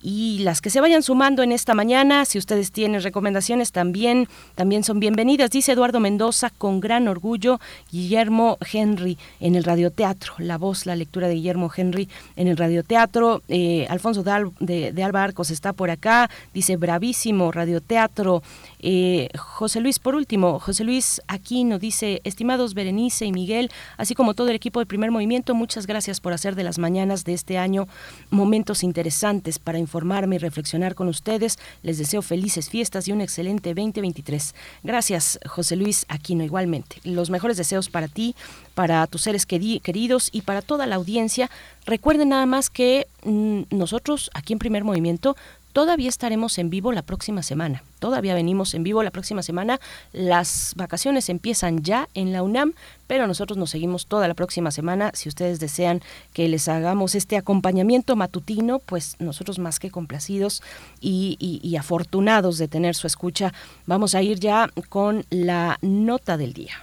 [0.00, 4.84] y las que se vayan sumando en esta mañana, si ustedes tienen recomendaciones también, también
[4.84, 5.50] son bienvenidas.
[5.50, 7.58] Dice Eduardo Mendoza, con gran orgullo,
[7.90, 13.42] Guillermo Henry en el radioteatro, la voz, la lectura de Guillermo Henry en el radioteatro.
[13.48, 18.42] Eh, Alfonso de, de, Alba Arcos está por acá, dice bravísimo radioteatro.
[18.80, 24.34] Eh, José Luis, por último, José Luis Aquino dice, estimados Berenice y Miguel, así como
[24.34, 27.58] todo el equipo de primer movimiento, muchas gracias por hacer de las mañanas de este
[27.58, 27.88] año
[28.30, 31.58] momentos interesantes para informarme y reflexionar con ustedes.
[31.82, 34.54] Les deseo felices fiestas y un excelente 2023.
[34.82, 36.96] Gracias, José Luis Aquino, igualmente.
[37.04, 38.34] Los mejores deseos para ti,
[38.74, 41.50] para tus seres queridos y para toda la audiencia.
[41.84, 45.36] Recuerden nada más que mm, nosotros aquí en Primer Movimiento
[45.78, 47.84] Todavía estaremos en vivo la próxima semana.
[48.00, 49.78] Todavía venimos en vivo la próxima semana.
[50.12, 52.72] Las vacaciones empiezan ya en la UNAM,
[53.06, 55.12] pero nosotros nos seguimos toda la próxima semana.
[55.14, 56.02] Si ustedes desean
[56.32, 60.64] que les hagamos este acompañamiento matutino, pues nosotros más que complacidos
[61.00, 63.52] y, y afortunados de tener su escucha,
[63.86, 66.74] vamos a ir ya con la nota del día.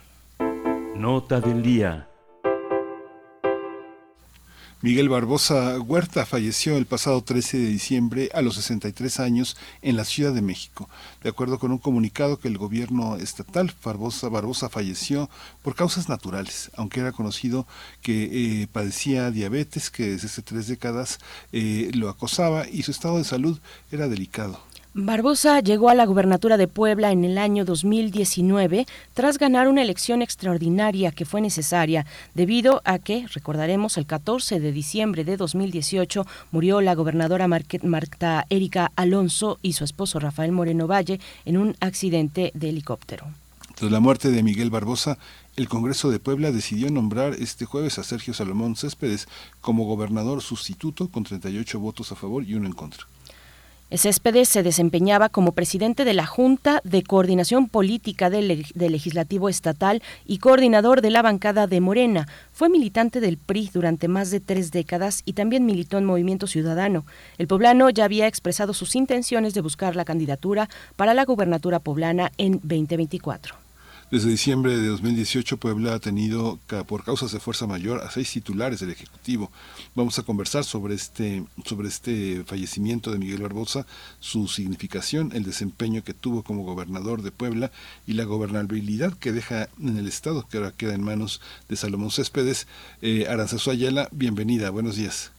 [0.95, 2.07] Nota del día.
[4.85, 10.05] Miguel Barbosa Huerta falleció el pasado 13 de diciembre a los 63 años en la
[10.05, 10.87] Ciudad de México.
[11.23, 15.27] De acuerdo con un comunicado que el gobierno estatal, Barbosa, falleció
[15.63, 17.65] por causas naturales, aunque era conocido
[18.03, 21.17] que eh, padecía diabetes, que desde hace tres décadas
[21.51, 23.59] eh, lo acosaba y su estado de salud
[23.91, 24.61] era delicado.
[24.97, 30.21] Barbosa llegó a la gubernatura de Puebla en el año 2019 tras ganar una elección
[30.21, 36.79] extraordinaria que fue necesaria debido a que, recordaremos, el 14 de diciembre de 2018 murió
[36.79, 42.69] la gobernadora Marta Erika Alonso y su esposo Rafael Moreno Valle en un accidente de
[42.69, 43.25] helicóptero.
[43.75, 45.17] Tras la muerte de Miguel Barbosa,
[45.57, 49.27] el Congreso de Puebla decidió nombrar este jueves a Sergio Salomón Céspedes
[49.59, 53.05] como gobernador sustituto con 38 votos a favor y uno en contra.
[53.91, 60.39] Céspedes se desempeñaba como presidente de la Junta de Coordinación Política del, Legislativo Estatal y
[60.39, 62.27] coordinador de la bancada de Morena.
[62.51, 67.05] Fue militante del PRI durante más de tres décadas y también militó en Movimiento Ciudadano.
[67.37, 72.31] El poblano ya había expresado sus intenciones de buscar la candidatura para la gubernatura poblana
[72.37, 73.64] en 2024.
[74.11, 78.79] Desde diciembre de 2018, Puebla ha tenido, por causas de fuerza mayor, a seis titulares
[78.79, 79.49] del Ejecutivo.
[79.95, 83.87] Vamos a conversar sobre este, sobre este fallecimiento de Miguel Barbosa,
[84.19, 87.71] su significación, el desempeño que tuvo como gobernador de Puebla
[88.05, 92.11] y la gobernabilidad que deja en el Estado, que ahora queda en manos de Salomón
[92.11, 92.67] Céspedes.
[93.01, 95.31] Eh, Aranzazu Ayala, bienvenida, buenos días.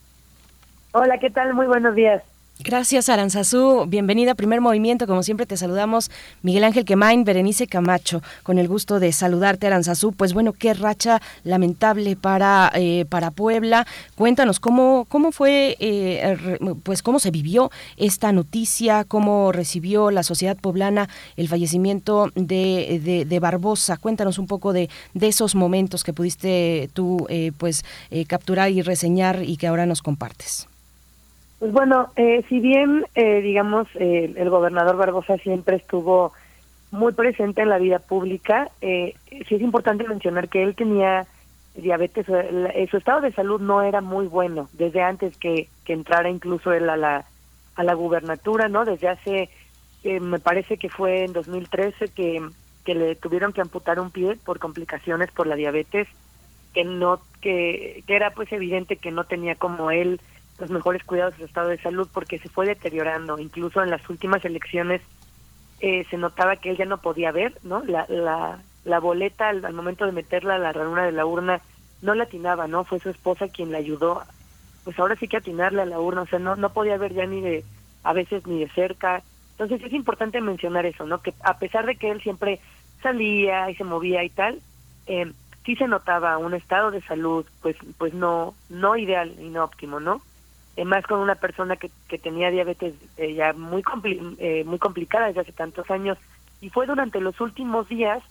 [0.90, 1.54] Hola, ¿qué tal?
[1.54, 2.24] Muy buenos días.
[2.58, 3.84] Gracias, Aranzazú.
[3.86, 5.06] Bienvenida a Primer Movimiento.
[5.06, 6.10] Como siempre te saludamos
[6.42, 8.22] Miguel Ángel Quemain, Berenice Camacho.
[8.42, 10.12] Con el gusto de saludarte, Aranzazú.
[10.12, 13.86] Pues bueno, qué racha lamentable para, eh, para Puebla.
[14.14, 20.56] Cuéntanos cómo, cómo fue, eh, pues cómo se vivió esta noticia, cómo recibió la sociedad
[20.56, 23.98] poblana el fallecimiento de, de, Barbosa.
[23.98, 27.84] Cuéntanos un poco de, de, esos momentos que pudiste tú eh, pues
[28.26, 30.68] capturar y reseñar y que ahora nos compartes.
[31.58, 36.32] Pues bueno, eh, si bien, eh, digamos, eh, el gobernador Barbosa siempre estuvo
[36.90, 41.26] muy presente en la vida pública, sí es importante mencionar que él tenía
[41.74, 46.72] diabetes, su estado de salud no era muy bueno desde antes que, que entrara incluso
[46.72, 47.24] él a la,
[47.74, 48.84] a la gubernatura, ¿no?
[48.84, 49.50] Desde hace,
[50.04, 52.40] me parece que fue en 2013 que,
[52.84, 56.06] que le tuvieron que amputar un pie por complicaciones por la diabetes,
[56.72, 60.20] que no, que, que era pues evidente que no tenía como él
[60.58, 63.38] los mejores cuidados de su estado de salud porque se fue deteriorando.
[63.38, 65.02] Incluso en las últimas elecciones
[65.80, 67.82] eh, se notaba que él ya no podía ver, ¿no?
[67.84, 71.60] La, la, la boleta al, momento de meterla a la ranura de la urna
[72.02, 72.84] no la atinaba, ¿no?
[72.84, 74.22] Fue su esposa quien le ayudó,
[74.84, 77.26] pues ahora sí que atinarle a la urna, o sea, no, no podía ver ya
[77.26, 77.64] ni de,
[78.04, 79.22] a veces ni de cerca.
[79.52, 81.20] Entonces es importante mencionar eso, ¿no?
[81.20, 82.60] Que a pesar de que él siempre
[83.02, 84.60] salía y se movía y tal,
[85.06, 85.32] eh,
[85.64, 90.00] sí se notaba un estado de salud, pues, pues no, no ideal y no óptimo,
[90.00, 90.22] ¿no?
[90.76, 93.82] Eh, más con una persona que, que tenía diabetes eh, ya muy,
[94.38, 96.18] eh, muy complicada desde hace tantos años.
[96.60, 98.22] Y fue durante los últimos días,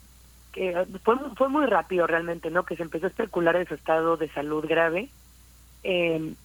[0.54, 2.64] que fue, fue muy rápido realmente, ¿no?
[2.64, 5.10] Que se empezó a especular de su estado de salud grave.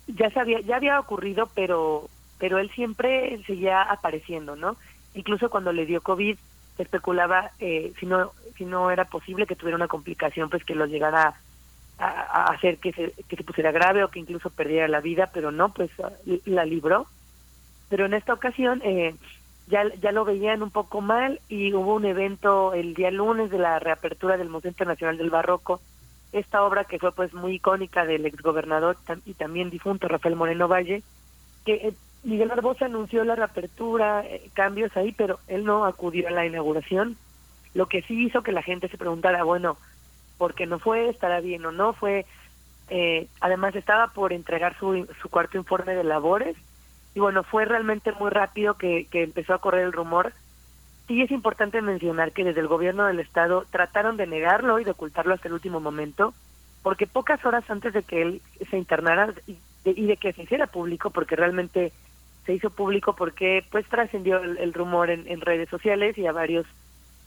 [0.06, 2.08] ya, sabía, ya había ocurrido, pero,
[2.38, 4.76] pero él siempre seguía apareciendo, ¿no?
[5.14, 6.36] Incluso cuando le dio COVID,
[6.76, 10.86] se especulaba si, no, si no era posible que tuviera una complicación, pues que lo
[10.86, 11.34] llegara a,
[12.00, 15.72] hacer que se, que se pusiera grave o que incluso perdiera la vida, pero no,
[15.72, 15.90] pues
[16.46, 17.06] la libró.
[17.88, 19.14] Pero en esta ocasión eh,
[19.66, 23.58] ya, ya lo veían un poco mal y hubo un evento el día lunes de
[23.58, 25.80] la reapertura del Museo Internacional del Barroco,
[26.32, 28.96] esta obra que fue pues muy icónica del exgobernador
[29.26, 31.02] y también difunto Rafael Moreno Valle,
[31.66, 36.32] que eh, Miguel Barbosa anunció la reapertura, eh, cambios ahí, pero él no acudió a
[36.32, 37.16] la inauguración,
[37.74, 39.76] lo que sí hizo que la gente se preguntara, bueno,
[40.40, 42.24] porque no fue, estará bien o no, fue,
[42.88, 46.56] eh, además estaba por entregar su, su cuarto informe de labores,
[47.14, 50.32] y bueno, fue realmente muy rápido que, que empezó a correr el rumor.
[51.08, 54.92] Sí es importante mencionar que desde el gobierno del estado trataron de negarlo y de
[54.92, 56.32] ocultarlo hasta el último momento,
[56.82, 58.40] porque pocas horas antes de que él
[58.70, 59.34] se internara
[59.84, 61.92] y de, que se hiciera público, porque realmente
[62.46, 66.64] se hizo público porque pues trascendió el, rumor en, en, redes sociales y a varios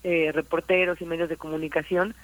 [0.03, 2.15] eh, reporteros y medios de comunicación,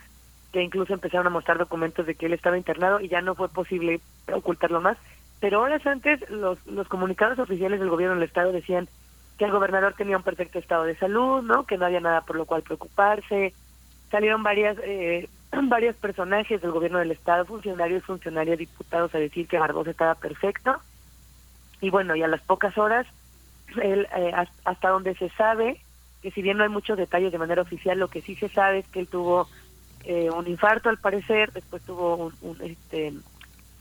[0.52, 3.50] que incluso empezaron a mostrar documentos de que él estaba internado y ya no fue
[3.50, 4.02] posible
[4.34, 4.98] ocultarlo más.
[5.40, 8.88] Pero horas antes los, los comunicados oficiales del gobierno del estado decían
[9.38, 11.66] que el gobernador tenía un perfecto estado de salud, ¿no?
[11.66, 13.54] Que no había nada por lo cual preocuparse.
[14.12, 15.30] Salieron varias eh,
[15.64, 20.76] varios personajes del gobierno del estado, funcionarios, funcionarios, diputados a decir que Barbosa estaba perfecto.
[21.82, 23.08] Y bueno, y a las pocas horas,
[23.82, 24.34] él, eh,
[24.66, 25.82] hasta donde se sabe,
[26.22, 28.80] que si bien no hay muchos detalles de manera oficial, lo que sí se sabe
[28.80, 29.48] es que él tuvo
[30.04, 33.14] eh, un infarto al parecer, después tuvo un, este,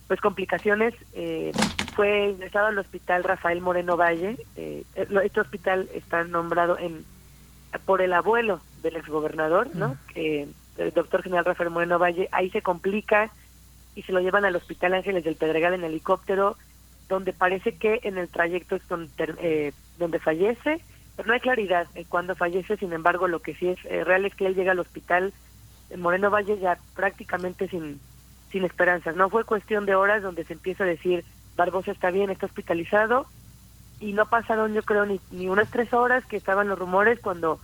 [0.07, 1.53] pues complicaciones, eh,
[1.95, 7.05] fue ingresado al hospital Rafael Moreno Valle, eh, este hospital está nombrado en
[7.85, 9.99] por el abuelo del exgobernador, ¿no?
[10.15, 13.31] el doctor general Rafael Moreno Valle, ahí se complica
[13.95, 16.57] y se lo llevan al hospital Ángeles del Pedregal en helicóptero,
[17.11, 20.81] donde parece que en el trayecto es donde, donde fallece
[21.27, 24.35] no hay claridad en cuándo fallece, sin embargo, lo que sí es eh, real es
[24.35, 25.33] que él llega al hospital
[25.91, 28.01] en Moreno Valle ya prácticamente sin,
[28.51, 29.17] sin esperanzas.
[29.17, 31.25] No fue cuestión de horas donde se empieza a decir,
[31.57, 33.27] Barbosa está bien, está hospitalizado,
[34.01, 37.61] y no pasaron yo creo ni, ni unas tres horas que estaban los rumores cuando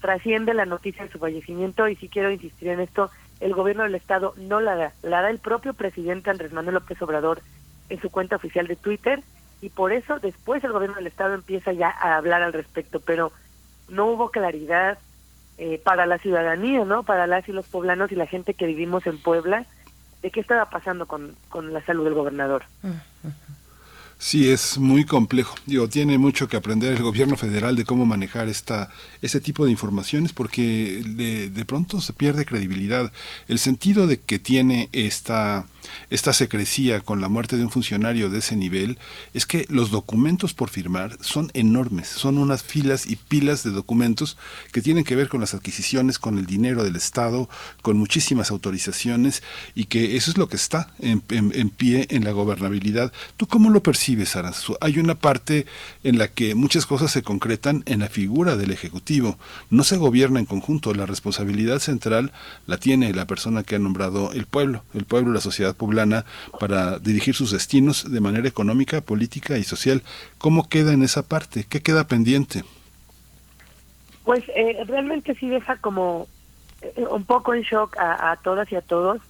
[0.00, 3.94] trasciende la noticia de su fallecimiento y si quiero insistir en esto, el gobierno del
[3.94, 7.40] estado no la da, la da el propio presidente Andrés Manuel López Obrador
[7.88, 9.22] en su cuenta oficial de Twitter
[9.60, 13.32] y por eso después el gobierno del estado empieza ya a hablar al respecto, pero
[13.88, 14.98] no hubo claridad
[15.58, 17.02] eh, para la ciudadanía, ¿no?
[17.02, 19.66] Para las y los poblanos y la gente que vivimos en Puebla
[20.22, 22.64] de qué estaba pasando con, con la salud del gobernador.
[24.18, 25.54] Sí, es muy complejo.
[25.66, 28.90] Digo, tiene mucho que aprender el gobierno federal de cómo manejar esta,
[29.22, 33.12] ese tipo de informaciones porque de, de pronto se pierde credibilidad.
[33.46, 35.66] El sentido de que tiene esta,
[36.10, 38.98] esta secrecía con la muerte de un funcionario de ese nivel
[39.34, 44.36] es que los documentos por firmar son enormes, son unas filas y pilas de documentos
[44.72, 47.48] que tienen que ver con las adquisiciones, con el dinero del Estado,
[47.82, 49.42] con muchísimas autorizaciones
[49.74, 53.12] y que eso es lo que está en, pie en la gobernabilidad.
[53.36, 54.36] ¿Tú cómo lo percibes?
[54.80, 55.66] Hay una parte
[56.04, 59.38] en la que muchas cosas se concretan en la figura del Ejecutivo.
[59.70, 60.94] No se gobierna en conjunto.
[60.94, 62.32] La responsabilidad central
[62.66, 66.26] la tiene la persona que ha nombrado el pueblo, el pueblo, la sociedad poblana,
[66.60, 70.02] para dirigir sus destinos de manera económica, política y social.
[70.36, 71.64] ¿Cómo queda en esa parte?
[71.66, 72.64] ¿Qué queda pendiente?
[74.24, 76.26] Pues eh, realmente sí deja como
[76.82, 79.22] eh, un poco en shock a, a todas y a todos.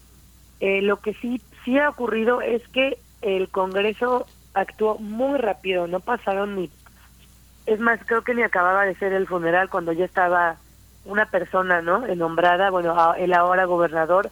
[0.59, 6.01] Eh, lo que sí sí ha ocurrido es que el Congreso actuó muy rápido, no
[6.01, 6.71] pasaron ni...
[7.67, 10.57] Es más, creo que ni acababa de ser el funeral cuando ya estaba
[11.05, 12.07] una persona, ¿no?
[12.15, 14.31] Nombrada, bueno, el ahora gobernador,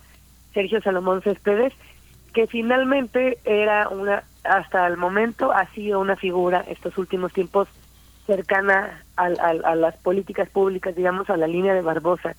[0.54, 1.74] Sergio Salomón Céspedes,
[2.36, 7.66] que finalmente era una, hasta el momento ha sido una figura estos últimos tiempos
[8.26, 12.36] cercana a, a, las políticas públicas, digamos, a la línea de Barbosa.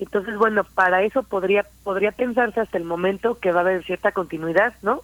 [0.00, 4.10] Entonces, bueno, para eso podría podría pensarse hasta el momento que va a haber cierta
[4.10, 5.02] continuidad, ¿no?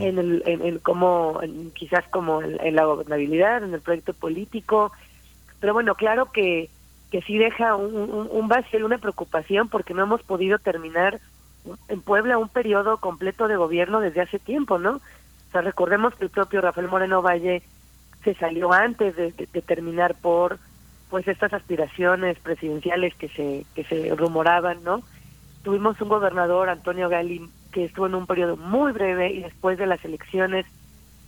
[0.00, 1.38] en el en, como
[1.74, 4.90] quizás como en, la gobernabilidad en el proyecto político
[5.60, 6.68] pero bueno claro que
[7.12, 11.20] que sí deja un, un, un vacío una preocupación porque no hemos podido terminar
[11.88, 16.24] en Puebla un periodo completo de gobierno desde hace tiempo no o sea recordemos que
[16.24, 17.62] el propio Rafael Moreno Valle
[18.24, 19.32] se salió antes de,
[19.62, 20.58] terminar por
[21.10, 25.02] pues estas aspiraciones presidenciales que se que se rumoraban no
[25.62, 29.86] tuvimos un gobernador Antonio Gali que estuvo en un periodo muy breve y después de
[29.86, 30.66] las elecciones,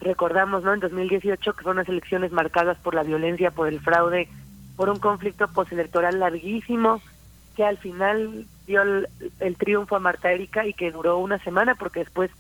[0.00, 0.72] recordamos, ¿no?
[0.72, 4.28] En 2018 que fueron unas elecciones marcadas por la violencia, por el fraude,
[4.76, 7.00] por un conflicto postelectoral larguísimo
[7.56, 12.00] que al final dio el, triunfo a Marta Erika y que duró una semana porque
[12.00, 12.30] después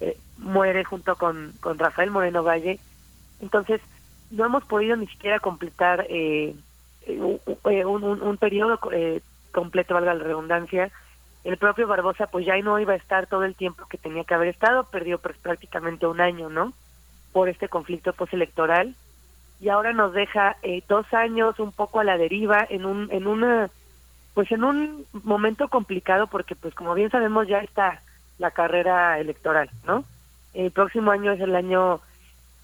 [0.00, 2.78] eh, muere junto con, con Rafael Moreno Valle.
[3.40, 3.80] Entonces,
[4.30, 6.54] no hemos podido ni siquiera completar eh,
[7.06, 7.40] un,
[8.04, 9.20] un, un, periodo eh,
[9.52, 10.90] completo, valga la redundancia,
[11.44, 14.34] el propio Barbosa pues ya no iba a estar todo el tiempo que tenía que
[14.34, 16.72] haber estado, perdió pues, prácticamente un año, ¿no?
[17.32, 18.94] Por este conflicto postelectoral
[19.60, 23.26] y ahora nos deja eh, dos años un poco a la deriva en un en
[23.26, 23.70] una
[24.38, 28.02] pues en un momento complicado porque pues como bien sabemos ya está
[28.38, 30.04] la carrera electoral, ¿no?
[30.54, 32.00] El próximo año es el año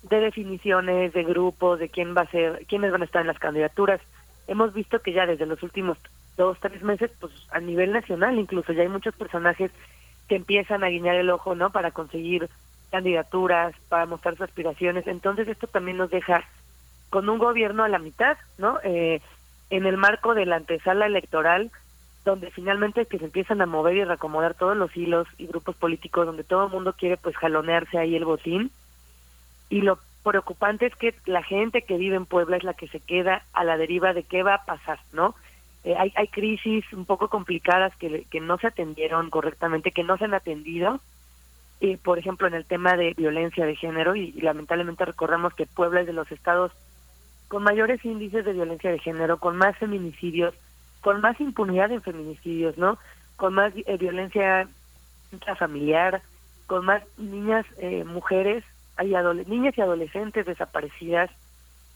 [0.04, 3.40] de definiciones, de grupos, de quién va a ser, quiénes van a estar en las
[3.40, 4.00] candidaturas.
[4.46, 5.98] Hemos visto que ya desde los últimos
[6.36, 9.72] dos, tres meses, pues a nivel nacional incluso ya hay muchos personajes
[10.28, 11.70] que empiezan a guiñar el ojo, ¿no?
[11.70, 12.48] Para conseguir
[12.92, 15.08] candidaturas, para mostrar sus aspiraciones.
[15.08, 16.44] Entonces esto también nos deja
[17.10, 18.78] con un gobierno a la mitad, ¿no?
[18.84, 19.20] Eh,
[19.70, 21.70] en el marco de la antesala electoral,
[22.24, 26.26] donde finalmente que se empiezan a mover y reacomodar todos los hilos y grupos políticos,
[26.26, 28.70] donde todo el mundo quiere pues jalonearse ahí el botín.
[29.68, 33.00] Y lo preocupante es que la gente que vive en Puebla es la que se
[33.00, 35.34] queda a la deriva de qué va a pasar, ¿no?
[35.84, 40.16] Eh, hay, hay crisis un poco complicadas que, que no se atendieron correctamente, que no
[40.16, 41.00] se han atendido.
[41.80, 46.00] y por ejemplo, en el tema de violencia de género, y, lamentablemente recordamos que Puebla
[46.00, 46.72] es de los estados
[47.54, 50.54] con mayores índices de violencia de género, con más feminicidios,
[51.02, 52.98] con más impunidad en feminicidios, ¿no?
[53.36, 54.68] Con más eh, violencia
[55.30, 56.20] intrafamiliar,
[56.66, 58.64] con más niñas, eh, mujeres,
[58.96, 59.14] hay
[59.46, 61.30] niñas y adolescentes desaparecidas,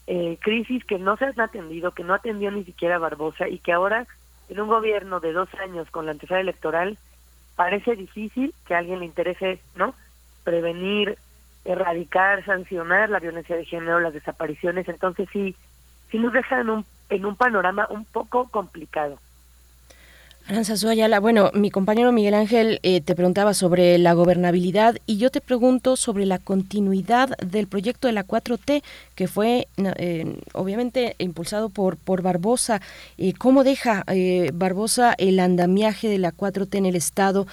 [0.07, 3.73] eh, crisis que no se han atendido, que no atendió ni siquiera Barbosa y que
[3.73, 4.07] ahora
[4.47, 6.97] en un gobierno de dos años con la antesala electoral
[7.57, 9.93] parece difícil que a alguien le interese, ¿no?
[10.45, 11.17] Prevenir,
[11.65, 14.87] erradicar, sancionar la violencia de género, las desapariciones.
[14.87, 15.55] Entonces sí,
[16.11, 19.19] sí nos deja en un, en un panorama un poco complicado.
[20.49, 25.29] Aranza Ayala, bueno, mi compañero Miguel Ángel eh, te preguntaba sobre la gobernabilidad y yo
[25.29, 28.81] te pregunto sobre la continuidad del proyecto de la 4T,
[29.13, 32.81] que fue eh, obviamente impulsado por, por Barbosa.
[33.19, 34.03] Eh, ¿Cómo deja
[34.53, 37.45] Barbosa el andamiaje de la 4T en el Estado?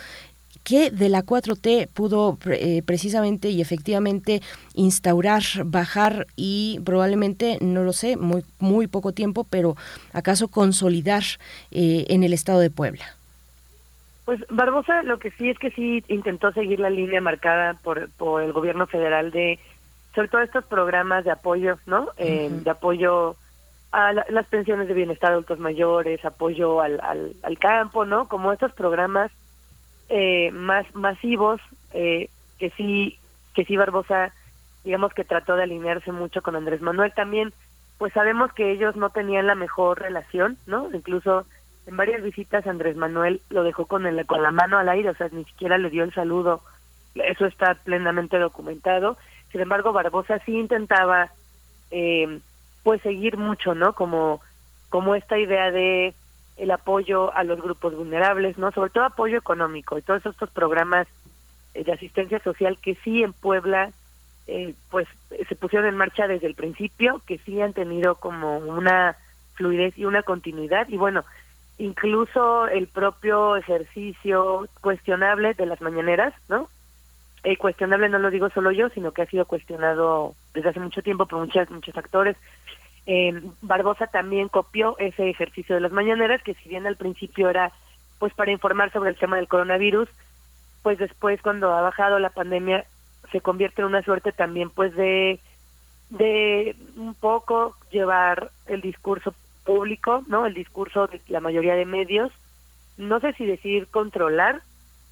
[0.66, 4.40] ¿Qué de la 4T pudo eh, precisamente y efectivamente
[4.74, 9.76] instaurar, bajar y probablemente, no lo sé, muy, muy poco tiempo, pero
[10.12, 11.22] acaso consolidar
[11.70, 13.04] eh, en el estado de Puebla?
[14.24, 18.42] Pues Barbosa lo que sí es que sí intentó seguir la línea marcada por, por
[18.42, 19.60] el gobierno federal de,
[20.16, 22.08] sobre todo estos programas de apoyo, ¿no?
[22.16, 23.36] Eh, de apoyo
[23.92, 28.26] a las pensiones de bienestar de adultos mayores, apoyo al, al, al campo, ¿no?
[28.26, 29.30] Como estos programas
[30.08, 31.60] eh, más masivos
[31.92, 32.28] eh,
[32.58, 33.18] que sí
[33.54, 34.32] que sí Barbosa
[34.84, 37.12] digamos que trató de alinearse mucho con Andrés Manuel.
[37.14, 37.52] También
[37.98, 41.46] pues sabemos que ellos no tenían la mejor relación no incluso
[41.86, 45.14] en varias visitas Andrés Manuel lo dejó con el con la mano al aire o
[45.14, 46.62] sea ni siquiera le dio el saludo.
[47.14, 49.16] Eso está plenamente documentado.
[49.50, 51.30] Sin embargo Barbosa sí intentaba
[51.90, 52.40] eh,
[52.82, 54.40] pues seguir mucho no como
[54.88, 56.14] como esta idea de
[56.56, 58.72] el apoyo a los grupos vulnerables, ¿no?
[58.72, 61.06] Sobre todo apoyo económico y todos estos programas
[61.74, 63.90] eh, de asistencia social que sí en Puebla
[64.46, 65.08] eh, pues
[65.48, 69.16] se pusieron en marcha desde el principio, que sí han tenido como una
[69.54, 71.24] fluidez y una continuidad y bueno,
[71.78, 76.68] incluso el propio ejercicio cuestionable de las mañaneras, ¿no?
[77.42, 81.02] Eh, cuestionable no lo digo solo yo, sino que ha sido cuestionado desde hace mucho
[81.02, 82.36] tiempo por muchas, muchos actores,
[83.06, 87.72] eh, Barbosa también copió ese ejercicio de las mañaneras, que si bien al principio era
[88.18, 90.08] pues para informar sobre el tema del coronavirus,
[90.82, 92.84] pues después cuando ha bajado la pandemia
[93.30, 95.40] se convierte en una suerte también pues de
[96.10, 99.34] de un poco llevar el discurso
[99.64, 100.46] público, ¿no?
[100.46, 102.32] El discurso de la mayoría de medios,
[102.96, 104.62] no sé si decir controlar,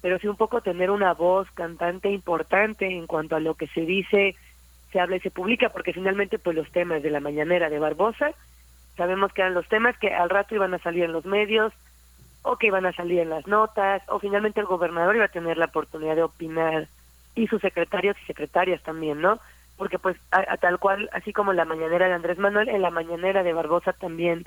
[0.01, 3.81] pero sí un poco tener una voz cantante importante en cuanto a lo que se
[3.81, 4.35] dice
[4.95, 8.31] se habla y se publica, porque finalmente pues los temas de la mañanera de Barbosa,
[8.95, 11.73] sabemos que eran los temas que al rato iban a salir en los medios,
[12.43, 15.57] o que iban a salir en las notas, o finalmente el gobernador iba a tener
[15.57, 16.87] la oportunidad de opinar,
[17.35, 19.37] y sus secretarios y secretarias también, ¿no?
[19.75, 23.43] Porque pues a, tal cual, así como la mañanera de Andrés Manuel, en la mañanera
[23.43, 24.45] de Barbosa también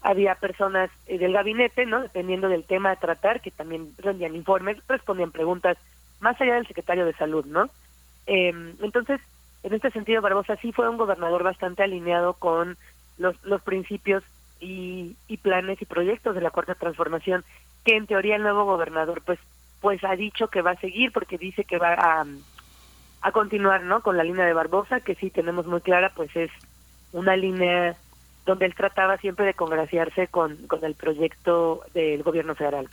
[0.00, 2.02] había personas eh, del gabinete, ¿no?
[2.02, 5.76] Dependiendo del tema a tratar, que también rendían informes, respondían preguntas,
[6.20, 7.68] más allá del secretario de salud, ¿no?
[8.28, 9.20] Eh, entonces,
[9.62, 12.76] en este sentido, Barbosa sí fue un gobernador bastante alineado con
[13.18, 14.22] los, los principios
[14.60, 17.44] y, y planes y proyectos de la Cuarta Transformación,
[17.84, 19.38] que en teoría el nuevo gobernador pues
[19.80, 22.26] pues ha dicho que va a seguir porque dice que va a,
[23.20, 26.50] a continuar no con la línea de Barbosa que sí tenemos muy clara pues es
[27.12, 27.96] una línea
[28.48, 32.88] donde él trataba siempre de congraciarse con, con el proyecto del gobierno federal.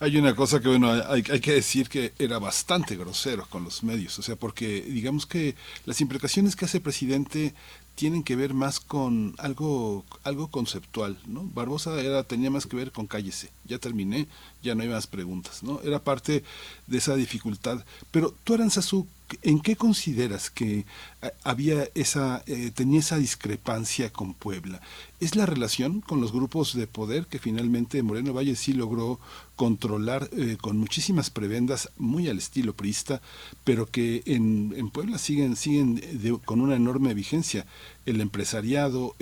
[0.00, 3.84] Hay una cosa que, bueno, hay, hay, que decir que era bastante grosero con los
[3.84, 7.52] medios, o sea, porque digamos que las implicaciones que hace el presidente
[7.94, 11.42] tienen que ver más con algo algo conceptual, ¿no?
[11.44, 14.28] Barbosa era tenía más que ver con cállese, ya terminé,
[14.62, 15.80] ya no hay más preguntas, ¿no?
[15.82, 16.42] Era parte
[16.86, 17.84] de esa dificultad.
[18.10, 19.06] Pero tú, Aranzazú,
[19.42, 20.86] ¿en qué consideras que
[21.22, 24.80] eh, había esa eh, tenía esa discrepancia con Puebla?
[25.20, 29.18] ¿Es la relación con los grupos de poder que finalmente Moreno Valle sí logró
[29.56, 33.20] controlar eh, con muchísimas prebendas, muy al estilo priista,
[33.64, 36.00] pero que en, en Puebla siguen, siguen
[36.44, 37.66] con una enorme vigencia.
[38.04, 39.16] El empresariado,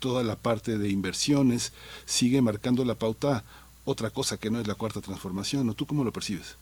[0.00, 1.72] toda la parte de inversiones,
[2.06, 3.44] sigue marcando la pauta
[3.84, 5.68] otra cosa que no es la cuarta transformación.
[5.68, 6.56] ¿O tú cómo lo percibes?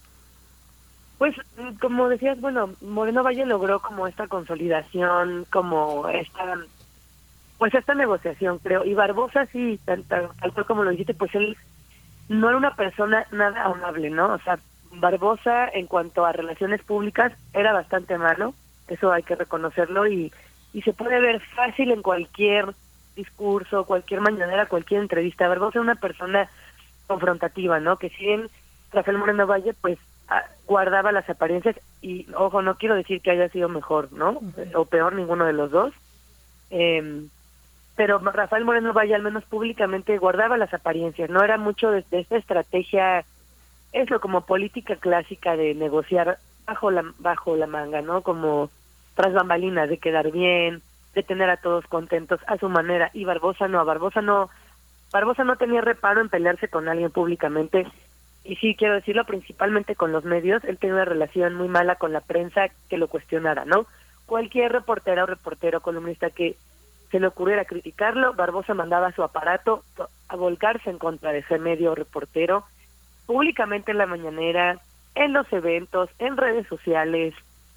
[1.23, 1.37] Pues,
[1.81, 6.57] como decías, bueno, Moreno Valle logró como esta consolidación, como esta
[7.59, 8.85] pues esta negociación, creo.
[8.85, 11.57] Y Barbosa sí, tal, tal, cual como lo dijiste, pues él
[12.29, 14.35] no era una persona nada amable, ¿no?
[14.35, 14.59] O sea,
[14.95, 18.53] Barbosa en cuanto a relaciones públicas era bastante malo,
[18.89, 20.33] eso hay que reconocerlo y,
[20.73, 22.75] y se puede ver fácil en cualquier
[23.15, 25.47] discurso, cualquier mañanera, cualquier entrevista.
[25.47, 26.51] Barbosa era una persona
[27.07, 27.97] confrontativa, ¿no?
[27.97, 28.49] Que si bien
[28.91, 30.43] Rafael Moreno Valle, pues ah,
[30.73, 34.41] guardaba las apariencias y, ojo, no quiero decir que haya sido mejor, ¿no?
[34.75, 35.93] O peor ninguno de los dos.
[36.71, 37.27] Eh,
[37.95, 42.37] pero Rafael Moreno Valle al menos públicamente guardaba las apariencias, no era mucho de, esta
[42.37, 43.25] estrategia,
[43.93, 48.23] es lo como política clásica de negociar bajo la bajo la manga, ¿no?
[48.23, 48.71] Como
[49.15, 50.81] tras bambalinas de quedar bien,
[51.15, 54.49] de tener a todos contentos a su manera y Barbosa no, Barbosa no
[55.13, 57.87] Barbosa no tenía reparo en pelearse con alguien públicamente
[58.45, 62.13] y sí quiero decirlo principalmente con los medios, él tenía una relación muy mala con
[62.13, 63.87] la prensa que lo cuestionara, ¿no?
[64.27, 66.57] Cualquier reportera o reportero columnista que
[67.11, 69.85] se le ocurriera criticarlo, Barbosa mandaba su aparato
[70.29, 72.65] a volcarse en contra de ese medio reportero,
[73.27, 74.81] públicamente en la mañanera,
[75.15, 77.35] en los eventos, en redes sociales,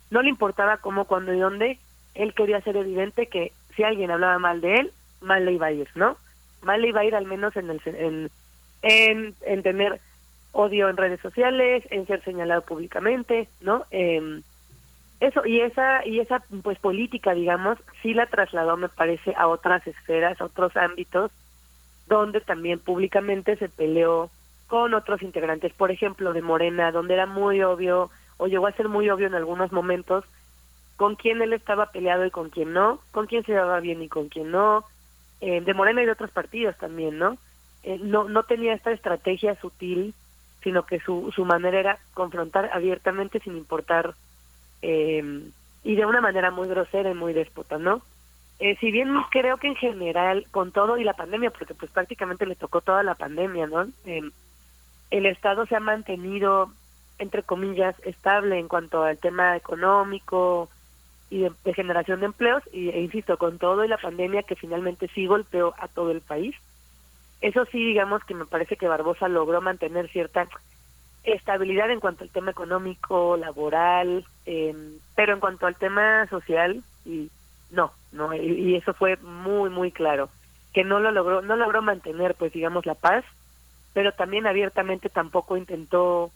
[0.10, 1.80] no le importaba cómo, cuándo y dónde,
[2.14, 5.72] él quería hacer evidente que si alguien hablaba mal de él, mal le iba a
[5.72, 6.18] ir, ¿no?
[6.62, 8.32] Mal le iba a ir al menos en, el,
[8.82, 10.00] en, en tener
[10.56, 13.86] odio en redes sociales, en ser señalado públicamente, ¿no?
[13.92, 14.42] Eh,
[15.20, 19.86] eso y esa y esa pues política, digamos, sí la trasladó, me parece, a otras
[19.86, 21.32] esferas, a otros ámbitos,
[22.08, 24.30] donde también públicamente se peleó
[24.68, 28.88] con otros integrantes, por ejemplo, de Morena, donde era muy obvio o llegó a ser
[28.88, 30.24] muy obvio en algunos momentos
[30.96, 34.08] con quién él estaba peleado y con quién no, con quién se daba bien y
[34.08, 34.86] con quién no,
[35.42, 37.38] eh, de Morena y de otros partidos también, ¿no?
[37.84, 40.14] Eh, no no tenía esta estrategia sutil
[40.66, 44.16] sino que su, su manera era confrontar abiertamente sin importar
[44.82, 45.44] eh,
[45.84, 48.02] y de una manera muy grosera y muy déspota, ¿no?
[48.58, 52.48] Eh, si bien creo que en general, con todo y la pandemia, porque pues prácticamente
[52.48, 53.86] le tocó toda la pandemia, ¿no?
[54.06, 54.24] Eh,
[55.12, 56.72] el Estado se ha mantenido,
[57.20, 60.68] entre comillas, estable en cuanto al tema económico
[61.30, 65.10] y de, generación de empleos, y, e insisto, con todo y la pandemia que finalmente
[65.14, 66.56] sí golpeó a todo el país,
[67.46, 70.48] eso sí, digamos que me parece que Barbosa logró mantener cierta
[71.24, 74.74] estabilidad en cuanto al tema económico, laboral, eh,
[75.16, 77.30] pero en cuanto al tema social, y
[77.70, 80.30] no, no, y, eso fue muy, muy claro,
[80.74, 83.24] que no lo logró, no logró mantener, pues digamos, la paz,
[83.94, 86.32] pero también abiertamente tampoco intentó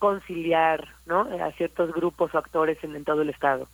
[0.00, 1.20] conciliar, ¿no?
[1.40, 3.68] A ciertos grupos o actores en todo el Estado.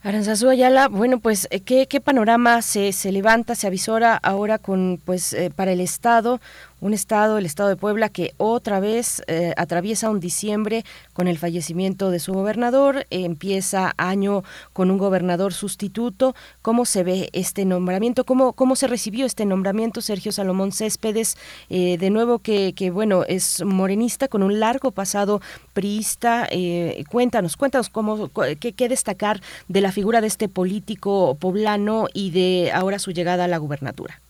[0.00, 5.00] Aranzazú Ayala, bueno, pues eh, ¿qué, qué panorama se, se levanta, se avisora ahora con,
[5.04, 6.40] pues, eh, para el Estado,
[6.80, 11.38] un estado, el estado de Puebla, que otra vez eh, atraviesa un diciembre con el
[11.38, 16.34] fallecimiento de su gobernador, empieza año con un gobernador sustituto.
[16.62, 18.24] ¿Cómo se ve este nombramiento?
[18.24, 21.36] ¿Cómo, cómo se recibió este nombramiento, Sergio Salomón Céspedes?
[21.68, 25.40] Eh, de nuevo que, que, bueno, es morenista con un largo pasado
[25.72, 26.46] priista.
[26.50, 28.30] Eh, cuéntanos, cuéntanos cómo,
[28.60, 33.44] qué, qué destacar de la figura de este político poblano y de ahora su llegada
[33.44, 34.20] a la gubernatura.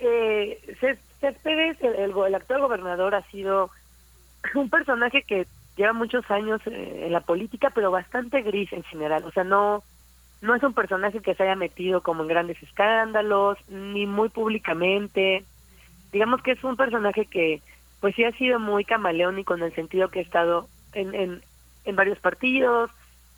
[0.00, 0.58] Eh,
[1.20, 3.70] Céspedes, el, el, actual gobernador, ha sido
[4.54, 5.46] un personaje que
[5.76, 9.24] lleva muchos años eh, en la política, pero bastante gris en general.
[9.24, 9.82] O sea, no,
[10.40, 15.44] no es un personaje que se haya metido como en grandes escándalos, ni muy públicamente.
[16.12, 17.62] Digamos que es un personaje que,
[18.00, 21.42] pues sí ha sido muy camaleónico en el sentido que ha estado en, en,
[21.84, 22.90] en varios partidos,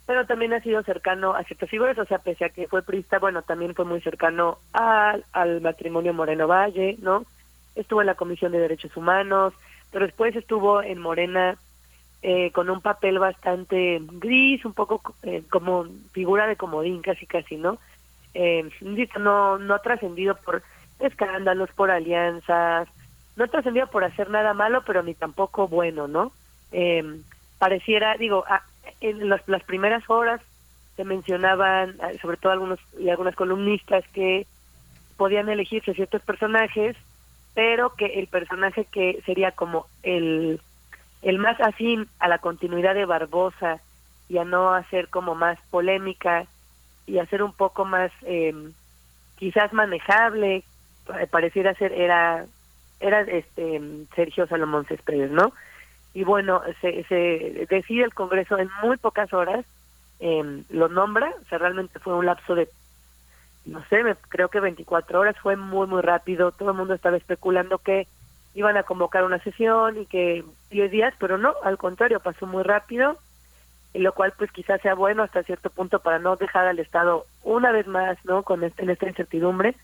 [0.06, 3.18] pero también ha sido cercano a ciertas figuras, o sea, pese a que fue prista,
[3.18, 7.24] bueno, también fue muy cercano al, al matrimonio Moreno Valle, ¿no?
[7.74, 9.54] Estuvo en la Comisión de Derechos Humanos,
[9.90, 11.56] pero después estuvo en Morena
[12.22, 17.56] eh, con un papel bastante gris, un poco eh, como figura de comodín, casi casi,
[17.56, 17.78] ¿no?
[18.34, 18.68] Eh,
[19.18, 20.62] no, no trascendido por
[20.98, 22.88] escándalos, por alianzas,
[23.36, 26.32] no trascendido por hacer nada malo, pero ni tampoco bueno, ¿no?
[26.70, 27.20] Eh,
[27.58, 28.44] pareciera, digo,
[29.00, 30.40] en las, las primeras horas
[30.96, 34.46] se mencionaban, eh, sobre todo algunos y algunas columnistas, que
[35.16, 36.96] podían elegirse ciertos personajes,
[37.54, 40.60] pero que el personaje que sería como el,
[41.22, 43.80] el más afín a la continuidad de Barbosa
[44.28, 46.46] y a no hacer como más polémica
[47.06, 48.54] y hacer un poco más eh,
[49.36, 50.64] quizás manejable,
[51.18, 52.46] eh, pareciera ser, era,
[53.00, 53.80] era este
[54.14, 55.52] Sergio Salomón Céspedes, ¿no?
[56.14, 59.64] Y bueno, se, se decide el Congreso en muy pocas horas,
[60.20, 62.68] eh, lo nombra, o sea, realmente fue un lapso de,
[63.64, 67.16] no sé, me, creo que 24 horas, fue muy, muy rápido, todo el mundo estaba
[67.16, 68.06] especulando que
[68.54, 72.62] iban a convocar una sesión y que 10 días, pero no, al contrario, pasó muy
[72.62, 73.16] rápido,
[73.94, 77.72] lo cual pues quizás sea bueno hasta cierto punto para no dejar al Estado una
[77.72, 79.74] vez más, ¿no?, con este, en esta incertidumbre,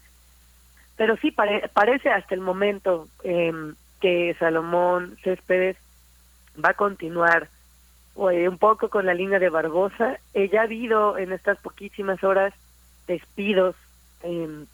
[0.96, 3.52] pero sí parece hasta el momento eh,
[4.00, 5.76] que Salomón Céspedes
[6.64, 7.48] va a continuar
[8.14, 10.18] un poco con la línea de Barbosa.
[10.34, 12.52] Eh, ya ha habido en estas poquísimas horas
[13.06, 13.76] despidos,
[14.24, 14.66] eh,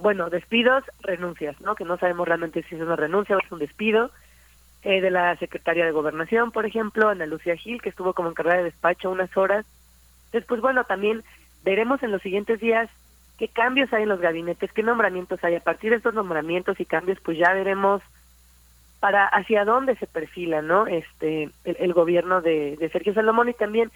[0.00, 1.74] bueno, despidos, renuncias, ¿no?
[1.74, 4.10] Que no sabemos realmente si es una renuncia o es un despido.
[4.84, 8.58] Eh, de la secretaria de Gobernación, por ejemplo, Ana Lucía Gil, que estuvo como encargada
[8.58, 9.64] de despacho unas horas.
[10.32, 11.22] Después, bueno, también
[11.62, 12.90] veremos en los siguientes días
[13.38, 15.54] qué cambios hay en los gabinetes, qué nombramientos hay.
[15.54, 18.02] A partir de estos nombramientos y cambios, pues ya veremos
[19.02, 23.90] para hacia dónde se perfila no este el, gobierno de, de, Sergio Salomón y también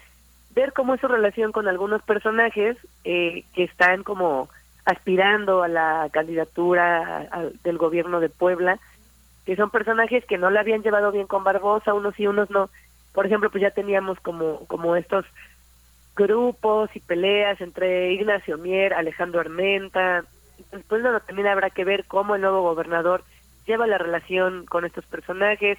[0.53, 2.75] ver cómo es su relación con algunos personajes
[3.05, 4.49] eh, que están como
[4.83, 7.29] aspirando a la candidatura
[7.63, 8.79] del gobierno de Puebla
[9.45, 12.69] que son personajes que no le habían llevado bien con Barbosa unos y unos no
[13.13, 15.23] por ejemplo pues ya teníamos como como estos
[16.17, 20.25] grupos y peleas entre Ignacio Mier, Alejandro Armenta.
[20.71, 23.23] Después bueno, también habrá que ver cómo el nuevo gobernador
[23.67, 25.77] lleva la relación con estos personajes,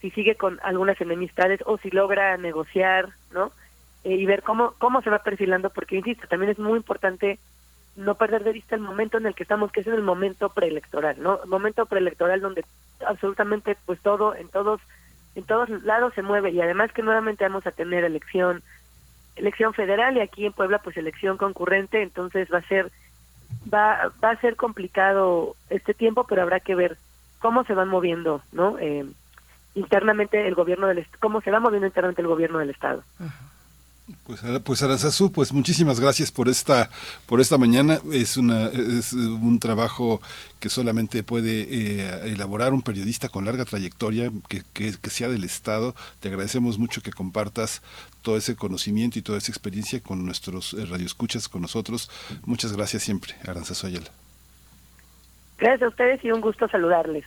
[0.00, 3.52] si sigue con algunas enemistades o si logra negociar, ¿no?
[4.04, 7.38] Eh, y ver cómo cómo se va perfilando, porque insisto, también es muy importante
[7.96, 10.50] no perder de vista el momento en el que estamos, que es en el momento
[10.50, 11.40] preelectoral, ¿no?
[11.42, 12.64] El momento preelectoral donde
[13.06, 14.80] absolutamente pues todo en todos
[15.34, 18.62] en todos lados se mueve y además que nuevamente vamos a tener elección
[19.34, 22.92] elección federal y aquí en Puebla pues elección concurrente, entonces va a ser
[23.72, 26.98] va va a ser complicado este tiempo, pero habrá que ver
[27.38, 28.78] cómo se van moviendo, ¿no?
[28.78, 29.06] Eh,
[29.74, 33.02] internamente el gobierno del cómo se va moviendo internamente el gobierno del estado.
[34.24, 36.90] Pues, pues Aranzazú, pues muchísimas gracias por esta,
[37.26, 38.00] por esta mañana.
[38.12, 40.20] Es, una, es un trabajo
[40.60, 45.42] que solamente puede eh, elaborar un periodista con larga trayectoria, que, que, que, sea del
[45.42, 45.94] Estado.
[46.20, 47.82] Te agradecemos mucho que compartas
[48.22, 52.08] todo ese conocimiento y toda esa experiencia con nuestros eh, radioescuchas, con nosotros.
[52.44, 54.25] Muchas gracias siempre, Aranzazú Ayala.
[55.58, 57.24] Gracias a ustedes y un gusto saludarles.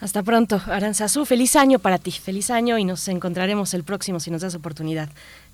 [0.00, 1.26] Hasta pronto, Aranzazú.
[1.26, 5.10] Feliz año para ti, feliz año y nos encontraremos el próximo si nos das oportunidad.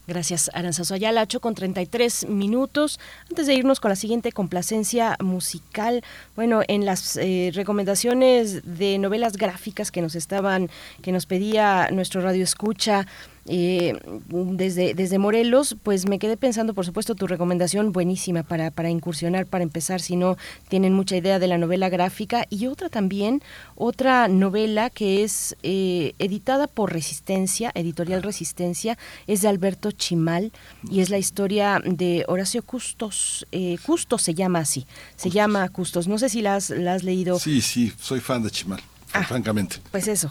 [0.07, 1.23] Gracias, Aranzazo Ayala.
[1.23, 3.01] 8 con 33 minutos.
[3.29, 6.05] Antes de irnos con la siguiente complacencia musical,
[6.37, 10.71] bueno, en las eh, recomendaciones de novelas gráficas que nos estaban,
[11.03, 13.09] que nos pedía nuestro radio escucha,
[13.49, 13.99] eh,
[14.29, 19.47] desde, desde Morelos, pues me quedé pensando, por supuesto, tu recomendación buenísima para, para incursionar,
[19.47, 20.37] para empezar, si no
[20.69, 22.47] tienen mucha idea de la novela gráfica.
[22.51, 23.43] Y otra también,
[23.75, 30.53] otra novela que es eh, editada por Resistencia, editorial Resistencia, es de Alberto Chimal
[30.91, 33.47] y es la historia de Horacio Custos.
[33.53, 34.87] Eh, Custos se llama así,
[35.17, 36.09] se llama Custos.
[36.09, 37.39] No sé si la has, la has leído.
[37.39, 38.81] Sí, sí, soy fan de Chimal.
[39.13, 39.77] Ah, francamente.
[39.91, 40.31] Pues eso.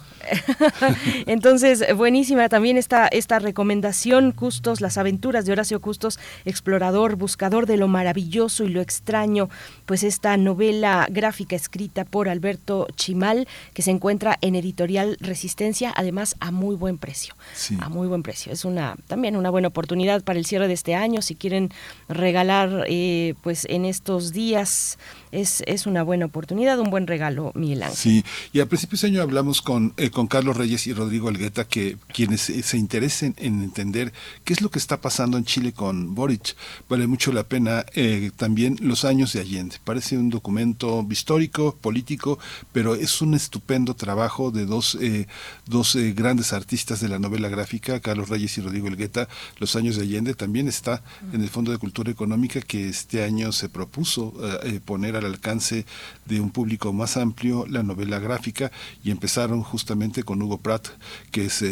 [1.26, 7.78] Entonces, buenísima también esta, esta recomendación, Custos, las aventuras de Horacio Custos, explorador, buscador de
[7.78, 9.50] lo maravilloso y lo extraño,
[9.86, 16.36] pues esta novela gráfica escrita por Alberto Chimal, que se encuentra en editorial Resistencia, además
[16.40, 17.36] a muy buen precio.
[17.54, 17.78] Sí.
[17.80, 18.52] A muy buen precio.
[18.52, 21.72] Es una también una buena oportunidad para el cierre de este año, si quieren
[22.10, 24.98] regalar eh, pues en estos días
[25.32, 27.98] es, es una buena oportunidad, un buen regalo, Miguel Ángel.
[27.98, 31.66] Sí, y a principios de año hablamos con, eh, con Carlos Reyes y Rodrigo Algueta,
[31.66, 34.14] que quienes se interesen en entender
[34.44, 36.56] qué es lo que está pasando en Chile con Boric.
[36.90, 39.75] Vale mucho la pena eh, también los años de Allende.
[39.84, 42.40] Parece un documento histórico, político,
[42.72, 45.28] pero es un estupendo trabajo de dos, eh,
[45.66, 49.28] dos eh, grandes artistas de la novela gráfica, Carlos Reyes y Rodrigo Elgueta.
[49.58, 51.04] Los años de Allende también está
[51.34, 54.34] en el Fondo de Cultura Económica que este año se propuso
[54.64, 55.86] eh, poner al alcance
[56.26, 58.72] de un público más amplio la novela gráfica
[59.04, 60.88] y empezaron justamente con Hugo Pratt,
[61.32, 61.64] que es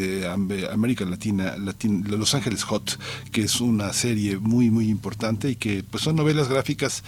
[0.71, 2.99] América Latina, Latin, Los Ángeles Hot,
[3.31, 7.03] que es una serie muy muy importante y que pues son novelas gráficas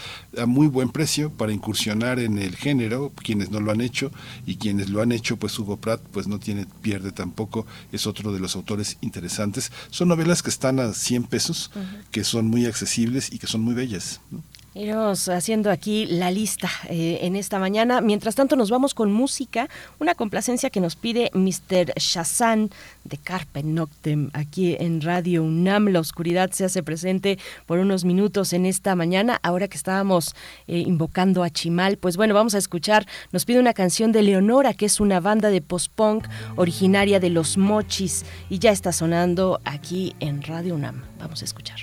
[0.46, 4.12] muy buen precio para incursionar en el género, quienes no lo han hecho
[4.46, 8.34] y quienes lo han hecho, pues Hugo Pratt pues no tiene pierde tampoco, es otro
[8.34, 9.72] de los autores interesantes.
[9.90, 12.04] Son novelas que están a 100 pesos, uh -huh.
[12.12, 14.22] que son muy accesibles y que son muy bellas.
[14.32, 14.44] ¿no?
[14.78, 18.02] Iremos haciendo aquí la lista eh, en esta mañana.
[18.02, 19.70] Mientras tanto, nos vamos con música,
[20.00, 21.94] una complacencia que nos pide Mr.
[21.96, 22.68] Shazam
[23.06, 25.88] de Carpe Noctem aquí en Radio UNAM.
[25.88, 29.40] La oscuridad se hace presente por unos minutos en esta mañana.
[29.44, 30.36] Ahora que estábamos
[30.68, 33.08] eh, invocando a Chimal, pues bueno, vamos a escuchar.
[33.32, 36.28] Nos pide una canción de Leonora, que es una banda de post-punk
[36.58, 41.02] originaria de Los Mochis y ya está sonando aquí en Radio UNAM.
[41.18, 41.80] Vamos a escuchar.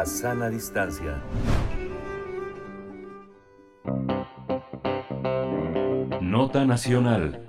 [0.00, 1.22] La sana distancia.
[6.22, 7.46] Nota Nacional.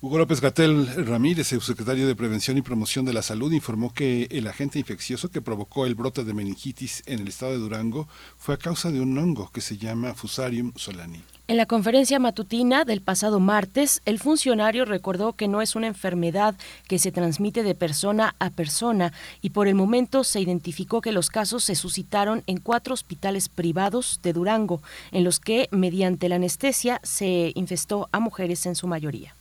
[0.00, 4.48] Hugo López Gatel Ramírez, subsecretario de Prevención y Promoción de la Salud, informó que el
[4.48, 8.58] agente infeccioso que provocó el brote de meningitis en el estado de Durango fue a
[8.58, 11.22] causa de un hongo que se llama Fusarium solani.
[11.46, 16.54] En la conferencia matutina del pasado martes, el funcionario recordó que no es una enfermedad
[16.88, 19.12] que se transmite de persona a persona
[19.42, 24.20] y por el momento se identificó que los casos se suscitaron en cuatro hospitales privados
[24.22, 24.80] de Durango,
[25.12, 29.34] en los que, mediante la anestesia, se infestó a mujeres en su mayoría.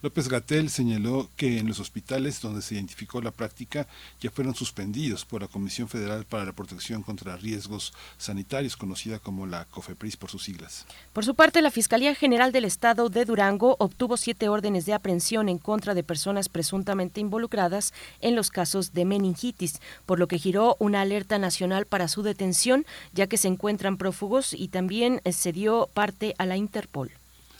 [0.00, 3.88] López Gatel señaló que en los hospitales donde se identificó la práctica
[4.20, 9.46] ya fueron suspendidos por la Comisión Federal para la Protección contra Riesgos Sanitarios, conocida como
[9.46, 10.86] la COFEPRIS por sus siglas.
[11.12, 15.48] Por su parte, la Fiscalía General del Estado de Durango obtuvo siete órdenes de aprehensión
[15.48, 20.76] en contra de personas presuntamente involucradas en los casos de meningitis, por lo que giró
[20.78, 25.52] una alerta nacional para su detención, ya que se encuentran prófugos y también eh, se
[25.52, 27.10] dio parte a la Interpol.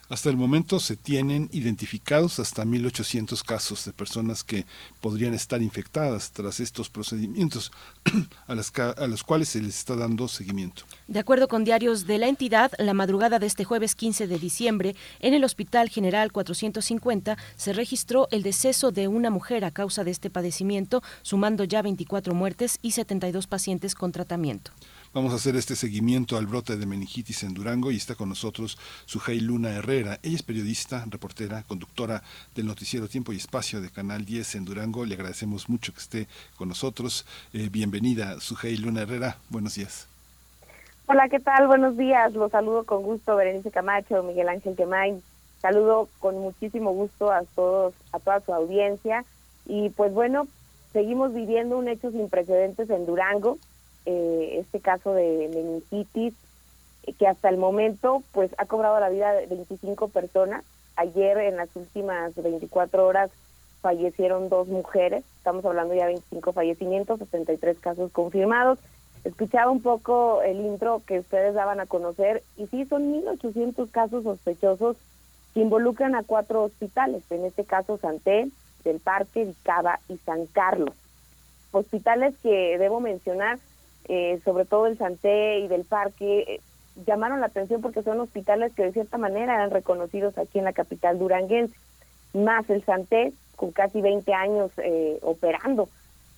[0.08, 4.64] Hasta el momento se tienen identificados hasta 1.800 casos de personas que
[5.02, 7.72] podrían estar infectadas tras estos procedimientos
[8.46, 10.84] a, los cuales se les está dando seguimiento.
[11.08, 14.96] De acuerdo con diarios de la entidad, la madrugada de este jueves 15 de diciembre,
[15.20, 20.10] en el Hospital General 450 se registró el deceso de una mujer a causa de
[20.10, 24.70] este padecimiento, sumando ya 24 muertes y 72 pacientes con tratamiento.
[25.14, 28.78] Vamos a hacer este seguimiento al brote de meningitis en Durango y está con nosotros
[29.06, 30.18] Sujei Luna Herrera.
[30.22, 32.22] Ella es periodista, reportera, conductora
[32.54, 35.06] del noticiero Tiempo y Espacio de Canal 10 en Durango.
[35.06, 37.24] Le agradecemos mucho que esté con nosotros.
[37.54, 39.38] Eh, bienvenida, Sujei Luna Herrera.
[39.48, 40.06] Buenos días.
[41.06, 41.66] Hola, ¿qué tal?
[41.68, 42.34] Buenos días.
[42.34, 45.22] Los saludo con gusto, Berenice Camacho, Miguel Ángel Quemain.
[45.62, 49.24] Saludo con muchísimo gusto a todos, a toda su audiencia.
[49.64, 50.46] Y pues bueno,
[50.92, 53.58] seguimos viviendo un hecho sin precedentes en Durango,
[54.10, 56.32] eh, este caso de meningitis,
[57.02, 60.64] eh, que hasta el momento pues ha cobrado la vida de 25 personas.
[60.96, 63.30] Ayer en las últimas 24 horas
[63.82, 68.78] fallecieron dos mujeres, estamos hablando ya de 25 fallecimientos, 73 casos confirmados.
[69.24, 74.24] Escuchaba un poco el intro que ustedes daban a conocer y sí, son 1.800 casos
[74.24, 74.96] sospechosos
[75.52, 78.48] que involucran a cuatro hospitales, en este caso Santé,
[78.84, 80.94] Del Parque, Vicaba y San Carlos.
[81.72, 83.58] Hospitales que debo mencionar,
[84.06, 86.60] eh, sobre todo el Santé y Del Parque, eh,
[87.06, 90.72] llamaron la atención porque son hospitales que de cierta manera eran reconocidos aquí en la
[90.72, 91.74] capital duranguense,
[92.34, 95.88] más el Santé, con casi 20 años eh, operando.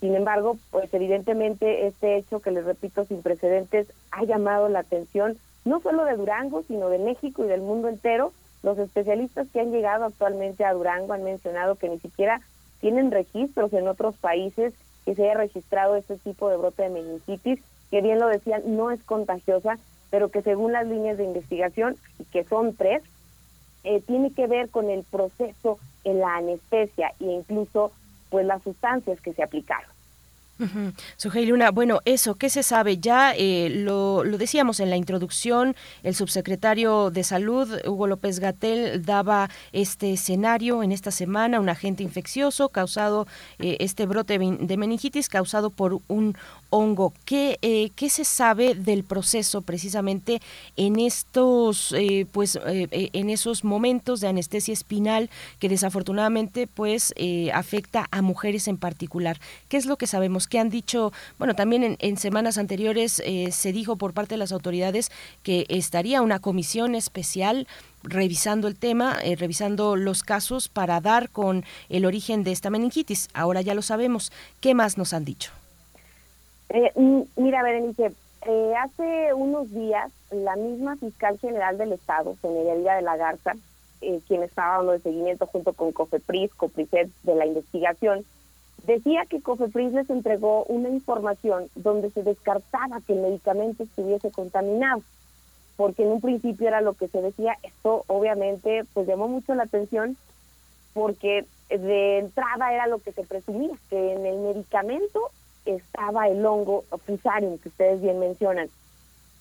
[0.01, 5.37] Sin embargo, pues evidentemente este hecho que les repito sin precedentes ha llamado la atención
[5.65, 8.33] no solo de Durango, sino de México y del mundo entero.
[8.63, 12.41] Los especialistas que han llegado actualmente a Durango han mencionado que ni siquiera
[12.81, 14.73] tienen registros en otros países
[15.05, 17.61] que se haya registrado este tipo de brote de meningitis,
[17.91, 19.79] que bien lo decían, no es contagiosa.
[20.11, 21.97] pero que según las líneas de investigación,
[22.33, 23.01] que son tres,
[23.85, 27.93] eh, tiene que ver con el proceso en la anestesia e incluso
[28.29, 29.91] pues las sustancias que se aplicaron.
[30.61, 30.93] Uh
[31.47, 32.99] Luna, bueno, eso, ¿qué se sabe?
[32.99, 39.49] Ya eh, lo, decíamos en la introducción, el subsecretario de Salud, Hugo López Gatel, daba
[39.73, 43.27] este escenario en esta semana, un agente infeccioso causado,
[43.59, 46.37] eh, este brote de meningitis causado por un
[46.69, 47.15] hongo.
[47.25, 50.43] ¿Qué, eh, ¿Qué se sabe del proceso precisamente
[50.77, 51.95] en estos,
[52.33, 57.15] pues, en esos momentos de anestesia espinal que desafortunadamente, pues,
[57.55, 59.41] afecta a mujeres en particular?
[59.69, 60.50] ¿Qué es lo que sabemos?
[60.51, 61.13] ¿Qué han dicho?
[61.39, 65.11] Bueno, también en, en semanas anteriores se dijo por parte de las autoridades
[65.43, 67.67] que estaría una comisión especial
[68.03, 73.29] revisando el tema, revisando los casos para dar con el origen de esta meningitis.
[73.33, 74.33] Ahora ya lo sabemos.
[74.61, 75.53] ¿Qué más nos han dicho?
[76.71, 76.93] Eh,
[77.37, 78.13] mira, Berenice,
[78.47, 83.55] eh, hace unos días la misma fiscal general del Estado, Señoría de la Garza,
[84.01, 88.25] eh, quien estaba dando de seguimiento junto con COFEPRIS, COPRISET de la investigación,
[88.87, 95.03] decía que COFEPRIS les entregó una información donde se descartaba que el medicamento estuviese contaminado,
[95.77, 99.65] porque en un principio era lo que se decía, esto obviamente pues llamó mucho la
[99.65, 100.17] atención
[100.93, 105.31] porque de entrada era lo que se presumía, que en el medicamento
[105.65, 108.69] estaba el hongo fusarium que ustedes bien mencionan.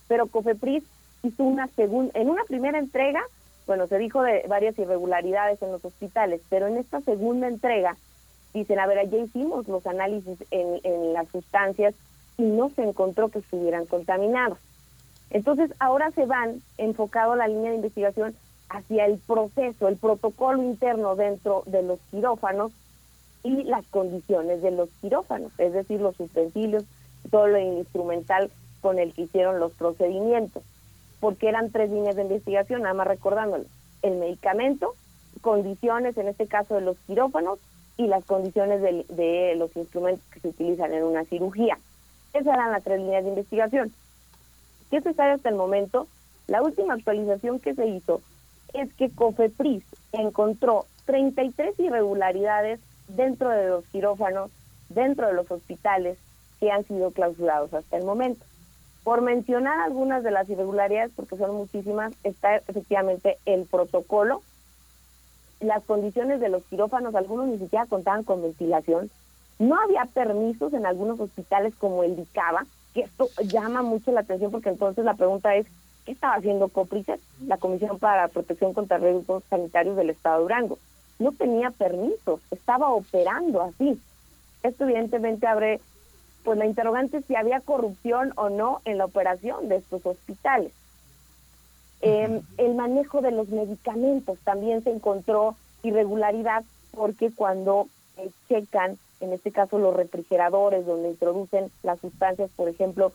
[0.08, 0.84] Pero Cofepris
[1.24, 3.22] hizo una segunda, en una primera entrega,
[3.68, 7.98] bueno, se dijo de varias irregularidades en los hospitales, pero en esta segunda entrega
[8.54, 11.94] dicen, a ver, ya hicimos los análisis en, en las sustancias
[12.38, 14.58] y no se encontró que estuvieran contaminados.
[15.30, 18.36] Entonces, ahora se van enfocado la línea de investigación
[18.70, 22.72] hacia el proceso, el protocolo interno dentro de los quirófanos
[23.44, 26.84] y las condiciones de los quirófanos, es decir, los utensilios,
[27.32, 28.52] todo lo instrumental
[28.82, 30.64] con el que hicieron los procedimientos,
[31.20, 33.66] porque eran tres líneas de investigación, nada más recordándolo,
[34.02, 34.94] el medicamento,
[35.42, 37.60] condiciones, en este caso de los quirófanos,
[38.00, 41.78] y las condiciones de, de los instrumentos que se utilizan en una cirugía.
[42.32, 43.92] Esas eran las tres líneas de investigación.
[44.90, 46.08] ¿Qué se sabe hasta el momento?
[46.48, 48.22] La última actualización que se hizo
[48.74, 54.50] es que COFEPRIS encontró 33 irregularidades dentro de los quirófanos,
[54.88, 56.18] dentro de los hospitales
[56.62, 58.46] que han sido clausurados hasta el momento.
[59.04, 64.42] Por mencionar algunas de las irregularidades, porque son muchísimas, está efectivamente el protocolo,
[65.60, 69.10] las condiciones de los quirófanos, algunos ni siquiera contaban con ventilación,
[69.58, 74.52] no había permisos en algunos hospitales como el DICABA, que esto llama mucho la atención
[74.52, 75.68] porque entonces la pregunta es,
[76.06, 80.42] ¿qué estaba haciendo COPRICET, la Comisión para la Protección contra Riesgos Sanitarios del Estado de
[80.44, 80.80] Durango?
[81.20, 84.00] no tenía permiso, estaba operando así.
[84.64, 85.80] Esto evidentemente abre
[86.44, 90.72] pues la interrogante si había corrupción o no en la operación de estos hospitales.
[92.02, 99.34] Em, el manejo de los medicamentos también se encontró irregularidad porque cuando eh, checan, en
[99.34, 103.12] este caso los refrigeradores donde introducen las sustancias, por ejemplo,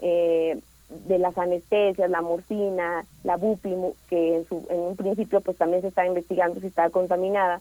[0.00, 3.74] eh, de las anestesias, la morfina, la bupi,
[4.08, 7.60] que en, su, en un principio pues también se estaba investigando si estaba contaminada,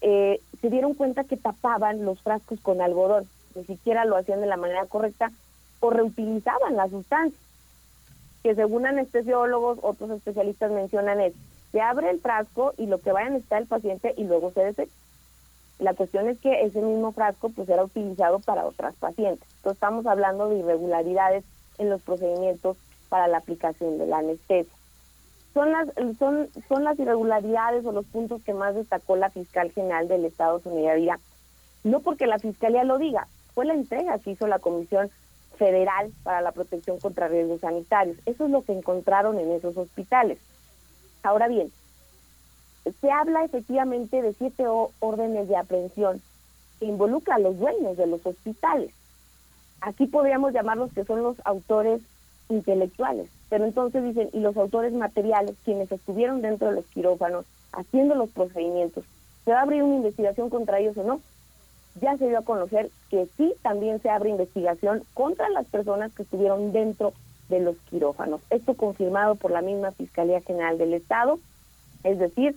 [0.00, 4.46] eh, se dieron cuenta que tapaban los frascos con algodón, ni siquiera lo hacían de
[4.46, 5.32] la manera correcta
[5.80, 7.38] o reutilizaban la sustancia,
[8.44, 11.32] que según anestesiólogos, otros especialistas mencionan es,
[11.72, 14.60] se abre el frasco y lo que vaya a necesitar el paciente y luego se
[14.60, 14.92] desecha.
[15.78, 19.48] La cuestión es que ese mismo frasco pues era utilizado para otras pacientes.
[19.56, 21.42] Entonces estamos hablando de irregularidades
[21.78, 22.76] en los procedimientos
[23.08, 24.76] para la aplicación de la anestesia.
[25.54, 25.88] Son las,
[26.18, 30.60] son, son las irregularidades o los puntos que más destacó la fiscal general del Estado,
[30.60, 31.18] Sonia
[31.82, 35.10] No porque la fiscalía lo diga, fue la entrega que hizo la Comisión
[35.56, 38.16] Federal para la Protección contra Riesgos Sanitarios.
[38.26, 40.38] Eso es lo que encontraron en esos hospitales.
[41.22, 41.72] Ahora bien,
[43.00, 44.64] se habla efectivamente de siete
[45.00, 46.20] órdenes de aprehensión
[46.78, 48.92] que involucran a los dueños de los hospitales.
[49.80, 52.02] Aquí podríamos llamarlos que son los autores
[52.48, 58.14] intelectuales, pero entonces dicen, y los autores materiales, quienes estuvieron dentro de los quirófanos haciendo
[58.14, 59.04] los procedimientos,
[59.44, 61.20] ¿se va a abrir una investigación contra ellos o no?
[62.00, 66.22] Ya se dio a conocer que sí también se abre investigación contra las personas que
[66.22, 67.12] estuvieron dentro
[67.48, 68.40] de los quirófanos.
[68.50, 71.38] Esto confirmado por la misma Fiscalía General del Estado,
[72.02, 72.56] es decir,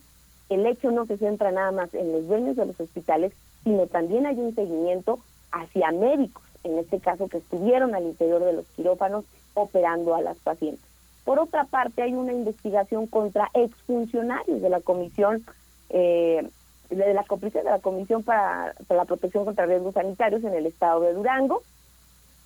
[0.49, 3.33] el hecho no se centra nada más en los dueños de los hospitales,
[3.63, 5.19] sino también hay un seguimiento
[5.51, 10.37] hacia médicos en este caso que estuvieron al interior de los quirófanos operando a las
[10.37, 10.85] pacientes.
[11.23, 15.43] Por otra parte, hay una investigación contra exfuncionarios de la Comisión,
[15.89, 16.47] eh,
[16.89, 21.13] de la de la Comisión para, la Protección contra Riesgos Sanitarios en el estado de
[21.13, 21.61] Durango.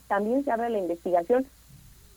[0.08, 1.46] También se abre la investigación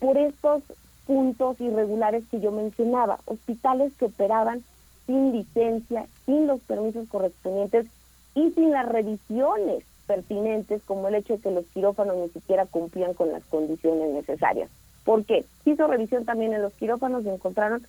[0.01, 0.63] por estos
[1.07, 4.65] puntos irregulares que yo mencionaba, hospitales que operaban
[5.07, 7.87] sin licencia, sin los permisos correspondientes
[8.35, 13.15] y sin las revisiones pertinentes, como el hecho de que los quirófanos ni siquiera cumplían
[13.15, 14.71] con las condiciones necesarias.
[15.05, 15.45] ¿Por qué?
[15.65, 17.87] Hizo revisión también en los quirófanos y encontraron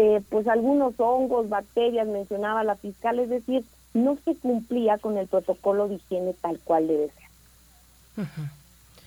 [0.00, 3.64] eh, pues algunos hongos, bacterias, mencionaba la fiscal, es decir,
[3.94, 8.26] no se cumplía con el protocolo de higiene tal cual debe ser.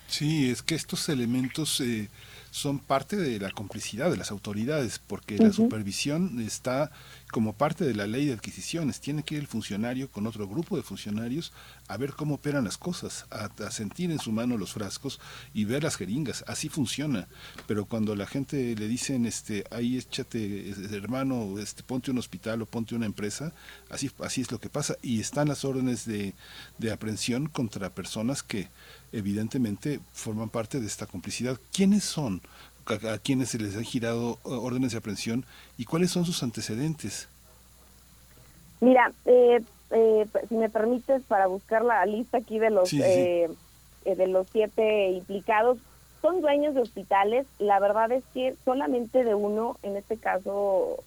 [0.09, 2.09] Sí, es que estos elementos eh,
[2.51, 6.91] son parte de la complicidad de las autoridades, porque la supervisión está
[7.31, 8.99] como parte de la ley de adquisiciones.
[8.99, 11.53] Tiene que ir el funcionario con otro grupo de funcionarios
[11.87, 15.21] a ver cómo operan las cosas, a, sentir en su mano los frascos
[15.53, 16.43] y ver las jeringas.
[16.45, 17.29] Así funciona.
[17.67, 22.65] Pero cuando la gente le dicen, este, ahí échate, hermano, este, ponte un hospital o
[22.65, 23.53] ponte una empresa,
[23.89, 24.97] así, así es lo que pasa.
[25.01, 26.33] Y están las órdenes de,
[26.79, 28.67] de aprehensión contra personas que
[29.11, 31.57] evidentemente forman parte de esta complicidad.
[31.73, 32.41] ¿Quiénes son?
[32.85, 35.45] A, quienes se les han girado eh, órdenes de aprehensión
[35.77, 37.29] y cuáles son sus antecedentes?
[38.79, 39.61] Mira, eh,
[39.91, 45.77] eh, si me permites para buscar la lista aquí de los de los siete implicados,
[46.23, 47.45] son dueños de hospitales.
[47.59, 50.97] La verdad es que solamente de uno, en este caso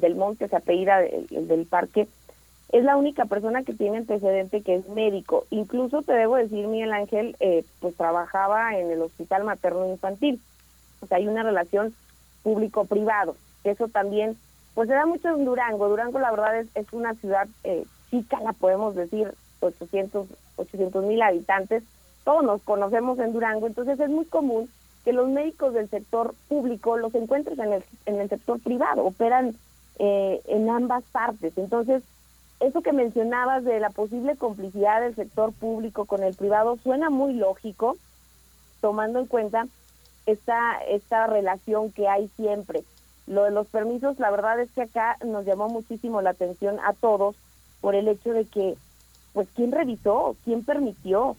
[0.00, 2.08] del Monte, se apellida el del parque,
[2.72, 5.46] es la única persona que tiene antecedente que es médico.
[5.50, 10.40] Incluso te debo decir, Miguel Ángel, eh, pues trabajaba en el hospital materno infantil.
[11.00, 11.94] O sea, hay una relación
[12.42, 13.36] público-privado.
[13.64, 14.38] Eso también,
[14.74, 15.88] pues se da mucho en Durango.
[15.88, 20.26] Durango, la verdad, es, es una ciudad eh, chica, la podemos decir, 800
[21.04, 21.82] mil habitantes.
[22.24, 24.70] Todos nos conocemos en Durango, entonces es muy común
[25.04, 29.56] que los médicos del sector público los encuentres en el, en el sector privado, operan
[29.98, 31.52] eh, en ambas partes.
[31.58, 32.02] Entonces,
[32.62, 37.34] eso que mencionabas de la posible complicidad del sector público con el privado suena muy
[37.34, 37.96] lógico,
[38.80, 39.66] tomando en cuenta
[40.26, 42.84] esta, esta relación que hay siempre.
[43.26, 46.92] Lo de los permisos, la verdad es que acá nos llamó muchísimo la atención a
[46.92, 47.34] todos
[47.80, 48.76] por el hecho de que,
[49.32, 50.36] pues, ¿quién revisó?
[50.44, 51.36] ¿Quién permitió?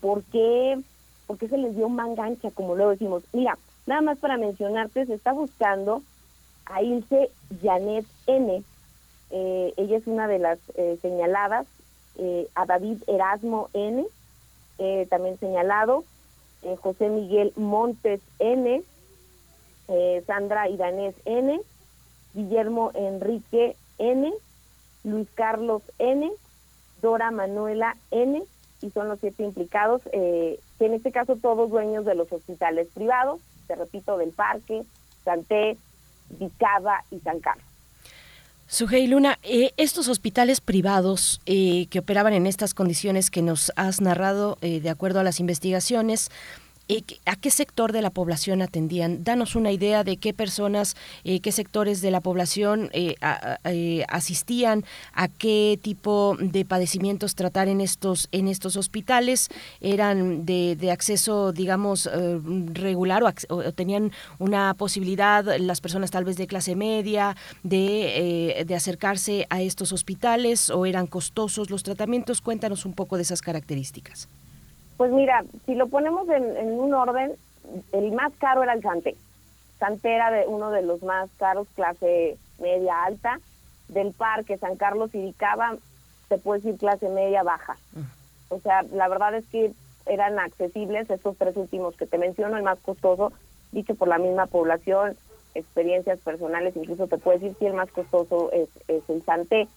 [0.00, 0.80] ¿Por qué,
[1.28, 3.22] por qué se les dio mangancha, como luego decimos?
[3.32, 3.56] Mira,
[3.86, 6.02] nada más para mencionarte, se está buscando
[6.66, 7.30] a Ilse
[7.62, 8.64] Janet N.,
[9.30, 11.66] eh, ella es una de las eh, señaladas,
[12.16, 14.06] eh, a David Erasmo N,
[15.10, 16.04] también señalado,
[16.82, 18.82] José Miguel Montes N,
[20.24, 21.60] Sandra Iranés N,
[22.32, 24.32] Guillermo Enrique N,
[25.02, 26.30] Luis Carlos N,
[27.02, 28.40] Dora Manuela N,
[28.80, 33.40] y son los siete implicados, que en este caso todos dueños de los hospitales privados,
[33.66, 34.84] te repito, del Parque,
[35.24, 35.76] Santé,
[36.30, 37.67] Vicaba y San Carlos.
[38.70, 44.02] Sujei Luna, eh, estos hospitales privados eh, que operaban en estas condiciones que nos has
[44.02, 46.30] narrado eh, de acuerdo a las investigaciones,
[47.26, 49.22] ¿A qué sector de la población atendían?
[49.22, 53.14] Danos una idea de qué personas, eh, qué sectores de la población eh,
[53.64, 59.50] eh, asistían, a qué tipo de padecimientos tratar en estos, en estos hospitales.
[59.82, 62.08] ¿Eran de, acceso, digamos,
[62.72, 69.46] regular o, tenían una posibilidad las personas tal vez de clase media de, de acercarse
[69.50, 72.40] a estos hospitales o eran costosos los tratamientos?
[72.40, 74.28] Cuéntanos un poco de esas características.
[74.98, 77.32] Pues mira, si lo ponemos en, un orden,
[77.92, 79.16] el más caro era el Santé.
[79.78, 83.40] Santé era de uno de los más caros, clase media alta.
[83.86, 85.76] Del parque San Carlos y Vicaba,
[86.28, 87.78] se puede decir clase media baja.
[88.50, 89.72] O sea, la verdad es que
[90.04, 93.32] eran accesibles estos tres últimos que te menciono, el más costoso,
[93.72, 95.16] dicho por la misma población,
[95.54, 99.68] experiencias personales, incluso te puedo decir que el más costoso es, es el Santé.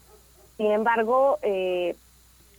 [0.58, 1.96] Sin embargo, eh,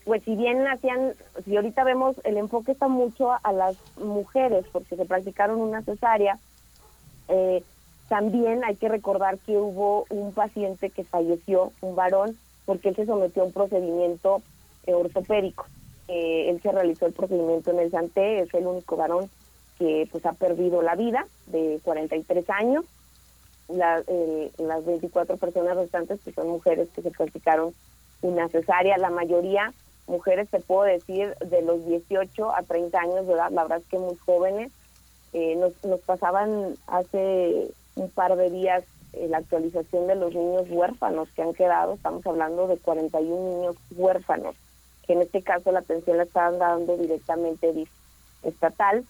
[0.06, 1.14] pues si bien hacían,
[1.46, 6.38] si ahorita vemos, el enfoque está mucho a las mujeres, porque se practicaron una cesárea,
[7.30, 7.64] eh,
[8.10, 13.06] también hay que recordar que hubo un paciente que falleció, un varón, porque él se
[13.06, 14.42] sometió a un procedimiento
[14.86, 15.66] eh, ortopédico.
[16.10, 19.30] Eh, él se realizó el procedimiento en el Santé, es el único varón
[19.80, 22.86] que pues ha perdido la vida de 43 años.
[23.70, 24.04] La,
[24.58, 27.74] las 24 personas restantes que son mujeres que se practicaron
[28.22, 29.74] una cesárea, la mayoría
[30.08, 33.88] mujeres, te puedo decir, de los 18 a 30 años de edad, la verdad es
[33.88, 34.72] que muy jóvenes.
[35.34, 40.66] Eh, nos, nos pasaban hace un par de días eh, la actualización de los niños
[40.70, 44.56] huérfanos que han quedado, estamos hablando de 41 niños huérfanos,
[45.06, 47.86] que en este caso la atención la estaban dando directamente
[48.42, 49.06] estatal.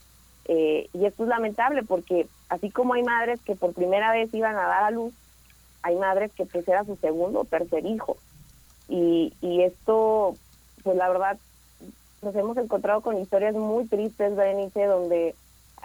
[0.45, 4.57] Eh, y esto es lamentable porque así como hay madres que por primera vez iban
[4.57, 5.13] a dar a luz,
[5.83, 8.17] hay madres que pues era su segundo o tercer hijo.
[8.89, 10.35] Y, y esto
[10.83, 11.37] pues la verdad
[12.21, 15.35] nos hemos encontrado con historias muy tristes, Berenice, donde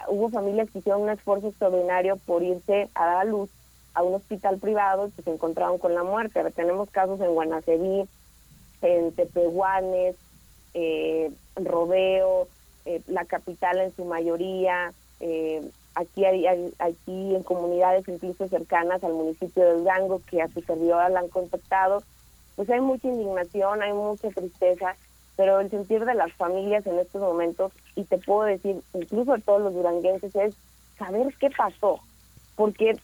[0.07, 3.49] hubo familias que hicieron un esfuerzo extraordinario por irse a dar a luz
[3.93, 6.43] a un hospital privado y que se encontraron con la muerte.
[6.51, 8.07] Tenemos casos en Guanaceví,
[8.81, 10.15] en Tepehuanes,
[10.73, 12.47] eh, Rodeo,
[12.85, 16.45] eh, la capital en su mayoría, eh, aquí hay,
[16.79, 21.29] aquí en comunidades incluso cercanas al municipio de Durango que a su servidora la han
[21.29, 22.03] contactado,
[22.59, 24.97] pues hay mucha indignación, hay mucha tristeza,
[25.37, 29.41] pero el sentir de las familias en estos momentos, y te puedo decir, incluso de
[29.41, 30.55] todos los duranguenses, es
[30.97, 32.01] saber qué pasó,
[32.57, 32.99] porque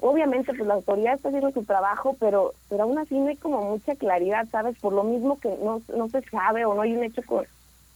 [0.00, 3.62] obviamente pues la autoridad está haciendo su trabajo, pero pero aún así no hay como
[3.62, 4.76] mucha claridad, ¿sabes?
[4.78, 7.46] Por lo mismo que no, no se sabe o no hay un hecho con,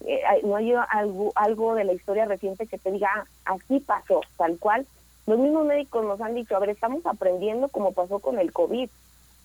[0.06, 4.22] eh, no hay algo, algo de la historia reciente que te diga, ah, así pasó,
[4.38, 4.86] tal cual.
[5.26, 8.88] Los mismos médicos nos han dicho, a ver, estamos aprendiendo como pasó con el COVID,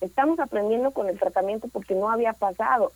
[0.00, 2.92] estamos aprendiendo con el tratamiento porque no había pasado.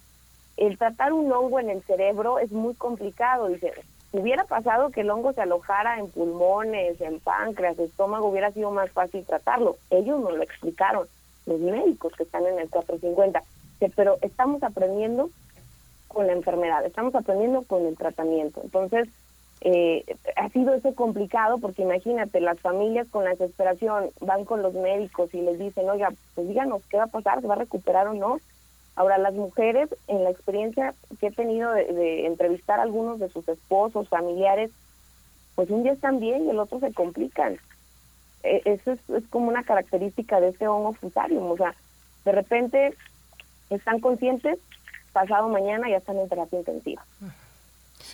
[0.57, 3.73] El tratar un hongo en el cerebro es muy complicado, dice,
[4.11, 8.71] si hubiera pasado que el hongo se alojara en pulmones, en páncreas, estómago, hubiera sido
[8.71, 9.77] más fácil tratarlo.
[9.89, 11.07] Ellos nos lo explicaron,
[11.47, 13.43] los médicos que están en el 450.
[13.97, 15.31] Pero estamos aprendiendo
[16.09, 18.61] con la enfermedad, estamos aprendiendo con el tratamiento.
[18.63, 19.09] Entonces,
[19.65, 24.75] eh, ha sido eso complicado porque imagínate, las familias con la desesperación van con los
[24.75, 28.09] médicos y les dicen, oiga, pues díganos qué va a pasar, se va a recuperar
[28.09, 28.41] o no.
[28.97, 33.49] Ahora, las mujeres, en la experiencia que he tenido de, entrevistar a algunos de sus
[33.49, 34.73] esposos, familiares,
[35.55, 37.57] pues un día están bien y el otro se complican.
[38.43, 41.49] E, eso es, es, como una característica de este hongo fusarium.
[41.49, 41.73] O sea,
[42.25, 42.95] de repente
[43.71, 44.59] están conscientes,
[45.13, 47.07] pasado mañana ya están en terapia intensiva.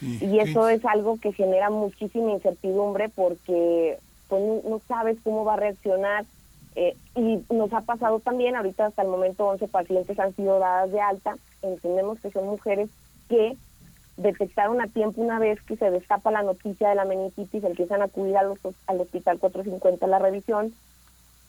[0.03, 3.99] Y eso es algo que genera muchísima incertidumbre porque
[4.29, 6.25] pues, no, sabes cómo va a reaccionar.
[6.77, 10.93] Eh, y nos ha pasado también, ahorita hasta el momento 11 pacientes han sido dadas
[10.93, 11.37] de alta.
[11.63, 12.89] Entendemos que son mujeres
[13.29, 13.57] que
[14.17, 18.07] detectaron a tiempo una vez que se destapa la noticia de la meningitis, empiezan a
[18.07, 20.73] acudir al hospital 450 a la revisión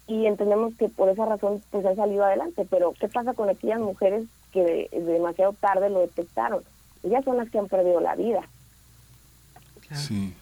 [0.08, 2.66] y entendemos que por esa razón pues han salido adelante.
[2.70, 6.64] Pero ¿qué pasa con aquellas mujeres que demasiado tarde lo detectaron.
[7.04, 8.42] Ellas son las que han perdido la vida.
[9.96, 10.34] Sí,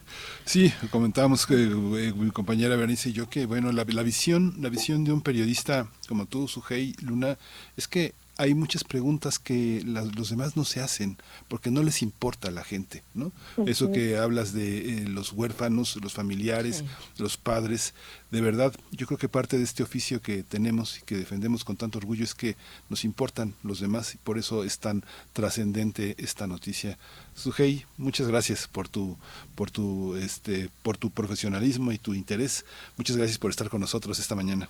[0.43, 4.67] sí, comentábamos que eh, mi compañera Bernice y yo que bueno la, la visión la
[4.67, 7.38] visión de un periodista como tú, Sujei Luna,
[7.77, 12.49] es que hay muchas preguntas que los demás no se hacen porque no les importa
[12.49, 13.31] a la gente, ¿no?
[13.65, 16.84] Eso que hablas de eh, los huérfanos, los familiares,
[17.18, 17.93] los padres,
[18.31, 21.77] de verdad, yo creo que parte de este oficio que tenemos y que defendemos con
[21.77, 22.55] tanto orgullo es que
[22.89, 25.03] nos importan los demás y por eso es tan
[25.34, 26.97] trascendente esta noticia.
[27.35, 29.18] Sujei, muchas gracias por tu
[29.55, 32.65] por tu este por tu profesionalismo y tu interés.
[32.97, 34.69] Muchas gracias por estar con nosotros esta mañana.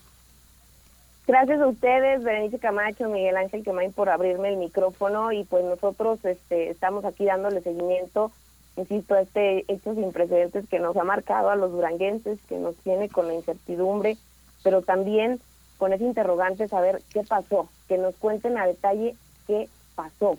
[1.28, 6.24] Gracias a ustedes, Berenice Camacho, Miguel Ángel Quemain, por abrirme el micrófono y pues nosotros
[6.24, 8.32] este, estamos aquí dándole seguimiento,
[8.78, 12.78] insisto, a este hecho sin precedentes que nos ha marcado a los duranguenses, que nos
[12.78, 14.16] tiene con la incertidumbre,
[14.64, 15.42] pero también
[15.78, 19.14] con ese interrogante saber qué pasó, que nos cuenten a detalle
[19.48, 20.38] qué pasó.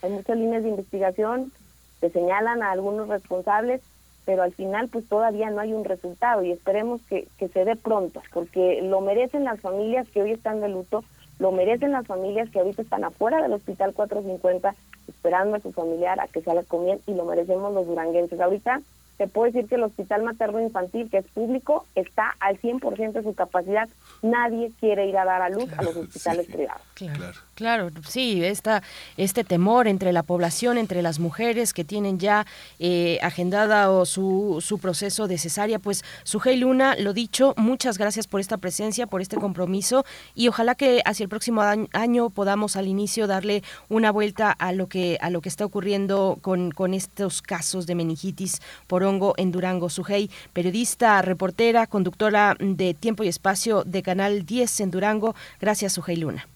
[0.00, 1.52] Hay muchas líneas de investigación,
[2.00, 3.82] se señalan a algunos responsables,
[4.26, 7.76] pero al final pues todavía no hay un resultado y esperemos que, que se dé
[7.76, 11.04] pronto, porque lo merecen las familias que hoy están de luto,
[11.38, 14.74] lo merecen las familias que ahorita están afuera del hospital 450
[15.08, 18.40] esperando a su familiar a que salga con bien y lo merecemos los duranguenses.
[18.40, 18.80] Ahorita
[19.16, 23.22] te puedo decir que el hospital materno infantil, que es público, está al 100% de
[23.22, 23.88] su capacidad.
[24.22, 26.82] Nadie quiere ir a dar a luz a los hospitales privados.
[26.94, 28.82] Claro, claro, sí, esta,
[29.16, 32.46] este temor entre la población, entre las mujeres que tienen ya
[32.78, 38.26] eh, agendada o su, su proceso de cesárea, pues Sujei Luna, lo dicho, muchas gracias
[38.28, 40.04] por esta presencia, por este compromiso
[40.34, 41.62] y ojalá que hacia el próximo
[41.92, 46.38] año podamos al inicio darle una vuelta a lo que, a lo que está ocurriendo
[46.42, 49.88] con, con estos casos de meningitis por hongo en Durango.
[49.88, 55.34] Sujei, periodista, reportera, conductora de Tiempo y Espacio de Canal 10 en Durango.
[55.58, 56.46] Gracias, Sujei Luna.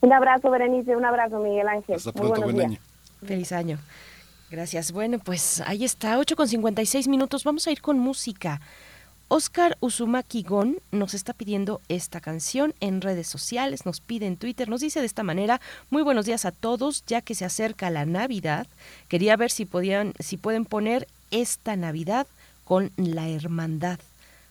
[0.00, 1.96] Un abrazo, Berenice, un abrazo, Miguel Ángel.
[1.96, 2.78] Hasta pronto, buen año.
[3.24, 3.78] Feliz año.
[4.50, 4.92] Gracias.
[4.92, 7.44] Bueno, pues ahí está, 8 con 56 minutos.
[7.44, 8.60] Vamos a ir con música.
[9.28, 14.68] Oscar Uzumaki Gon nos está pidiendo esta canción en redes sociales, nos pide en Twitter,
[14.68, 18.06] nos dice de esta manera, muy buenos días a todos, ya que se acerca la
[18.06, 18.66] Navidad,
[19.06, 22.26] quería ver si podían, si pueden poner esta Navidad
[22.64, 24.00] con la hermandad.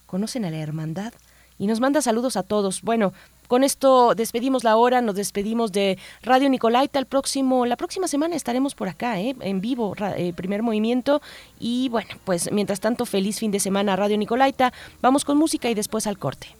[0.05, 1.11] ¿Conocen a la hermandad?
[1.57, 2.81] Y nos manda saludos a todos.
[2.81, 3.11] Bueno,
[3.49, 6.99] con esto despedimos la hora, nos despedimos de Radio Nicolaita.
[6.99, 9.35] El próximo, la próxima semana estaremos por acá, ¿eh?
[9.41, 11.19] en vivo, eh, primer movimiento.
[11.59, 14.71] Y bueno, pues mientras tanto, feliz fin de semana Radio Nicolaita.
[15.01, 16.55] Vamos con música y después al corte.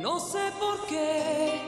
[0.00, 1.60] No sé por qué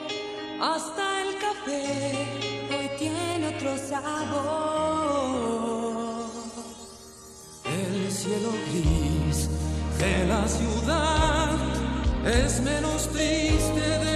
[0.60, 2.26] Hasta el café
[2.70, 4.73] hoy tiene otro sabor.
[8.24, 9.50] Cielo gris
[9.98, 11.50] de la ciudad
[12.24, 14.13] es menos triste de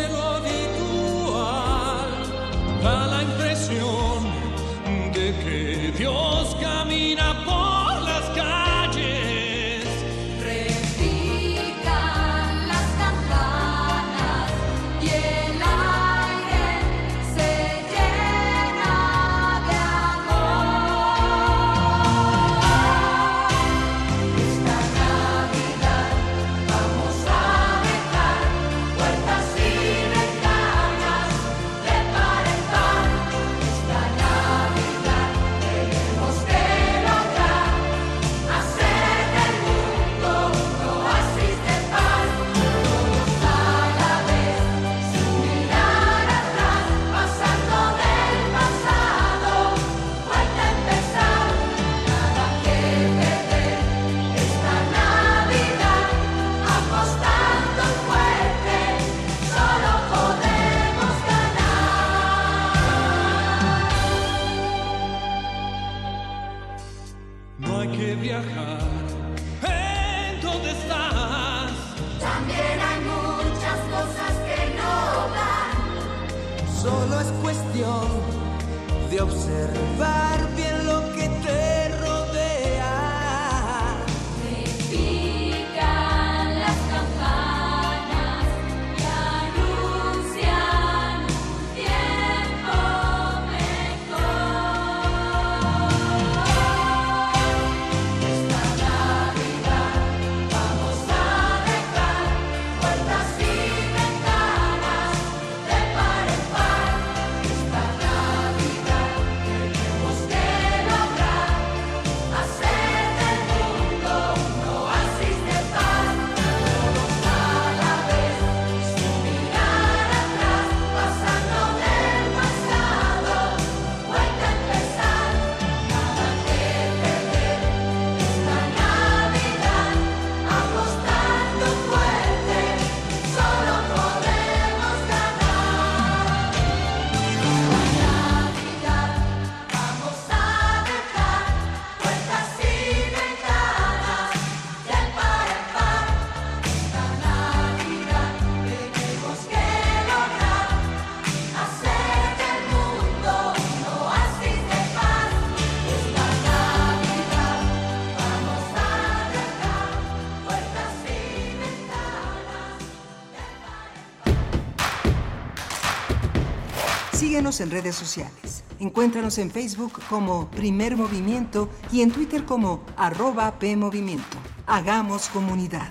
[167.49, 168.62] En redes sociales.
[168.79, 174.37] Encuéntranos en Facebook como Primer Movimiento y en Twitter como arroba PMovimiento.
[174.66, 175.89] Hagamos comunidad.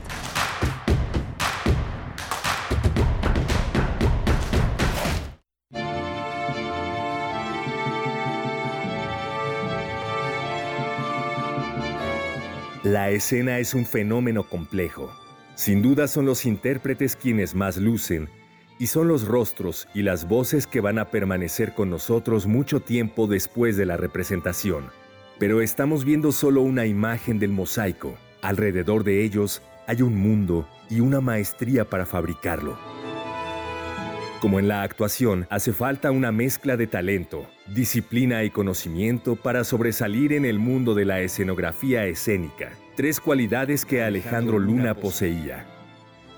[12.84, 15.12] La escena es un fenómeno complejo.
[15.56, 18.30] Sin duda son los intérpretes quienes más lucen,
[18.80, 23.28] y son los rostros y las voces que van a permanecer con nosotros mucho tiempo
[23.28, 24.86] después de la representación.
[25.40, 28.18] Pero estamos viendo solo una imagen del mosaico.
[28.42, 32.78] Alrededor de ellos hay un mundo y una maestría para fabricarlo.
[34.42, 40.32] Como en la actuación, hace falta una mezcla de talento, disciplina y conocimiento para sobresalir
[40.34, 45.77] en el mundo de la escenografía escénica, tres cualidades que Alejandro Luna poseía.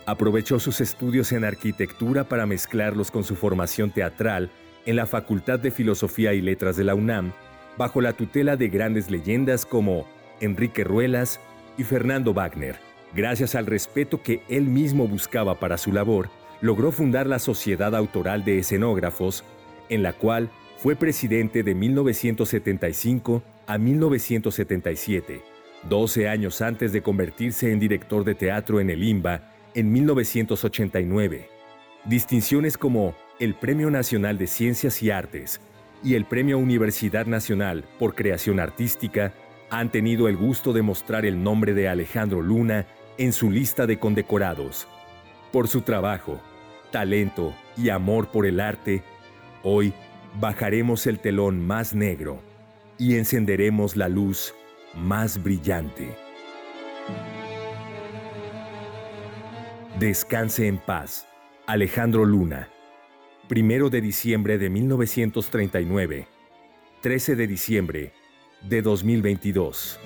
[0.09, 4.49] Aprovechó sus estudios en arquitectura para mezclarlos con su formación teatral
[4.87, 7.31] en la Facultad de Filosofía y Letras de la UNAM,
[7.77, 10.07] bajo la tutela de grandes leyendas como
[10.41, 11.39] Enrique Ruelas
[11.77, 12.77] y Fernando Wagner.
[13.13, 18.43] Gracias al respeto que él mismo buscaba para su labor, logró fundar la Sociedad Autoral
[18.43, 19.43] de Escenógrafos,
[19.89, 20.49] en la cual
[20.79, 25.43] fue presidente de 1975 a 1977,
[25.87, 31.49] 12 años antes de convertirse en director de teatro en el IMBA en 1989.
[32.03, 35.61] Distinciones como el Premio Nacional de Ciencias y Artes
[36.03, 39.33] y el Premio Universidad Nacional por Creación Artística
[39.69, 42.87] han tenido el gusto de mostrar el nombre de Alejandro Luna
[43.17, 44.85] en su lista de condecorados.
[45.53, 46.41] Por su trabajo,
[46.91, 49.01] talento y amor por el arte,
[49.63, 49.93] hoy
[50.41, 52.41] bajaremos el telón más negro
[52.97, 54.53] y encenderemos la luz
[54.93, 56.28] más brillante.
[59.99, 61.27] Descanse en paz,
[61.67, 62.69] Alejandro Luna.
[63.53, 66.25] 1 de diciembre de 1939,
[67.01, 68.13] 13 de diciembre
[68.61, 69.99] de 2022.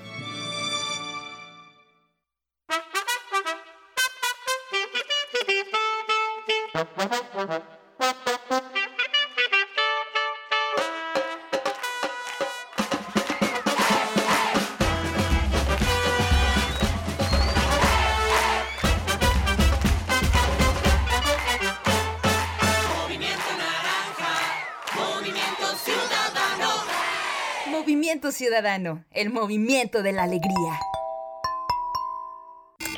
[29.12, 30.80] El movimiento de la alegría.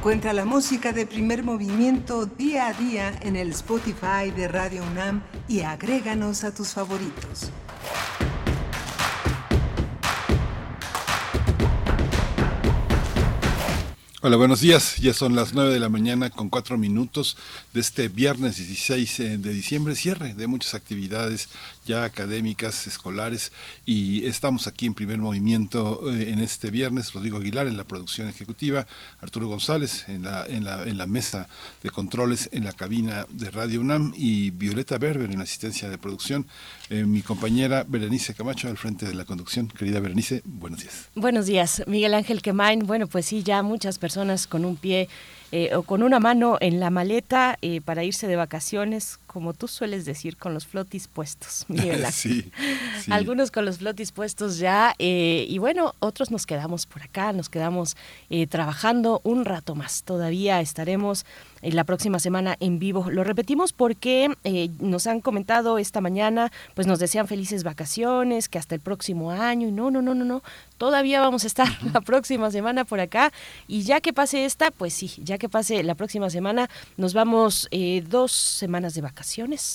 [0.00, 5.22] Encuentra la música de primer movimiento día a día en el Spotify de Radio UNAM
[5.46, 7.50] y agréganos a tus favoritos.
[14.22, 14.96] Hola, buenos días.
[14.96, 17.38] Ya son las 9 de la mañana con cuatro minutos
[17.72, 21.48] de este viernes 16 eh, de diciembre, cierre de muchas actividades
[21.94, 23.52] académicas, escolares,
[23.84, 27.12] y estamos aquí en primer movimiento eh, en este viernes.
[27.12, 28.86] Rodrigo Aguilar en la producción ejecutiva,
[29.20, 31.48] Arturo González en la, en la, en la mesa
[31.82, 35.98] de controles en la cabina de Radio UNAM y Violeta Berber en la asistencia de
[35.98, 36.46] producción.
[36.88, 39.68] Eh, mi compañera Berenice Camacho al frente de la conducción.
[39.68, 41.08] Querida Berenice, buenos días.
[41.14, 42.86] Buenos días, Miguel Ángel Quemain.
[42.86, 45.08] Bueno, pues sí, ya muchas personas con un pie
[45.52, 50.04] eh, o con una mano en la maleta para irse de vacaciones, como tú sueles
[50.04, 52.50] decir, con los flotis puestos, Miguel sí,
[53.00, 53.12] sí.
[53.12, 57.48] Algunos con los flotis puestos ya, eh, y bueno, otros nos quedamos por acá, nos
[57.48, 57.96] quedamos
[58.28, 60.02] eh, trabajando un rato más.
[60.02, 61.24] Todavía estaremos
[61.62, 63.10] en la próxima semana en vivo.
[63.10, 68.58] Lo repetimos porque eh, nos han comentado esta mañana, pues nos desean felices vacaciones, que
[68.58, 70.42] hasta el próximo año, y no, no, no, no, no,
[70.78, 73.32] todavía vamos a estar la próxima semana por acá,
[73.68, 77.68] y ya que pase esta, pues sí, ya que pase la próxima semana, nos vamos
[77.70, 79.19] eh, dos semanas de vacaciones,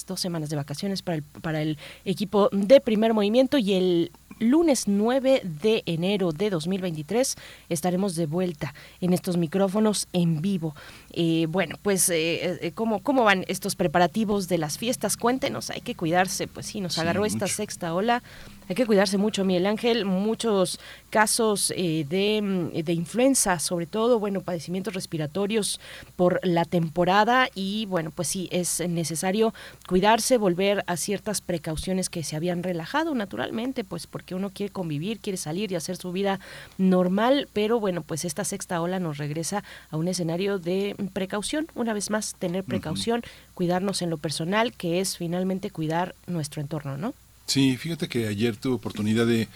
[0.08, 4.88] dos semanas de vacaciones para el, para el equipo de primer movimiento y el lunes
[4.88, 7.36] 9 de enero de 2023
[7.70, 10.76] estaremos de vuelta en estos micrófonos en vivo.
[11.12, 15.18] Eh, bueno, pues, eh, eh, ¿cómo, ¿cómo van estos preparativos de las fiestas?
[15.18, 18.24] Cuéntenos, hay que cuidarse, pues sí, nos Sí, agarró esta sexta ola.
[18.68, 20.06] Hay que cuidarse mucho, Miguel Ángel.
[20.06, 20.80] Muchos
[21.12, 25.80] casos eh, de, mm, de influenza, sobre todo, bueno, padecimientos respiratorios
[26.16, 29.54] por la temporada y, bueno, pues sí, es necesario
[29.88, 35.20] cuidarse, volver a ciertas precauciones que se habían relajado naturalmente, pues porque uno quiere convivir,
[35.20, 36.40] quiere salir y hacer su vida
[36.80, 41.94] normal, pero bueno, pues esta sexta ola nos regresa a un escenario de precaución, una
[41.94, 43.22] vez más, tener precaución,
[43.54, 47.14] cuidarnos en lo personal, que es finalmente cuidar nuestro entorno, ¿no?
[47.46, 49.48] Sí, fíjate que ayer tuve oportunidad de,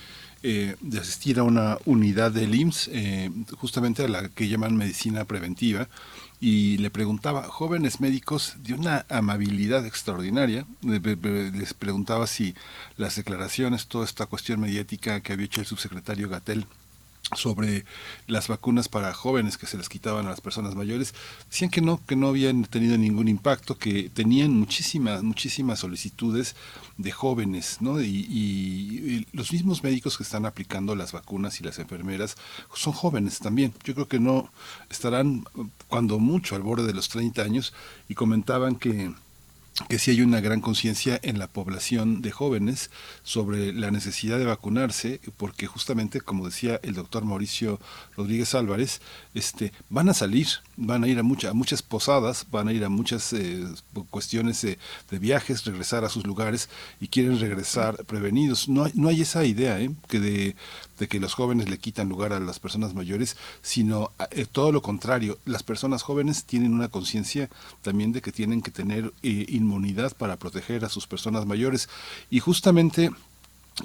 [0.43, 5.89] eh, asistir a una unidad del IMSS, eh, justamente a la que llaman medicina preventiva,
[6.39, 12.53] y le preguntaba, jóvenes médicos de una amabilidad extraordinaria, le- le- le- les preguntaba si
[12.95, 16.65] las declaraciones, toda esta cuestión mediática que había hecho el subsecretario Gatel,
[17.35, 17.85] sobre
[18.27, 21.13] las vacunas para jóvenes que se las quitaban a las personas mayores,
[21.49, 26.55] decían que no, que no habían tenido ningún impacto, que tenían muchísimas, muchísimas solicitudes
[26.97, 28.01] de jóvenes, ¿no?
[28.01, 32.35] Y, y- y los mismos médicos que están aplicando las vacunas y las enfermeras
[32.73, 33.73] son jóvenes también.
[33.83, 34.51] Yo creo que no
[34.89, 35.45] estarán,
[35.87, 37.73] cuando mucho, al borde de los 30 años,
[38.07, 39.13] y comentaban que
[39.87, 42.91] que sí hay una gran conciencia en la población de jóvenes
[43.23, 47.79] sobre la necesidad de vacunarse, porque justamente, como decía el doctor Mauricio
[48.17, 49.01] Rodríguez Álvarez,
[49.33, 52.83] este, van a salir, van a ir a, mucha, a muchas posadas, van a ir
[52.83, 53.65] a muchas eh,
[54.09, 54.77] cuestiones de,
[55.19, 56.69] viajes, regresar a sus lugares
[56.99, 58.67] y quieren regresar prevenidos.
[58.69, 59.91] No no hay esa idea ¿eh?
[60.07, 60.55] que de,
[60.99, 64.81] de que los jóvenes le quitan lugar a las personas mayores, sino eh, todo lo
[64.81, 65.39] contrario.
[65.45, 67.49] Las personas jóvenes tienen una conciencia
[67.81, 71.89] también de que tienen que tener eh, inmunidad para proteger a sus personas mayores.
[72.29, 73.09] Y justamente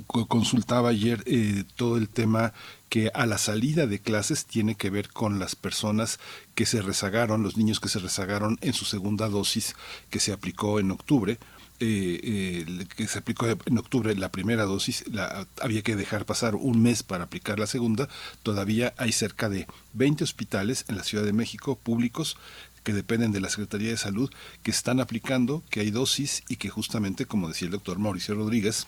[0.07, 2.53] co- consultaba ayer eh, todo el tema
[2.89, 6.19] que a la salida de clases tiene que ver con las personas
[6.55, 9.75] que se rezagaron, los niños que se rezagaron en su segunda dosis
[10.11, 11.39] que se aplicó en octubre.
[11.81, 15.05] Eh, eh, que se aplicó en octubre la primera dosis,
[15.61, 18.09] había que dejar pasar un mes para aplicar la segunda,
[18.43, 22.37] todavía hay cerca de 20 hospitales en la Ciudad de México públicos
[22.85, 24.31] que dependen de la Secretaría de Salud
[24.63, 28.87] que están aplicando, que hay dosis y que justamente, como decía el doctor Mauricio Rodríguez,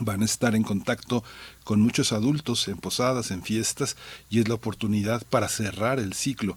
[0.00, 1.24] van a estar en contacto
[1.64, 3.96] con muchos adultos en posadas, en fiestas,
[4.30, 6.56] y es la oportunidad para cerrar el ciclo.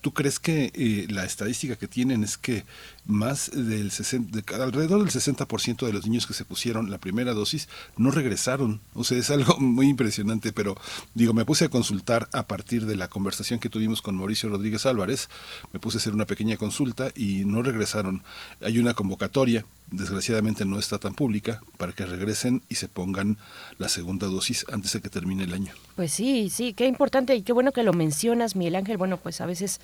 [0.00, 2.64] ¿Tú crees que eh, la estadística que tienen es que
[3.04, 7.32] más del 60, de- alrededor del 60% de los niños que se pusieron la primera
[7.34, 8.80] dosis no regresaron?
[8.94, 10.76] O sea, es algo muy impresionante, pero
[11.14, 14.86] digo, me puse a consultar a partir de la conversación que tuvimos con Mauricio Rodríguez
[14.86, 15.28] Álvarez,
[15.72, 18.22] me puse a hacer una pequeña consulta y no regresaron.
[18.60, 23.36] Hay una convocatoria, desgraciadamente no está tan pública, para que regresen y se pongan
[23.78, 25.72] la segunda dosis antes de que termine el año.
[25.96, 28.96] Pues sí, sí, qué importante y qué bueno que lo mencionas, Miguel Ángel.
[28.96, 29.80] Bueno, pues a veces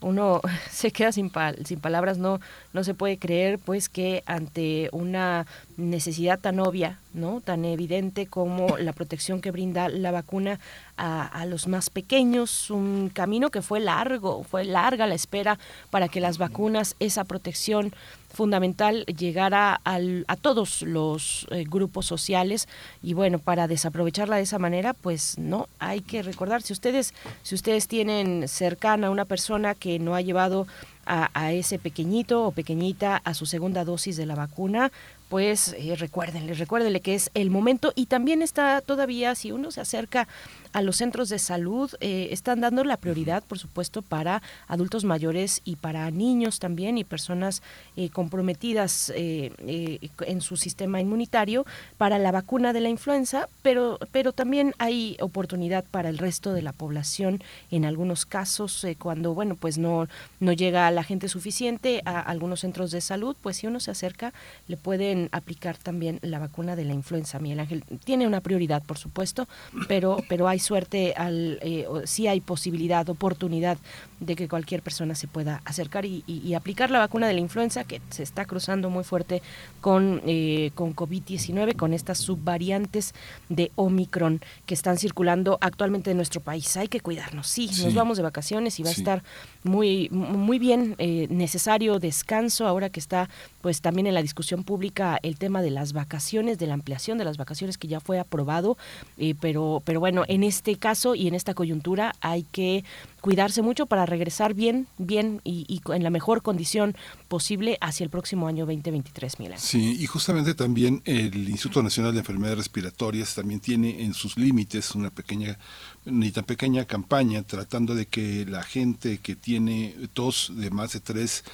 [0.00, 0.40] uno
[0.70, 2.40] se queda sin, pa- sin palabras, no,
[2.72, 5.46] no se puede creer pues que ante una
[5.76, 7.40] necesidad tan obvia, ¿no?
[7.40, 10.60] tan evidente como la protección que brinda la vacuna
[10.96, 15.58] a, a los más pequeños, un camino que fue largo, fue larga la espera
[15.90, 17.92] para que las vacunas, esa protección
[18.34, 22.68] fundamental llegara al, a todos los eh, grupos sociales.
[23.02, 27.54] Y bueno para desaprovecharla de esa manera pues no hay que recordar si ustedes si
[27.54, 30.66] ustedes tienen cercana a una persona que no ha llevado
[31.06, 34.90] a, a ese pequeñito o pequeñita a su segunda dosis de la vacuna
[35.34, 37.92] pues eh, recuérdenle, recuérdenle que es el momento.
[37.96, 40.28] Y también está todavía, si uno se acerca
[40.74, 45.62] a los centros de salud, eh, están dando la prioridad, por supuesto, para adultos mayores
[45.64, 47.62] y para niños también y personas
[47.96, 51.64] eh, comprometidas eh, en su sistema inmunitario
[51.96, 56.62] para la vacuna de la influenza, pero, pero también hay oportunidad para el resto de
[56.62, 57.40] la población
[57.70, 60.08] en algunos casos, cuando, bueno, pues no,
[60.40, 64.32] no llega la gente suficiente a algunos centros de salud, pues si uno se acerca,
[64.66, 67.38] le pueden aplicar también la vacuna de la influenza.
[67.38, 69.46] Miguel Ángel tiene una prioridad, por supuesto,
[69.86, 73.78] pero, pero hay suerte, al, eh, o- sí hay posibilidad, oportunidad
[74.24, 77.40] de que cualquier persona se pueda acercar y, y- y aplicar la vacuna de la
[77.40, 79.42] influenza que se está cruzando muy fuerte
[79.80, 83.14] con, eh, con COVID-19, con estas subvariantes
[83.48, 86.76] de Omicron que están circulando actualmente en nuestro país.
[86.76, 87.84] Hay que cuidarnos, sí, Sí.
[87.84, 88.96] nos vamos de vacaciones y va Sí.
[88.96, 89.22] a estar
[89.62, 93.28] muy muy bien eh, necesario descanso ahora que está
[93.62, 97.24] pues también en la discusión pública el tema de las vacaciones de la ampliación de
[97.24, 98.76] las vacaciones que ya fue aprobado
[99.16, 102.84] eh, pero pero bueno en este caso y en esta coyuntura hay que
[103.24, 106.94] cuidarse mucho para regresar bien bien y, en la mejor condición
[107.26, 109.66] posible hacia el próximo año 2023 Miguel Ángel.
[109.66, 114.94] Sí, y justamente también el Instituto Nacional de Enfermedades Respiratorias también tiene en sus límites
[114.94, 115.58] una pequeña,
[116.04, 121.00] ni tan pequeña campaña tratando de que la gente que tiene tos de más de
[121.00, 121.44] tres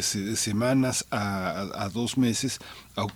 [0.00, 2.58] se- semanas a, dos meses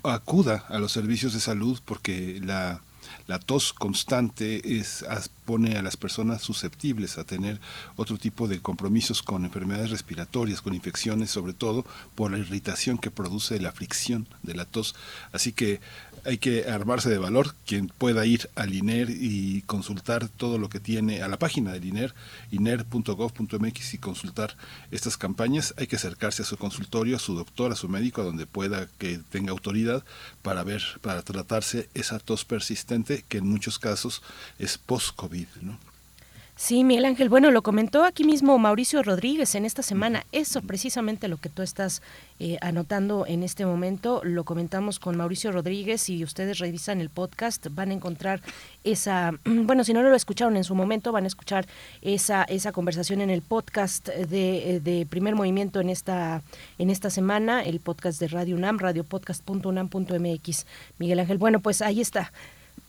[0.04, 2.80] acuda a los servicios de salud porque la
[3.26, 5.04] la tos constante es,
[5.44, 7.60] pone a las personas susceptibles a tener
[7.96, 11.84] otro tipo de compromisos con enfermedades respiratorias, con infecciones, sobre todo
[12.14, 14.94] por la irritación que produce la fricción de la tos.
[15.32, 15.80] Así que
[16.26, 17.54] hay que armarse de valor.
[17.66, 21.84] Quien pueda ir al INER y consultar todo lo que tiene a la página del
[21.84, 22.14] INER,
[22.50, 24.56] iner.gov.mx y consultar
[24.90, 28.24] estas campañas, hay que acercarse a su consultorio, a su doctor, a su médico, a
[28.24, 30.04] donde pueda que tenga autoridad
[30.42, 34.22] para ver, para tratarse esa tos persistente que en muchos casos
[34.58, 35.46] es post-COVID.
[35.62, 35.78] ¿no?
[36.58, 40.24] Sí, Miguel Ángel, bueno, lo comentó aquí mismo Mauricio Rodríguez en esta semana.
[40.32, 42.00] Eso precisamente lo que tú estás
[42.40, 47.66] eh, anotando en este momento, lo comentamos con Mauricio Rodríguez y ustedes revisan el podcast,
[47.72, 48.40] van a encontrar
[48.84, 51.66] esa, bueno, si no lo escucharon en su momento, van a escuchar
[52.00, 56.42] esa, esa conversación en el podcast de, de Primer Movimiento en esta,
[56.78, 60.66] en esta semana, el podcast de Radio UNAM, radiopodcast.unam.mx.
[60.98, 62.32] Miguel Ángel, bueno, pues ahí está.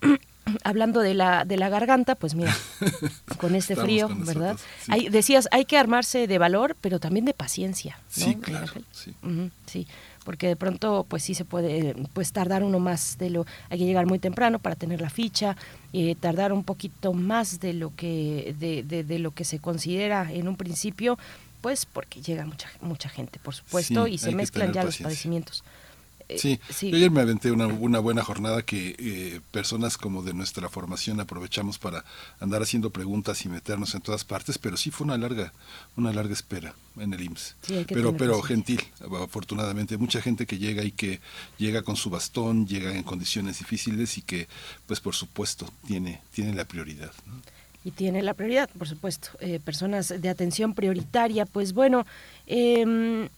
[0.64, 2.56] Hablando de la, de la garganta, pues mira,
[3.38, 4.52] con este Estamos frío, con ¿verdad?
[4.54, 4.92] nosotros, sí.
[4.92, 7.98] Hay, decías, hay que armarse de valor, pero también de paciencia.
[8.18, 9.88] ¿no, Sí, claro, sí.
[10.24, 13.86] Porque de pronto pues sí se puede pues tardar uno más de lo, hay que
[13.86, 15.56] llegar muy temprano para tener la ficha,
[15.94, 20.30] eh, tardar un poquito más de lo que, de, de, de lo que se considera
[20.32, 21.18] en un principio,
[21.62, 25.64] pues porque llega mucha, mucha gente, por supuesto, Sí, y se mezclan ya los padecimientos.
[26.30, 26.90] Eh, Sí, sí.
[26.90, 31.20] yo ayer me aventé una, una buena jornada que eh, personas como de nuestra formación
[31.20, 32.04] aprovechamos para
[32.40, 35.54] andar haciendo preguntas y meternos en todas partes, pero sí fue una larga,
[35.96, 37.56] una larga espera en el IMSS.
[37.62, 38.82] Sí, pero pero gentil,
[39.24, 39.98] afortunadamente.
[39.98, 41.20] Mucha gente que llega y que
[41.58, 44.48] llega con su bastón, llega en condiciones difíciles y que,
[44.86, 47.12] pues por supuesto, tiene, tiene la prioridad.
[47.26, 47.42] ¿no?
[47.88, 49.30] Y tiene la prioridad, por supuesto.
[49.40, 52.06] Eh, personas de atención prioritaria, pues bueno,
[52.46, 53.30] eh,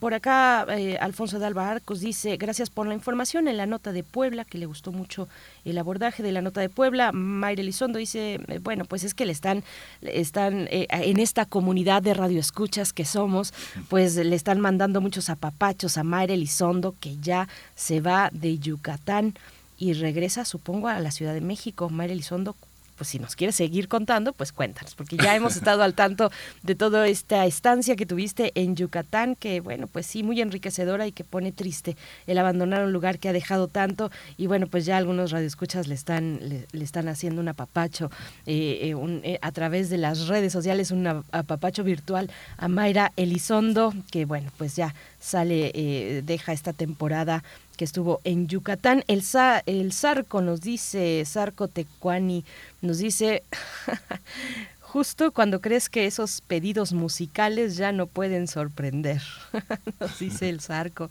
[0.00, 3.92] por acá eh, Alfonso de Alba Arcos dice, gracias por la información en la nota
[3.92, 5.28] de Puebla, que le gustó mucho
[5.66, 7.12] el abordaje de la nota de Puebla.
[7.12, 9.62] Mayra Elizondo dice, eh, bueno, pues es que le están,
[10.00, 13.52] están en esta comunidad de radioescuchas que somos,
[13.90, 19.34] pues le están mandando muchos apapachos a Mayra Elizondo, que ya se va de Yucatán
[19.76, 21.90] y regresa, supongo, a la Ciudad de México.
[21.90, 22.56] Mayra Elizondo,
[22.96, 26.30] pues si nos quieres seguir contando, pues cuéntanos, porque ya hemos estado al tanto
[26.62, 31.12] de toda esta estancia que tuviste en Yucatán, que bueno, pues sí, muy enriquecedora y
[31.12, 31.96] que pone triste
[32.26, 34.10] el abandonar un lugar que ha dejado tanto.
[34.36, 38.10] Y bueno, pues ya algunos radioescuchas le están, le, le están haciendo un apapacho
[38.46, 43.12] eh, eh, eh, a través de las redes sociales, un ap- apapacho virtual a Mayra
[43.16, 47.42] Elizondo, que bueno, pues ya sale, deja esta temporada
[47.76, 49.04] que estuvo en Yucatán.
[49.06, 52.44] El, Sa- el Zarco nos dice, Zarco Tecuani,
[52.82, 53.42] nos dice,
[54.80, 59.22] justo cuando crees que esos pedidos musicales ya no pueden sorprender,
[60.00, 61.10] nos dice el Zarco.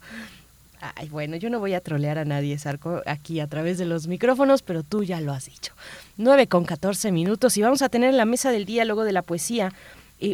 [0.94, 4.08] Ay, bueno, yo no voy a trolear a nadie, Zarco, aquí a través de los
[4.08, 5.72] micrófonos, pero tú ya lo has dicho.
[6.18, 9.22] 9 con 14 minutos y vamos a tener en la mesa del diálogo de la
[9.22, 9.72] poesía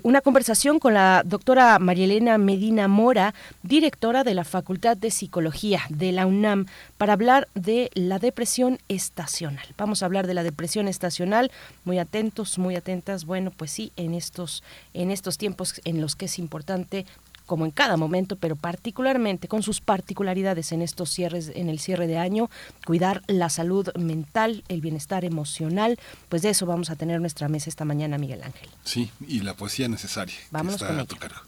[0.03, 6.13] una conversación con la doctora Marielena Medina Mora, directora de la Facultad de Psicología de
[6.13, 6.67] la UNAM,
[6.99, 9.67] para hablar de la depresión estacional.
[9.77, 11.51] Vamos a hablar de la depresión estacional,
[11.85, 13.25] muy atentos, muy atentas.
[13.25, 14.63] Bueno, pues sí, en estos,
[14.95, 17.07] en estos tiempos en los que es importante
[17.53, 22.07] como en cada momento, pero particularmente con sus particularidades en estos cierres, en el cierre
[22.07, 22.49] de año,
[22.87, 25.99] cuidar la salud mental, el bienestar emocional,
[26.31, 28.71] pues de eso vamos a tener nuestra mesa esta mañana, Miguel Ángel.
[28.85, 30.35] Sí, y la poesía necesaria.
[30.51, 31.41] con a tu cargo.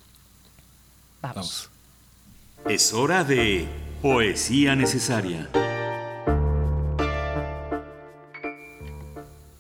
[1.23, 1.71] Vamos.
[2.69, 3.67] Es hora de
[4.03, 5.49] Poesía Necesaria.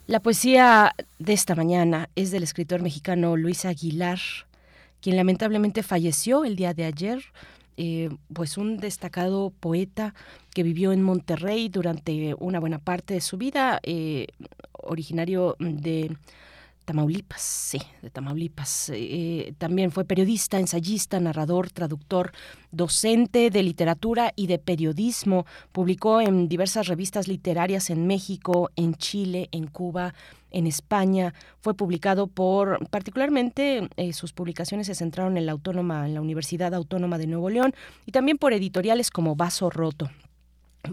[0.07, 4.19] La poesía de esta mañana es del escritor mexicano Luis Aguilar,
[5.05, 7.23] quien lamentablemente falleció el día de ayer.
[7.77, 10.15] eh, pues un destacado poeta
[10.55, 14.29] que vivió en Monterrey durante una buena parte de su vida, eh,
[14.73, 16.17] originario de
[16.85, 18.91] Tamaulipas, sí, de Tamaulipas.
[18.95, 22.33] Eh, también fue periodista, ensayista, narrador, traductor,
[22.73, 25.47] docente de literatura y de periodismo.
[25.73, 30.15] Publicó en diversas revistas literarias en México, en Chile, en Cuba,
[30.51, 31.33] en España.
[31.61, 36.75] Fue publicado por, particularmente, eh, sus publicaciones se centraron en la autónoma, en la Universidad
[36.75, 37.75] Autónoma de Nuevo León
[38.05, 40.11] y también por editoriales como Vaso Roto.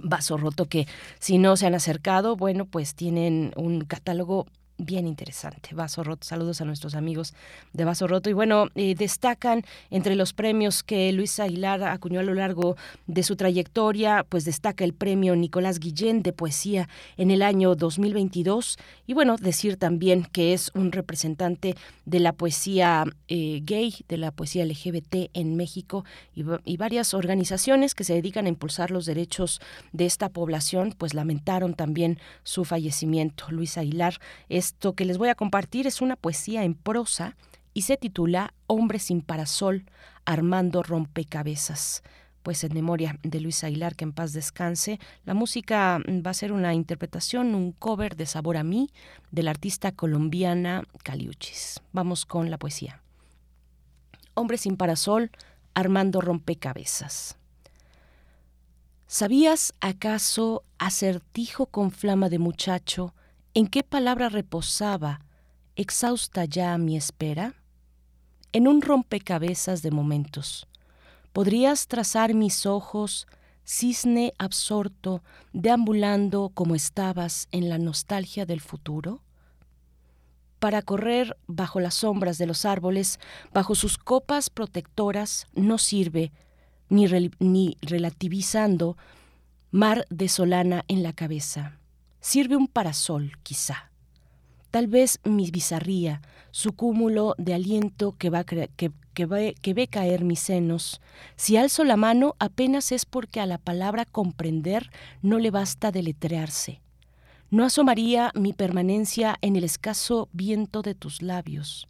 [0.01, 0.87] Vaso Roto que
[1.19, 4.47] si no se han acercado, bueno, pues tienen un catálogo
[4.85, 5.73] bien interesante.
[5.73, 7.33] Vaso Roto, saludos a nuestros amigos
[7.73, 8.29] de Vaso Roto.
[8.29, 12.75] Y bueno, eh, destacan entre los premios que Luis Aguilar acuñó a lo largo
[13.07, 18.77] de su trayectoria, pues destaca el premio Nicolás Guillén de poesía en el año 2022.
[19.07, 21.75] Y bueno, decir también que es un representante
[22.05, 26.05] de la poesía eh, gay, de la poesía LGBT en México
[26.35, 31.13] y, y varias organizaciones que se dedican a impulsar los derechos de esta población, pues
[31.13, 33.45] lamentaron también su fallecimiento.
[33.49, 34.19] Luis Aguilar,
[34.71, 37.35] esto que les voy a compartir es una poesía en prosa
[37.73, 39.85] y se titula Hombre sin parasol,
[40.23, 42.03] Armando Rompecabezas.
[42.41, 46.53] Pues en memoria de Luis Aguilar, que en paz descanse, la música va a ser
[46.53, 48.89] una interpretación, un cover de Sabor a mí,
[49.29, 51.81] de la artista colombiana Caliuchis.
[51.91, 53.01] Vamos con la poesía.
[54.35, 55.31] Hombre sin parasol,
[55.73, 57.37] Armando Rompecabezas.
[59.05, 63.13] ¿Sabías acaso, acertijo con flama de muchacho,
[63.53, 65.21] en qué palabra reposaba,
[65.75, 67.55] exhausta ya mi espera?
[68.53, 70.67] En un rompecabezas de momentos.
[71.33, 73.27] ¿Podrías trazar mis ojos,
[73.65, 75.23] cisne absorto,
[75.53, 79.21] deambulando como estabas en la nostalgia del futuro?
[80.59, 83.19] Para correr bajo las sombras de los árboles,
[83.53, 86.31] bajo sus copas protectoras, no sirve,
[86.89, 88.97] ni, ni relativizando,
[89.71, 91.80] mar de solana en la cabeza.
[92.21, 93.91] Sirve un parasol, quizá.
[94.69, 96.21] Tal vez mi bizarría,
[96.51, 101.01] su cúmulo de aliento que, va, ve, que ve caer mis senos.
[101.35, 104.91] Si alzo la mano apenas es porque a la palabra comprender
[105.23, 106.79] no le basta deletrearse.
[107.49, 111.87] No asomaría mi permanencia en el escaso viento de tus labios.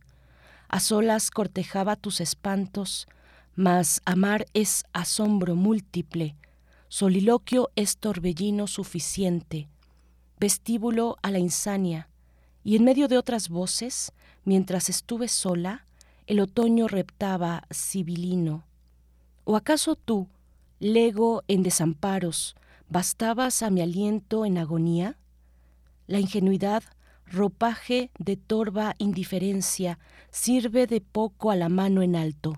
[0.69, 3.07] A solas cortejaba tus espantos,
[3.53, 6.37] mas amar es asombro múltiple,
[6.87, 9.67] soliloquio es torbellino suficiente,
[10.41, 12.09] vestíbulo a la insania,
[12.63, 14.11] y en medio de otras voces,
[14.43, 15.85] mientras estuve sola,
[16.25, 18.63] el otoño reptaba sibilino.
[19.43, 20.29] ¿O acaso tú,
[20.79, 22.55] lego en desamparos,
[22.89, 25.15] bastabas a mi aliento en agonía?
[26.07, 26.83] La ingenuidad,
[27.27, 29.99] ropaje de torva indiferencia,
[30.31, 32.57] sirve de poco a la mano en alto.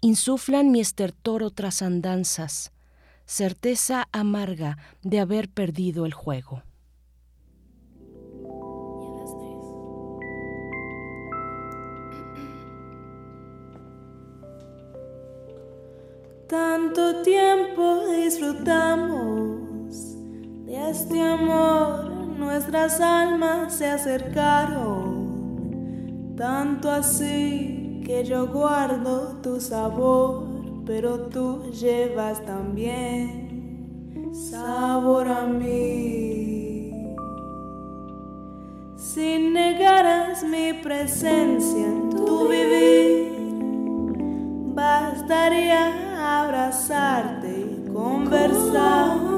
[0.00, 2.72] Insuflan mi estertor otras andanzas,
[3.26, 6.64] certeza amarga de haber perdido el juego.
[16.52, 19.56] Tanto tiempo disfrutamos
[20.66, 22.04] de este amor,
[22.38, 25.14] nuestras almas se acercaron,
[26.36, 30.44] tanto así que yo guardo tu sabor,
[30.84, 36.92] pero tú llevas también sabor a mí.
[38.94, 43.41] Si negaras mi presencia en tu vivir,
[44.74, 49.32] bastaría abrazarte y conversar.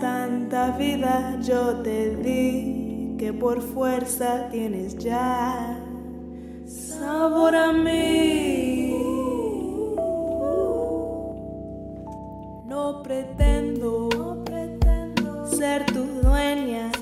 [0.00, 5.78] Tanta vida yo te di que por fuerza tienes ya
[6.66, 8.94] sabor a mí.
[12.66, 14.08] No pretendo,
[15.46, 16.92] ser tu dueña.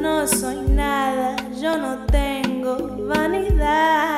[0.00, 2.76] No soy nada, yo no tengo
[3.08, 4.17] vanidad.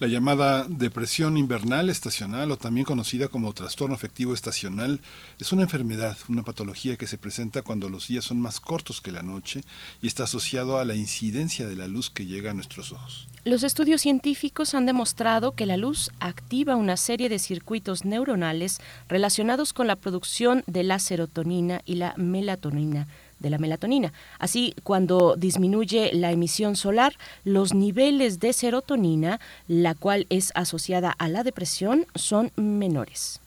[0.00, 5.00] La llamada depresión invernal estacional o también conocida como trastorno afectivo estacional
[5.40, 9.10] es una enfermedad, una patología que se presenta cuando los días son más cortos que
[9.10, 9.64] la noche
[10.00, 13.26] y está asociado a la incidencia de la luz que llega a nuestros ojos.
[13.44, 18.78] Los estudios científicos han demostrado que la luz activa una serie de circuitos neuronales
[19.08, 24.12] relacionados con la producción de la serotonina y la melatonina de la melatonina.
[24.38, 31.28] Así, cuando disminuye la emisión solar, los niveles de serotonina, la cual es asociada a
[31.28, 33.40] la depresión, son menores.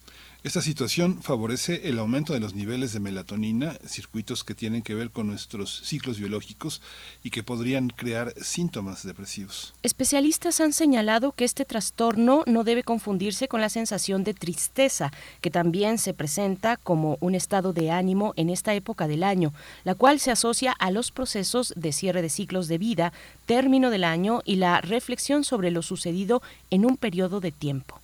[0.44, 5.12] Esta situación favorece el aumento de los niveles de melatonina, circuitos que tienen que ver
[5.12, 6.82] con nuestros ciclos biológicos
[7.24, 9.76] y que podrían crear síntomas depresivos.
[9.84, 15.12] Especialistas han señalado que este trastorno no debe confundirse con la sensación de tristeza,
[15.42, 19.54] que también se presenta como un estado de ánimo en esta época del año,
[19.84, 23.14] la cual se asocia a los procesos de cierre de ciclos de vida,
[23.46, 28.01] término del año y la reflexión sobre lo sucedido en un periodo de tiempo.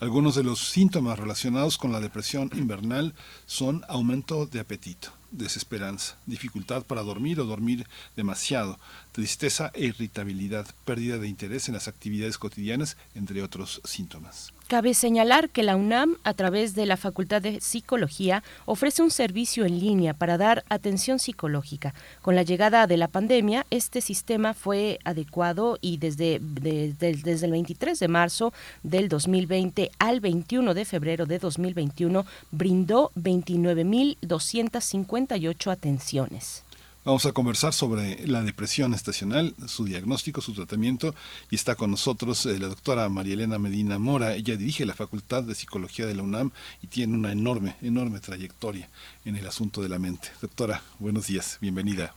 [0.00, 3.14] Algunos de los síntomas relacionados con la depresión invernal
[3.44, 8.78] son aumento de apetito, desesperanza, dificultad para dormir o dormir demasiado,
[9.12, 14.54] tristeza e irritabilidad, pérdida de interés en las actividades cotidianas, entre otros síntomas.
[14.70, 19.64] Cabe señalar que la UNAM, a través de la Facultad de Psicología, ofrece un servicio
[19.64, 21.92] en línea para dar atención psicológica.
[22.22, 27.46] Con la llegada de la pandemia, este sistema fue adecuado y desde, de- de- desde
[27.46, 28.52] el 23 de marzo
[28.84, 36.62] del 2020 al 21 de febrero de 2021 brindó 29.258 atenciones.
[37.02, 41.14] Vamos a conversar sobre la depresión estacional, su diagnóstico, su tratamiento
[41.50, 44.34] y está con nosotros eh, la doctora María Elena Medina Mora.
[44.34, 46.50] Ella dirige la Facultad de Psicología de la UNAM
[46.82, 48.90] y tiene una enorme, enorme trayectoria
[49.24, 50.28] en el asunto de la mente.
[50.42, 52.12] Doctora, buenos días, bienvenida.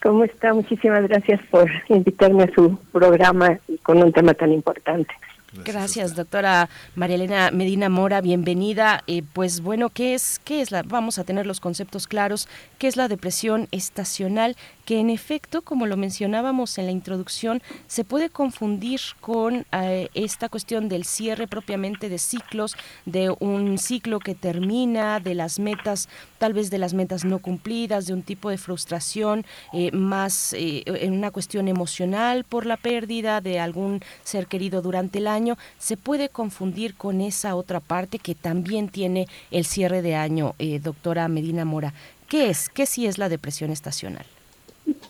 [0.00, 0.54] ¿Cómo está?
[0.54, 5.12] Muchísimas gracias por invitarme a su programa con un tema tan importante.
[5.62, 9.04] Gracias, doctora María Elena Medina Mora, bienvenida.
[9.06, 10.82] Eh, pues bueno, ¿qué es, qué es la?
[10.82, 12.48] Vamos a tener los conceptos claros.
[12.78, 14.56] ¿Qué es la depresión estacional?
[14.84, 20.48] Que en efecto, como lo mencionábamos en la introducción, se puede confundir con eh, esta
[20.48, 26.52] cuestión del cierre propiamente de ciclos, de un ciclo que termina, de las metas, tal
[26.52, 31.30] vez de las metas no cumplidas, de un tipo de frustración eh, más en una
[31.30, 36.94] cuestión emocional por la pérdida de algún ser querido durante el año se puede confundir
[36.94, 41.92] con esa otra parte que también tiene el cierre de año, eh, doctora Medina Mora.
[42.28, 42.68] ¿Qué es?
[42.68, 44.26] ¿Qué sí es la depresión estacional?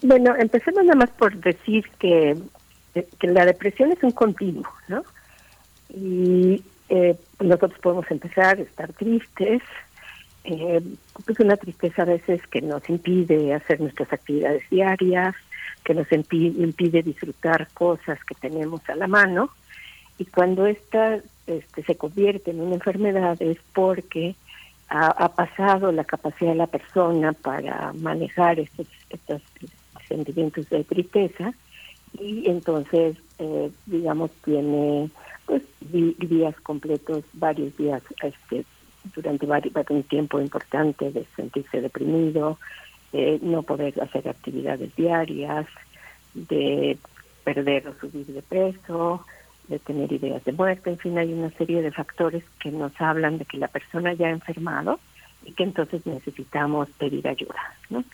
[0.02, 2.36] Bueno, empecemos nada más por decir que,
[3.18, 5.02] que la depresión es un continuo, ¿no?
[5.88, 9.62] Y eh, nosotros podemos empezar a estar tristes,
[10.44, 10.82] eh,
[11.24, 15.34] pues una tristeza a veces que nos impide hacer nuestras actividades diarias,
[15.82, 19.50] que nos impide disfrutar cosas que tenemos a la mano,
[20.18, 24.34] y cuando esta este, se convierte en una enfermedad es porque
[24.96, 29.42] ha, pasado la capacidad de la persona para manejar estos, estos
[30.06, 31.52] sentimientos de tristeza
[32.12, 35.10] y entonces, eh, digamos, tiene
[35.46, 38.64] pues días completos, varios días este,
[39.16, 42.58] durante varios, un tiempo importante de sentirse deprimido,
[43.12, 45.66] de no poder hacer actividades diarias,
[46.34, 46.96] de
[47.42, 49.26] perder o subir de peso,
[49.68, 53.38] de tener ideas de muerte, en fin, hay una serie de factores que nos hablan
[53.38, 55.00] de que la persona ya ha enfermado
[55.44, 57.74] y que entonces necesitamos pedir ayuda.
[57.90, 58.04] ¿no?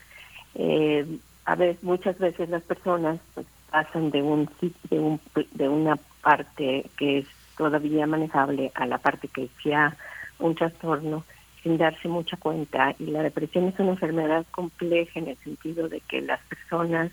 [0.54, 1.06] Eh,
[1.44, 4.48] a veces, muchas veces las personas pues, pasan de un,
[4.90, 5.20] de un
[5.52, 9.96] de una parte que es todavía manejable a la parte que es ya
[10.38, 11.24] un trastorno
[11.62, 16.00] sin darse mucha cuenta y la depresión es una enfermedad compleja en el sentido de
[16.00, 17.10] que las personas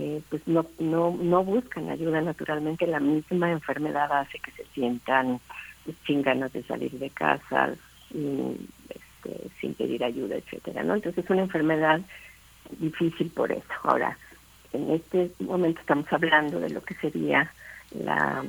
[0.00, 5.40] eh, pues no, no, no buscan ayuda naturalmente, la misma enfermedad hace que se sientan
[6.06, 7.74] sin ganas de salir de casa,
[8.08, 10.94] sin, este, sin pedir ayuda, etcétera, ¿no?
[10.94, 12.00] Entonces es una enfermedad
[12.78, 13.64] difícil por eso.
[13.82, 14.16] Ahora,
[14.72, 17.52] en este momento estamos hablando de lo que sería
[17.90, 18.44] la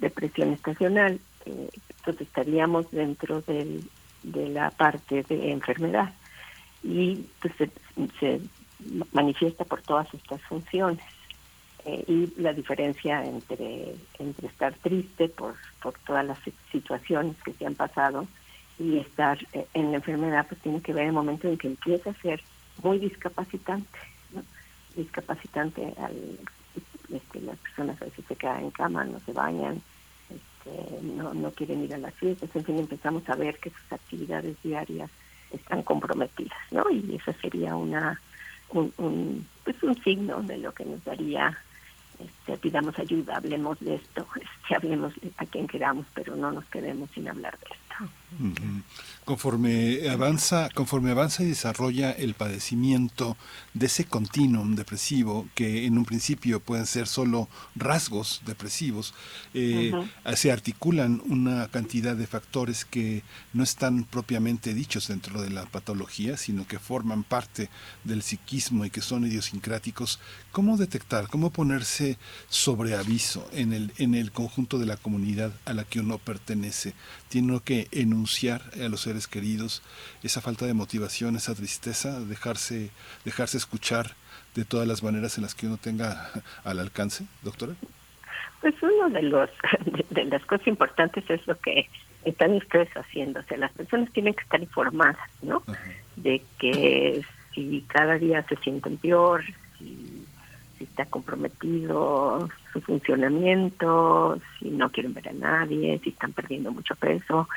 [0.00, 3.84] depresión estacional, eh, entonces estaríamos dentro del,
[4.24, 6.12] de la parte de enfermedad
[6.82, 7.54] y pues
[8.18, 8.40] se
[9.12, 11.04] manifiesta por todas estas funciones.
[11.84, 16.38] Eh, y la diferencia entre, entre estar triste por, por todas las
[16.72, 18.26] situaciones que se han pasado
[18.78, 22.10] y estar eh, en la enfermedad, pues tiene que ver el momento en que empieza
[22.10, 22.42] a ser
[22.82, 23.98] muy discapacitante.
[24.96, 26.38] Discapacitante, al,
[27.12, 29.80] este, las personas a veces se quedan en cama, no se bañan,
[30.28, 33.92] este, no, no quieren ir a las fiestas, en fin, empezamos a ver que sus
[33.92, 35.10] actividades diarias
[35.52, 36.84] están comprometidas, ¿no?
[36.90, 38.20] Y esa sería una
[38.70, 41.56] un, un, pues un signo de lo que nos daría
[42.18, 47.10] este, pidamos ayuda, hablemos de esto, este, hablemos a quien queramos, pero no nos quedemos
[47.10, 47.87] sin hablar de esto.
[49.24, 53.36] Conforme avanza, conforme avanza y desarrolla el padecimiento
[53.74, 59.14] de ese continuum depresivo, que en un principio pueden ser solo rasgos depresivos,
[59.54, 59.92] eh,
[60.34, 66.36] se articulan una cantidad de factores que no están propiamente dichos dentro de la patología,
[66.36, 67.70] sino que forman parte
[68.04, 70.20] del psiquismo y que son idiosincráticos.
[70.52, 72.18] ¿Cómo detectar, cómo ponerse
[72.48, 76.94] sobre aviso en el, en el conjunto de la comunidad a la que uno pertenece?
[77.28, 79.82] Tiene que enunciar a los seres queridos
[80.22, 82.90] esa falta de motivación, esa tristeza, dejarse,
[83.24, 84.12] dejarse escuchar
[84.54, 86.30] de todas las maneras en las que uno tenga
[86.64, 87.74] al alcance, doctora?
[88.60, 89.50] Pues uno de los
[90.10, 91.88] de, las cosas importantes es lo que
[92.24, 95.62] están ustedes haciendo, o sea, las personas tienen que estar informadas, ¿no?
[96.16, 97.22] De que
[97.54, 99.44] si cada día se sienten peor,
[99.78, 100.17] si
[100.78, 106.94] si está comprometido su funcionamiento, si no quieren ver a nadie, si están perdiendo mucho
[106.94, 107.48] peso,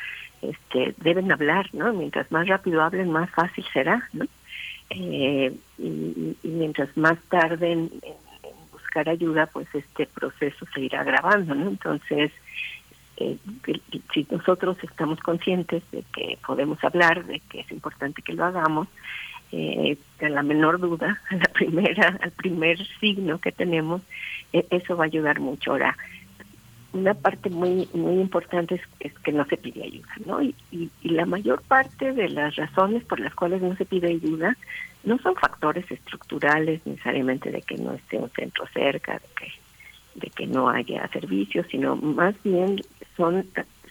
[0.42, 1.94] este, deben hablar, ¿no?
[1.94, 4.26] Mientras más rápido hablen, más fácil será, ¿no?
[4.90, 8.14] Eh, y, mientras más tarden en,
[8.72, 11.70] buscar ayuda, pues este proceso se irá agravando, ¿no?
[11.70, 12.32] Entonces,
[13.18, 13.38] eh,
[14.14, 18.88] si nosotros estamos conscientes de que podemos hablar, de que es importante que lo hagamos,
[19.52, 24.02] eh, la menor duda, la primera, al primer signo que tenemos,
[24.54, 25.72] e, eso va a ayudar mucho.
[25.72, 25.98] Ahora,
[26.94, 30.42] una parte muy muy importante es, que no se pide ayuda, ¿no?
[30.42, 34.58] Y, y, la mayor parte de las razones por las cuales no se pide ayuda
[35.04, 39.52] no son factores estructurales necesariamente de que no esté un centro cerca, de que
[40.14, 42.82] de que no haya servicios, sino más bien
[43.16, 43.46] son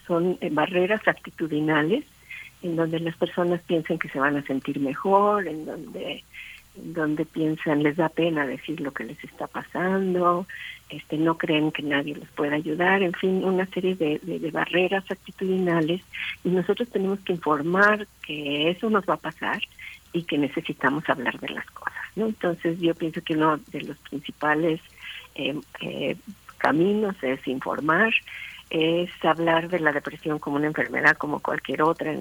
[0.06, 2.04] son barreras actitudinales
[2.62, 6.24] en donde las personas piensan que se van a sentir mejor, en donde
[6.74, 10.46] donde piensan les da pena decir lo que les está pasando,
[10.88, 16.02] este no creen que nadie les pueda ayudar, en fin, una serie de, barreras actitudinales
[16.44, 19.60] y nosotros tenemos que informar que eso nos va a pasar
[20.12, 21.94] y que necesitamos hablar de las cosas.
[22.16, 24.80] Entonces yo pienso que uno de los principales
[25.34, 26.16] eh, eh,
[26.58, 28.12] caminos es informar,
[28.70, 32.14] es hablar de la depresión como una enfermedad como cualquier otra,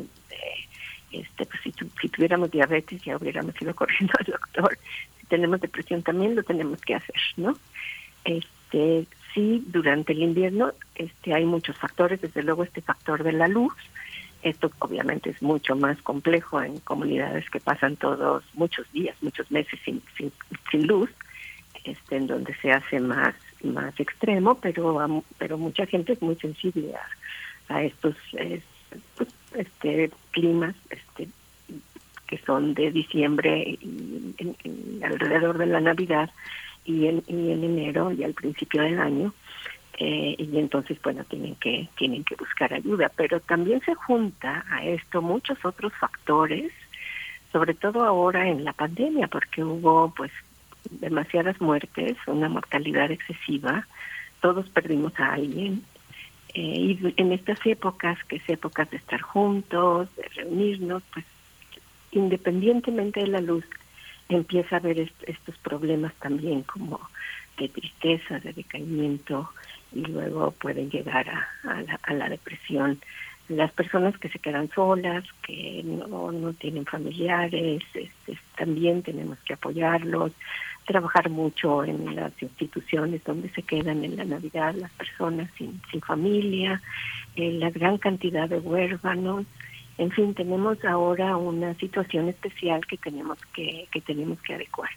[1.11, 4.77] este pues si, si tuviéramos diabetes ya hubiéramos ido corriendo al doctor.
[5.19, 7.57] Si tenemos depresión también lo tenemos que hacer no
[8.25, 13.47] este sí durante el invierno este hay muchos factores desde luego este factor de la
[13.47, 13.73] luz
[14.41, 19.79] esto obviamente es mucho más complejo en comunidades que pasan todos muchos días muchos meses
[19.83, 20.31] sin sin,
[20.71, 21.09] sin luz
[21.83, 26.93] este en donde se hace más más extremo pero pero mucha gente es muy sensible
[27.67, 28.15] a, estos
[29.15, 31.29] pues, este climas este
[32.29, 34.35] que son de diciembre y,
[35.03, 36.29] alrededor de la Navidad
[36.85, 39.33] y en, y en enero y al principio del año
[39.97, 43.11] eh, y entonces bueno tienen que tienen que buscar ayuda.
[43.15, 46.71] Pero también se junta a esto muchos otros factores
[47.51, 50.31] sobre todo ahora en la pandemia porque hubo pues
[50.89, 53.87] demasiadas muertes una mortalidad excesiva
[54.41, 55.83] todos perdimos a alguien
[56.53, 61.25] eh, y en estas épocas, que es épocas de estar juntos, de reunirnos, pues
[62.11, 63.65] independientemente de la luz,
[64.29, 66.99] empieza a haber estos problemas también como
[67.57, 69.51] de tristeza, de decaimiento,
[69.93, 71.49] y luego pueden llegar a,
[72.03, 72.99] a, la, depresión.
[73.49, 79.53] Las personas que se quedan solas, que no, no tienen familiares, este, también tenemos que
[79.53, 80.33] apoyarlos
[80.89, 86.01] trabajar mucho en las instituciones donde se quedan en la Navidad las personas sin, sin
[86.01, 86.81] familia,
[87.35, 89.45] eh, la gran cantidad de huérfanos.
[89.99, 94.89] En fin, tenemos ahora una situación especial que tenemos que, que tenemos que adecuar.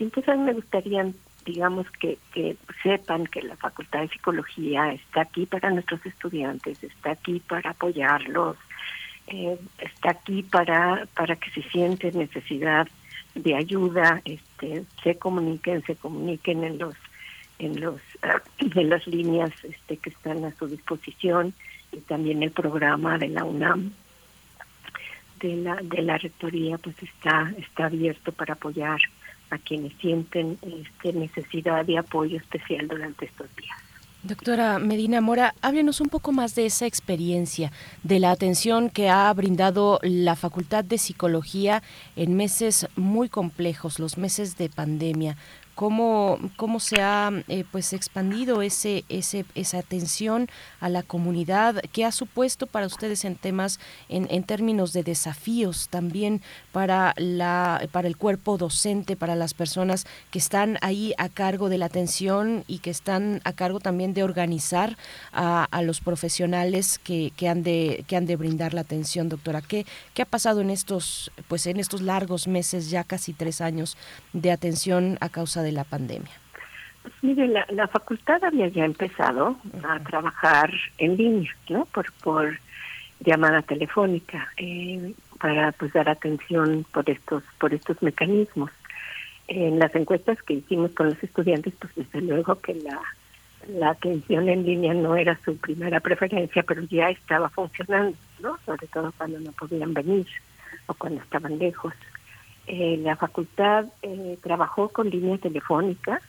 [0.00, 1.06] Entonces a mí me gustaría,
[1.44, 7.12] digamos, que, que sepan que la Facultad de Psicología está aquí para nuestros estudiantes, está
[7.12, 8.56] aquí para apoyarlos,
[9.26, 12.88] eh, está aquí para, para que se sienten necesidad
[13.34, 16.94] de ayuda este, se comuniquen se comuniquen en los
[17.58, 18.00] en los
[18.58, 21.54] en las líneas este que están a su disposición
[21.92, 23.92] y también el programa de la UNAM
[25.40, 29.00] de la de la rectoría pues está está abierto para apoyar
[29.50, 33.76] a quienes sienten este necesidad de apoyo especial durante estos días.
[34.22, 37.72] Doctora Medina Mora, háblenos un poco más de esa experiencia,
[38.02, 41.82] de la atención que ha brindado la Facultad de Psicología
[42.16, 45.38] en meses muy complejos, los meses de pandemia
[45.80, 50.46] cómo, cómo se ha eh, pues expandido ese, ese, esa atención
[50.78, 55.88] a la comunidad, qué ha supuesto para ustedes en temas, en, en términos de desafíos
[55.88, 61.70] también para, la, para el cuerpo docente, para las personas que están ahí a cargo
[61.70, 64.98] de la atención y que están a cargo también de organizar
[65.32, 69.62] a, los profesionales que, que, han de, que han de brindar la atención, doctora.
[69.62, 73.96] ¿Qué, ¿Qué ha pasado en estos, pues en estos largos meses, ya casi tres años
[74.34, 76.32] de atención a causa de la pandemia?
[77.02, 81.86] Pues mire, la, facultad había ya empezado a trabajar en línea, ¿no?
[81.86, 82.58] Por, por
[83.20, 88.70] llamada telefónica eh, para pues dar atención por estos por estos mecanismos.
[89.48, 93.00] En las encuestas que hicimos con los estudiantes, pues desde luego que la
[93.68, 98.58] la atención en línea no era su primera preferencia, pero ya estaba funcionando, ¿no?
[98.64, 100.26] Sobre todo cuando no podían venir
[100.86, 101.92] o cuando estaban lejos.
[102.72, 106.20] Eh, la facultad eh, trabajó con línea telefónica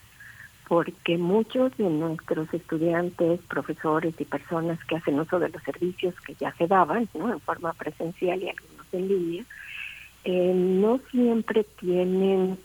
[0.67, 6.33] porque muchos de nuestros estudiantes, profesores y personas que hacen uso de los servicios que
[6.33, 7.31] ya se daban ¿no?
[7.31, 9.43] en forma presencial y algunos en línea,
[10.23, 12.57] eh, no siempre tienen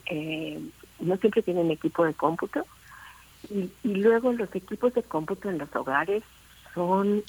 [0.99, 2.65] no siempre tienen equipo de cómputo
[3.51, 6.23] y, y, luego los equipos de cómputo en los hogares
[6.73, 7.23] son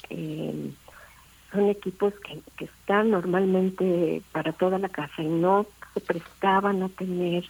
[1.52, 6.88] son equipos que, que están normalmente para toda la casa y no se prestaban a
[6.88, 7.44] tener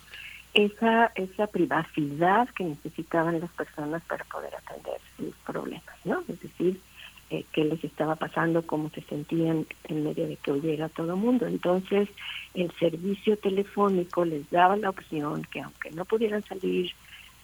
[0.54, 6.22] esa esa privacidad que necesitaban las personas para poder atender sus problemas, ¿no?
[6.28, 6.80] Es decir,
[7.30, 11.20] eh, qué les estaba pasando, cómo se sentían en medio de que huyera todo el
[11.20, 11.46] mundo.
[11.46, 12.08] Entonces,
[12.54, 16.92] el servicio telefónico les daba la opción que aunque no pudieran salir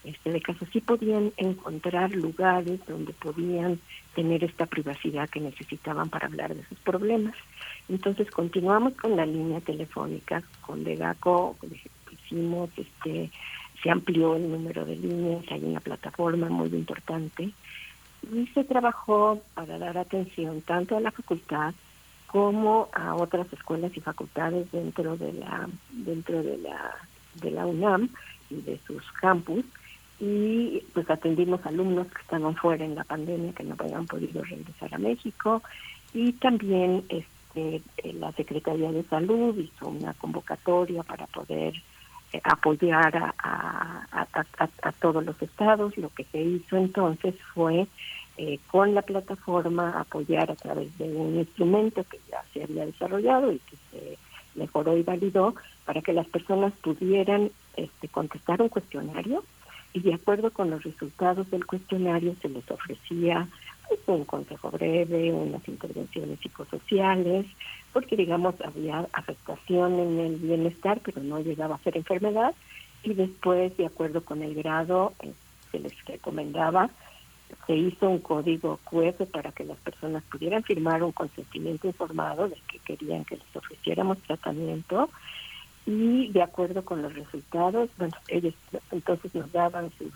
[0.05, 3.81] este, de caso, sí podían encontrar lugares donde podían
[4.15, 7.35] tener esta privacidad que necesitaban para hablar de sus problemas.
[7.89, 11.57] Entonces continuamos con la línea telefónica con Degaco,
[12.11, 13.31] hicimos, este,
[13.83, 17.51] se amplió el número de líneas, hay una plataforma muy importante.
[18.33, 21.75] Y se trabajó para dar atención tanto a la facultad
[22.27, 26.97] como a otras escuelas y facultades dentro de la dentro de la
[27.35, 28.09] de la UNAM
[28.51, 29.65] y de sus campus
[30.21, 34.95] y pues atendimos alumnos que estaban fuera en la pandemia que no habían podido regresar
[34.95, 35.63] a México
[36.13, 37.83] y también este
[38.15, 41.75] la Secretaría de Salud hizo una convocatoria para poder
[42.33, 44.27] eh, apoyar a,
[45.01, 45.97] todos los estados.
[45.97, 47.87] Lo que se hizo entonces fue
[48.37, 53.53] eh, con la plataforma apoyar a través de un instrumento que ya se había desarrollado
[53.53, 54.19] y que se
[54.57, 59.45] mejoró y validó para que las personas pudieran este, contestar un cuestionario
[59.95, 63.49] y de acuerdo con los resultados del cuestionario se les ofrecía
[64.07, 67.47] un consejo breve, unas intervenciones psicosociales,
[67.93, 72.55] porque digamos había afectación en el bienestar, pero no llegaba a ser enfermedad,
[73.03, 75.33] y después, de acuerdo con el grado, eh,
[75.71, 76.91] se les recomendaba,
[77.67, 82.57] se hizo un código QR para que las personas pudieran firmar un consentimiento informado de
[82.69, 85.09] que querían que les ofreciéramos tratamiento
[85.87, 88.55] y de acuerdo con los resultados, bueno, ellos
[88.91, 90.11] entonces nos daban su,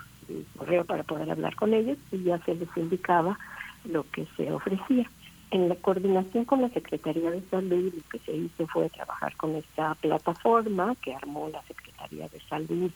[0.56, 3.38] correo para poder hablar con ellos y ya se les indicaba
[3.84, 5.10] lo que se ofrecía.
[5.50, 9.56] En la coordinación con la Secretaría de Salud, lo que se hizo fue trabajar con
[9.56, 12.90] esta plataforma que armó la Secretaría de Salud,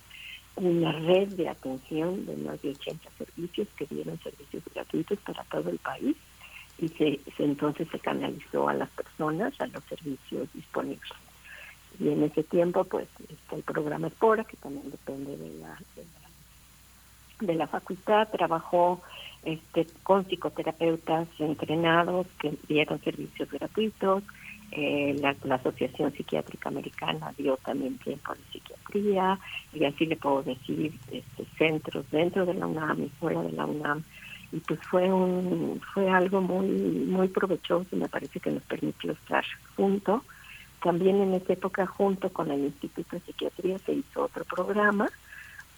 [0.56, 5.70] una red de atención de más de 80 servicios que dieron servicios gratuitos para todo
[5.70, 6.14] el país
[6.78, 11.10] y se, entonces se canalizó a las personas a los servicios disponibles
[11.98, 15.78] y en ese tiempo pues está el programa Espora que también depende de la,
[17.40, 18.28] de la, facultad.
[18.28, 19.02] Trabajó
[19.44, 24.22] este con psicoterapeutas entrenados que dieron servicios gratuitos.
[24.72, 29.38] Eh, la, Asociación Psiquiátrica Americana dio también tiempo de psiquiatría.
[29.72, 33.66] Y así le puedo decir este, centros dentro de la UNAM y fuera de la
[33.66, 34.02] UNAM.
[34.50, 39.44] Y pues fue un fue algo muy muy provechoso me parece que nos permitió estar
[39.76, 40.22] juntos
[40.82, 45.08] también en esa época, junto con el Instituto de Psiquiatría, se hizo otro programa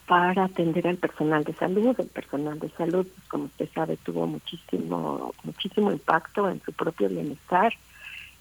[0.06, 1.94] para atender al personal de salud.
[1.98, 7.08] El personal de salud, pues, como usted sabe, tuvo muchísimo, muchísimo impacto en su propio
[7.08, 7.72] bienestar.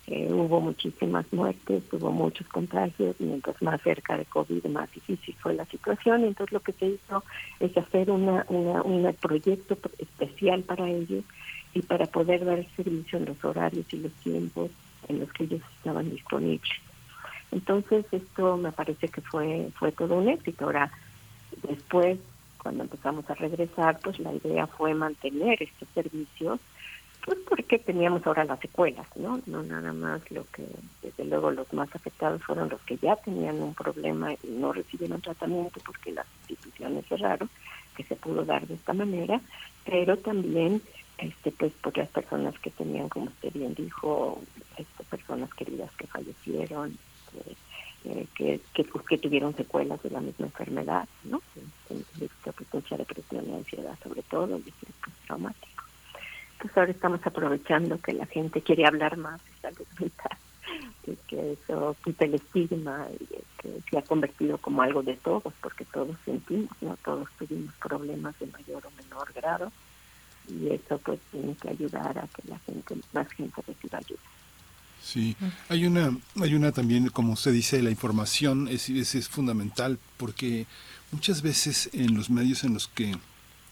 [0.07, 5.53] Eh, hubo muchísimas muertes, hubo muchos contagios, mientras más cerca de COVID, más difícil fue
[5.53, 6.23] la situación.
[6.23, 7.23] Entonces lo que se hizo
[7.59, 11.23] es hacer una, una, un proyecto especial para ellos
[11.73, 14.71] y para poder dar servicio en los horarios y los tiempos
[15.07, 16.71] en los que ellos estaban disponibles.
[17.51, 20.65] Entonces esto me parece que fue fue todo un éxito.
[20.65, 20.91] Ahora,
[21.67, 22.17] después,
[22.57, 26.59] cuando empezamos a regresar, pues la idea fue mantener estos servicios,
[27.25, 29.39] pues porque teníamos ahora las secuelas, ¿no?
[29.45, 30.65] No nada más lo que,
[31.01, 35.21] desde luego, los más afectados fueron los que ya tenían un problema y no recibieron
[35.21, 37.49] tratamiento porque las instituciones cerraron,
[37.95, 39.39] que se pudo dar de esta manera,
[39.85, 40.81] pero también
[41.17, 44.41] este pues por las personas que tenían como usted bien dijo
[44.77, 46.97] este, personas queridas que fallecieron
[48.05, 51.41] eh, que, que, pues, que, tuvieron secuelas de la misma enfermedad no
[52.73, 55.83] mucha depresión y ansiedad sobre todo y estrés traumático.
[56.59, 60.37] Pues ahora estamos aprovechando que la gente quiere hablar más de salud mental
[61.05, 63.25] y que eso quita el estigma y
[63.61, 68.37] que se ha convertido como algo de todos porque todos sentimos no todos tuvimos problemas
[68.39, 69.71] de mayor o menor grado
[70.49, 74.19] y eso pues tiene que ayudar a que la gente, más gente reciba ayuda.
[75.01, 75.35] Sí,
[75.67, 80.65] hay una, hay una también, como usted dice, la información es, es, es fundamental porque
[81.11, 83.13] muchas veces en los medios en los que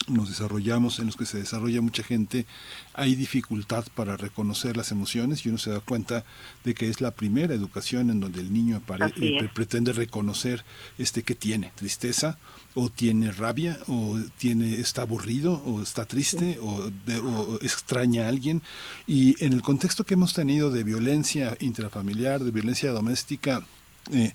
[0.07, 2.45] nos desarrollamos, en los que se desarrolla mucha gente,
[2.93, 6.25] hay dificultad para reconocer las emociones y uno se da cuenta
[6.63, 10.65] de que es la primera educación en donde el niño eh, pretende reconocer
[10.97, 12.37] este que tiene, tristeza
[12.75, 16.89] o tiene rabia o tiene está aburrido o está triste o,
[17.23, 18.61] o, extraña a alguien.
[19.07, 23.63] Y en el contexto que hemos tenido de violencia intrafamiliar, de violencia doméstica,
[24.11, 24.33] eh,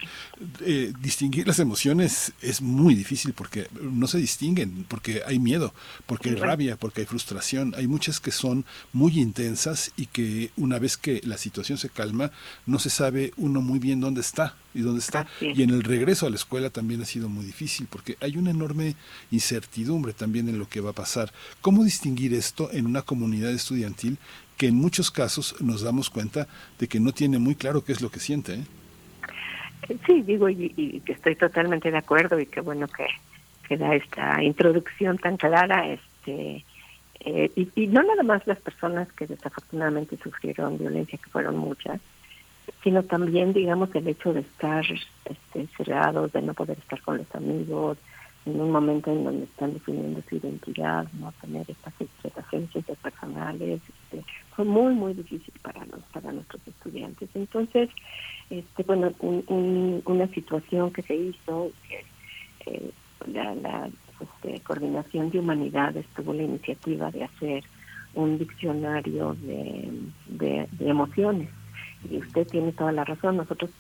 [0.60, 5.74] eh, distinguir las emociones es muy difícil porque no se distinguen, porque hay miedo,
[6.06, 7.74] porque hay rabia, porque hay frustración.
[7.76, 12.30] Hay muchas que son muy intensas y que una vez que la situación se calma,
[12.64, 15.26] no se sabe uno muy bien dónde está y dónde está.
[15.40, 18.50] Y en el regreso a la escuela también ha sido muy difícil porque hay una
[18.50, 18.94] enorme
[19.30, 21.32] incertidumbre también en lo que va a pasar.
[21.60, 24.18] ¿Cómo distinguir esto en una comunidad estudiantil
[24.56, 26.46] que en muchos casos nos damos cuenta
[26.78, 28.54] de que no tiene muy claro qué es lo que siente?
[28.54, 28.64] ¿eh?
[30.06, 33.06] Sí, digo, y, que estoy totalmente de acuerdo y qué bueno que,
[33.68, 36.64] que da esta introducción tan clara, este
[37.20, 42.00] eh, y, y, no nada más las personas que desafortunadamente sufrieron violencia, que fueron muchas,
[42.82, 44.84] sino también, digamos, el hecho de estar
[45.24, 47.98] este, cerrados, de no poder estar con los amigos,
[48.44, 54.24] en un momento en donde están definiendo su identidad, no tener estas interpretaciones interpersonales, este,
[54.56, 57.28] fue muy, muy difícil para, los, para nuestros estudiantes.
[57.34, 57.90] Entonces,
[58.48, 61.70] este, bueno, una situación que se hizo,
[62.64, 62.90] eh,
[63.26, 67.64] la, este, Coordinación de Humanidades tuvo la iniciativa de hacer
[68.14, 71.50] un diccionario de, emociones.
[72.10, 73.70] Y usted tiene toda la razón, nosotros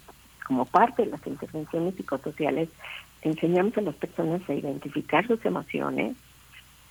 [0.46, 2.68] como parte de las intervenciones psicosociales
[3.22, 6.16] enseñamos a las personas a identificar sus emociones,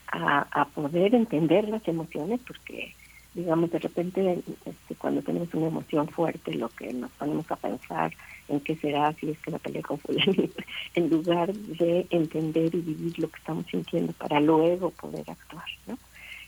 [0.08, 2.94] a poder entender las emociones, porque
[3.36, 8.14] digamos, de repente este, cuando tenemos una emoción fuerte, lo que nos ponemos a pensar
[8.48, 10.00] en qué será si es que la pelea con
[10.96, 15.98] en lugar de entender y vivir lo que estamos sintiendo para luego poder actuar, ¿no?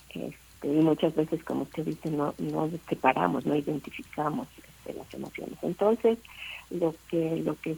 [0.09, 5.57] Este, y muchas veces, como usted dice, no, no separamos, no identificamos este, las emociones.
[5.61, 6.17] Entonces,
[6.69, 7.77] lo que, lo que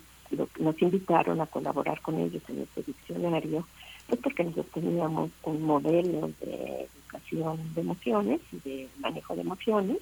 [0.60, 3.68] nos invitaron a colaborar con ellos en este diccionario,
[4.08, 9.98] pues porque nosotros teníamos un modelo de educación de emociones y de manejo de emociones,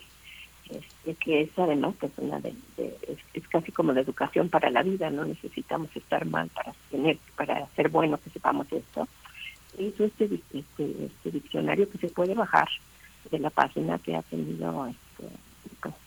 [0.70, 4.84] este, que es además que es una de, es, casi como la educación para la
[4.84, 9.08] vida, no necesitamos estar mal para tener, para ser bueno que sepamos esto.
[9.78, 12.68] Hizo este, este, este diccionario que se puede bajar
[13.32, 15.28] de la página que ha tenido este,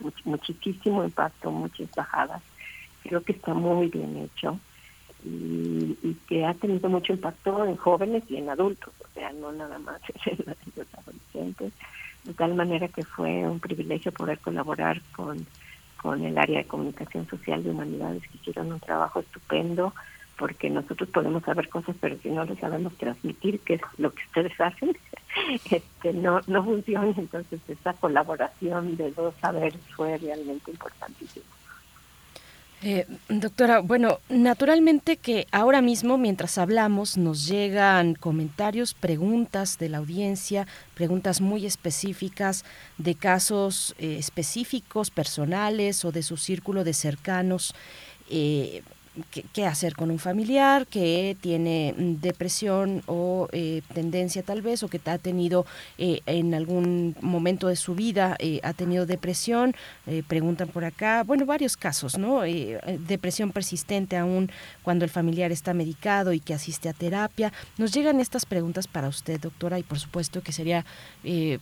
[0.01, 2.43] pues, muchísimo impacto, muchas bajadas.
[3.03, 4.59] Creo que está muy bien hecho
[5.25, 9.53] y, y, que ha tenido mucho impacto en jóvenes y en adultos, o sea, no
[9.53, 10.39] nada más en
[10.77, 11.73] los adolescentes,
[12.25, 15.47] de tal manera que fue un privilegio poder colaborar con,
[16.01, 19.95] con el área de comunicación social de humanidades que hicieron un trabajo estupendo
[20.39, 24.23] porque nosotros podemos saber cosas pero si no lo sabemos transmitir que es lo que
[24.25, 24.97] ustedes hacen
[25.71, 27.13] este no no funciona.
[27.17, 31.45] Entonces esa colaboración de dos saberes fue realmente importantísima
[32.83, 39.99] eh, doctora, bueno, naturalmente que ahora mismo, mientras hablamos, nos llegan comentarios, preguntas de la
[39.99, 42.65] audiencia, preguntas muy específicas
[42.97, 47.75] de casos eh, específicos, personales o de su círculo de cercanos.
[48.31, 48.83] Eh,
[49.53, 54.89] qué, hacer con un familiar que tiene mm, depresión o eh, tendencia tal vez o
[54.89, 55.67] que ha tenido
[55.99, 59.75] eh, en algún momento de su vida eh, ha tenido depresión
[60.27, 61.23] preguntan por acá.
[61.23, 64.51] Bueno varios casos no depresión persistente aún
[64.83, 67.53] cuando el familiar está medicado y que asiste a terapia.
[67.79, 70.85] Nos llegan estas preguntas para usted doctora y por supuesto que sería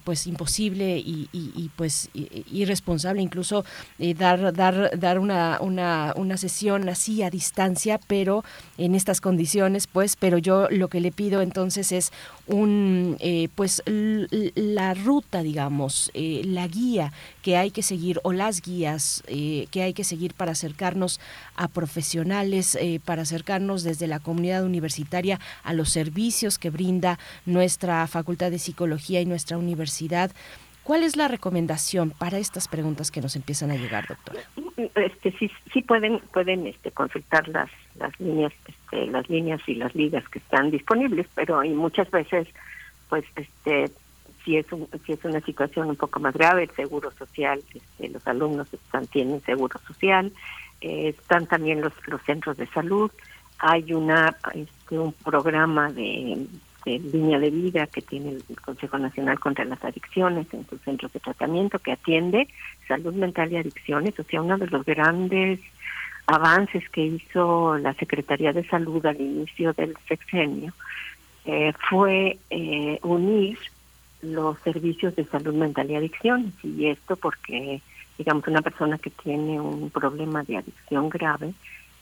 [0.04, 3.64] pues imposible y, y pues irresponsable incluso
[3.98, 8.44] dar dar dar una, una una sesión así a distancia, pero
[8.78, 12.10] en estas condiciones, pues, pero yo lo que le pido entonces es
[12.48, 18.60] un, eh, pues, la ruta, digamos, eh, la guía que hay que seguir o las
[18.60, 21.20] guías eh, que hay que seguir para acercarnos
[21.54, 28.50] a profesionales, para acercarnos desde la comunidad universitaria a los servicios que brinda nuestra Facultad
[28.50, 30.32] de Psicología y nuestra universidad.
[30.88, 34.40] ¿Cuál es la recomendación para estas preguntas que nos empiezan a llegar, doctora?
[34.94, 39.94] Este, sí, sí pueden pueden este, consultar las las líneas este, las líneas y las
[39.94, 42.48] ligas que están disponibles, pero hay muchas veces,
[43.10, 43.90] pues, este,
[44.42, 44.64] si es
[45.04, 49.06] si es una situación un poco más grave, el seguro social, este, los alumnos están
[49.08, 50.32] tienen seguro social,
[50.80, 53.10] eh, están también los los centros de salud,
[53.58, 56.46] hay una este, un programa de
[56.88, 61.20] línea de vida que tiene el Consejo Nacional contra las Adicciones en sus centros de
[61.20, 62.48] tratamiento que atiende
[62.86, 65.60] salud mental y adicciones, o sea, uno de los grandes
[66.26, 70.72] avances que hizo la Secretaría de Salud al inicio del sexenio
[71.44, 73.58] eh, fue eh, unir
[74.20, 76.52] los servicios de salud mental y adicciones.
[76.62, 77.80] Y esto porque
[78.18, 81.54] digamos una persona que tiene un problema de adicción grave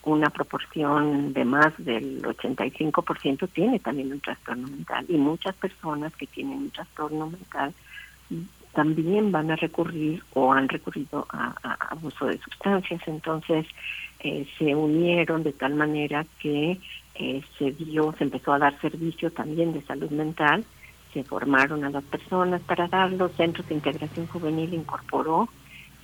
[0.07, 6.28] una proporción de más del 85% tiene también un trastorno mental y muchas personas que
[6.28, 7.75] tienen un trastorno mental
[8.73, 11.55] también van a recurrir o han recurrido a,
[11.91, 13.01] abuso de sustancias.
[13.07, 13.67] Entonces
[14.20, 16.78] eh, se unieron de tal manera que
[17.17, 20.65] eh, se dio, se empezó a dar servicio también de salud mental,
[21.12, 25.49] se formaron a las personas para dar los centros de integración juvenil incorporó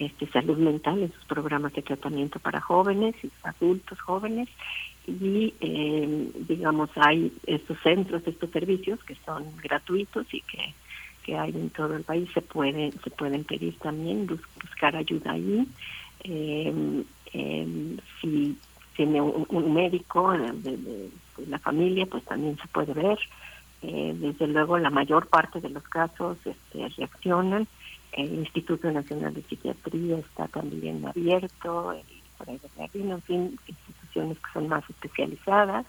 [0.04, 4.48] este, salud mental en sus programas de tratamiento para jóvenes y adultos jóvenes
[5.06, 10.74] y eh, digamos hay estos centros, estos servicios que son gratuitos y que,
[11.24, 15.66] que hay en todo el país se pueden se pueden pedir también buscar ayuda ahí
[16.24, 18.56] eh, eh, si
[18.96, 23.18] tiene un, médico de, este, la familia, pues también se puede ver.
[23.82, 27.66] Eh, desde luego, la mayor parte de los casos este, reaccionan.
[28.12, 32.04] El Instituto Nacional de Psiquiatría está también abierto, ahí
[32.46, 35.86] de en fin, instituciones que son más especializadas,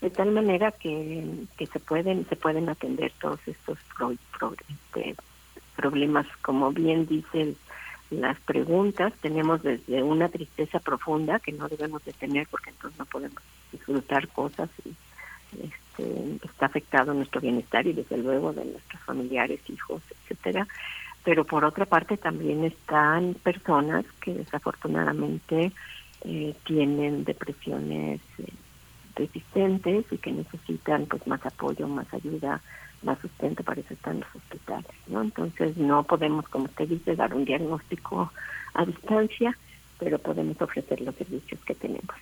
[0.00, 4.14] de tal manera que, que se pueden se pueden atender todos estos pro,
[4.68, 5.16] este,
[5.76, 7.56] problemas, como bien dicen
[8.10, 13.04] las preguntas, tenemos desde una tristeza profunda que no debemos de tener porque entonces no
[13.06, 14.94] podemos disfrutar cosas y
[15.62, 20.66] este, está afectado nuestro bienestar y desde luego de nuestros familiares, hijos, etcétera.
[21.28, 25.72] Pero por otra parte también están personas que desafortunadamente
[26.24, 28.46] eh, tienen depresiones eh,
[29.14, 32.62] resistentes y que necesitan pues más apoyo, más ayuda,
[33.02, 35.20] más sustento, para eso están los hospitales, ¿no?
[35.20, 38.32] Entonces no podemos, como usted dice, dar un diagnóstico
[38.72, 39.54] a distancia,
[39.98, 42.16] pero podemos ofrecer los servicios que tenemos.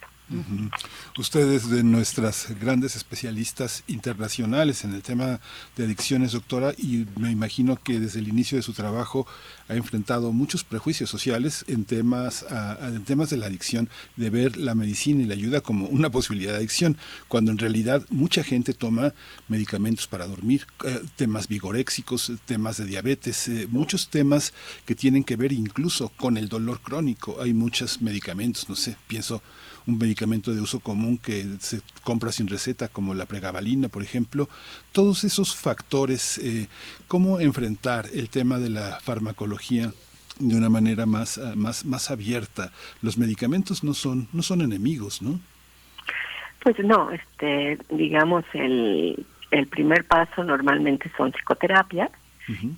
[1.16, 5.40] Ustedes de nuestras grandes especialistas internacionales en el tema
[5.76, 9.26] de adicciones, doctora, y me imagino que desde el inicio de su trabajo
[9.68, 12.44] ha enfrentado muchos prejuicios sociales en temas,
[12.80, 16.52] en temas de la adicción, de ver la medicina y la ayuda como una posibilidad
[16.52, 16.96] de adicción,
[17.28, 19.14] cuando en realidad mucha gente toma
[19.48, 24.52] medicamentos para dormir, eh, temas vigoréxicos, temas de diabetes, eh, muchos temas
[24.84, 27.40] que tienen que ver incluso con el dolor crónico.
[27.40, 29.42] Hay muchos medicamentos, no sé, pienso
[29.86, 34.48] un medicamento de uso común que se compra sin receta, como la pregabalina, por ejemplo.
[34.92, 36.68] Todos esos factores, eh,
[37.08, 39.92] ¿cómo enfrentar el tema de la farmacología?
[40.38, 42.70] de una manera más, ah, más, más abierta.
[43.02, 45.40] Los medicamentos no son, no son enemigos, ¿no?
[46.62, 52.10] Pues no, este, digamos, el, el primer paso normalmente son psicoterapias,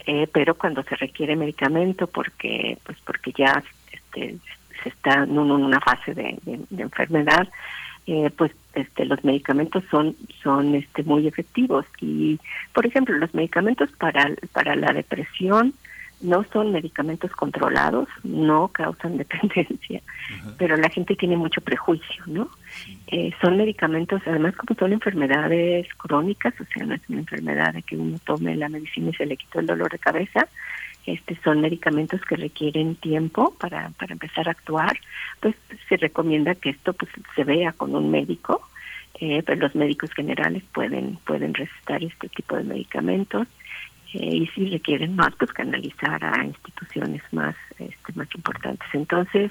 [0.07, 3.63] eh, pero cuando se requiere medicamento porque, pues porque ya
[3.93, 4.39] este,
[4.83, 6.39] se está en una fase de,
[6.77, 7.49] enfermedad,
[8.07, 12.39] eh, pues este, los medicamentos son son este muy efectivos y
[12.73, 15.75] por ejemplo los medicamentos para para la depresión
[16.21, 20.01] no son medicamentos controlados, no causan dependencia,
[20.57, 22.49] pero la gente tiene mucho prejuicio, ¿no?
[23.07, 27.83] Eh, son medicamentos, además como son enfermedades crónicas, o sea, no es una enfermedad de
[27.83, 30.49] que uno tome la medicina y se le quitó el dolor de cabeza,
[31.13, 34.99] este son medicamentos que requieren tiempo para, para empezar a actuar,
[35.41, 35.55] pues
[35.89, 38.61] se recomienda que esto pues se vea con un médico,
[39.21, 43.49] eh, pero los médicos generales pueden pueden recetar este tipo de medicamentos
[44.15, 48.89] eh, y si requieren más pues canalizar a instituciones más este, más importantes.
[48.93, 49.51] Entonces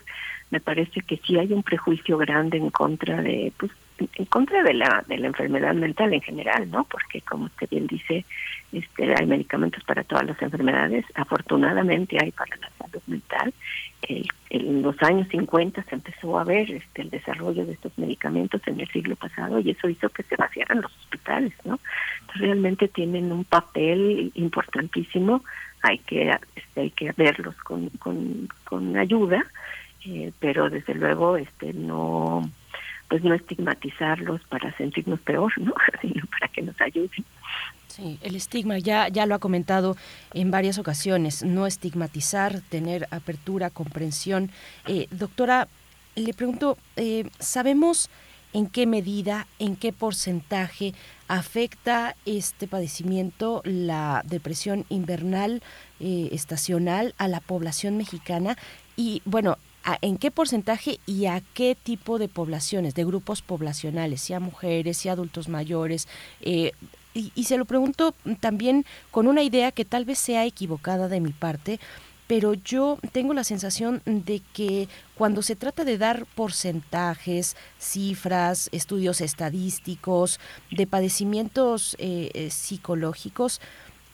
[0.52, 4.74] me parece que sí hay un prejuicio grande en contra de pues en contra de
[4.74, 6.84] la de la enfermedad mental en general, ¿no?
[6.85, 8.26] Porque como usted bien dice,
[8.72, 13.53] este, hay medicamentos para todas las enfermedades, afortunadamente hay para la salud mental.
[14.50, 18.80] en los años 50 se empezó a ver este, el desarrollo de estos medicamentos en
[18.80, 21.80] el siglo pasado y eso hizo que se vaciaran los hospitales, ¿no?
[22.38, 25.43] realmente tienen un papel importantísimo,
[25.82, 29.45] hay que este, hay que verlos con, con, con ayuda,
[30.06, 32.50] eh, pero desde luego este no
[33.10, 35.74] pues no estigmatizarlos para sentirnos peor, ¿no?
[36.02, 37.26] sino para que nos ayuden.
[37.88, 39.98] Sí, el estigma ya, ya lo ha comentado
[40.34, 44.52] en varias ocasiones, no estigmatizar, tener apertura, comprensión.
[44.88, 45.68] Eh, doctora,
[46.16, 48.10] le pregunto, eh, ¿sabemos
[48.53, 50.94] en qué medida, en qué porcentaje
[51.27, 55.64] afecta este padecimiento, la depresión invernal
[56.00, 58.58] eh, estacional, a la población mexicana?
[58.95, 59.58] Y bueno,
[60.01, 65.14] en qué porcentaje y a qué tipo de poblaciones, de grupos poblacionales, sea mujeres, sea
[65.14, 66.07] adultos mayores,
[66.41, 66.72] eh,
[67.14, 71.32] y, se lo pregunto también con una idea que tal vez sea equivocada de mi
[71.32, 71.80] parte,
[72.27, 79.22] pero yo tengo la sensación de que cuando se trata de dar porcentajes, cifras, estudios
[79.22, 83.61] estadísticos de padecimientos eh, eh, psicológicos,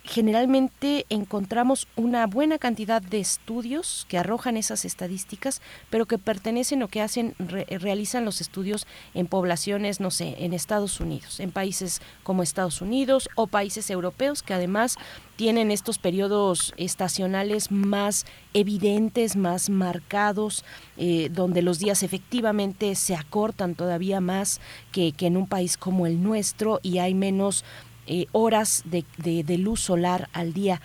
[0.03, 6.89] generalmente encontramos una buena cantidad de estudios que arrojan esas estadísticas, pero que pertenecen o
[6.89, 12.43] que hacen realizan los estudios en poblaciones, no sé, en Estados Unidos, en países como
[12.43, 14.97] Estados Unidos o países europeos que además
[15.37, 20.63] tienen estos periodos estacionales más evidentes, más marcados,
[20.97, 24.59] eh, donde los días efectivamente se acortan todavía más
[24.91, 27.63] que, que en un país como el nuestro y hay menos
[28.07, 30.81] eh, horas de, de, luz solar al día.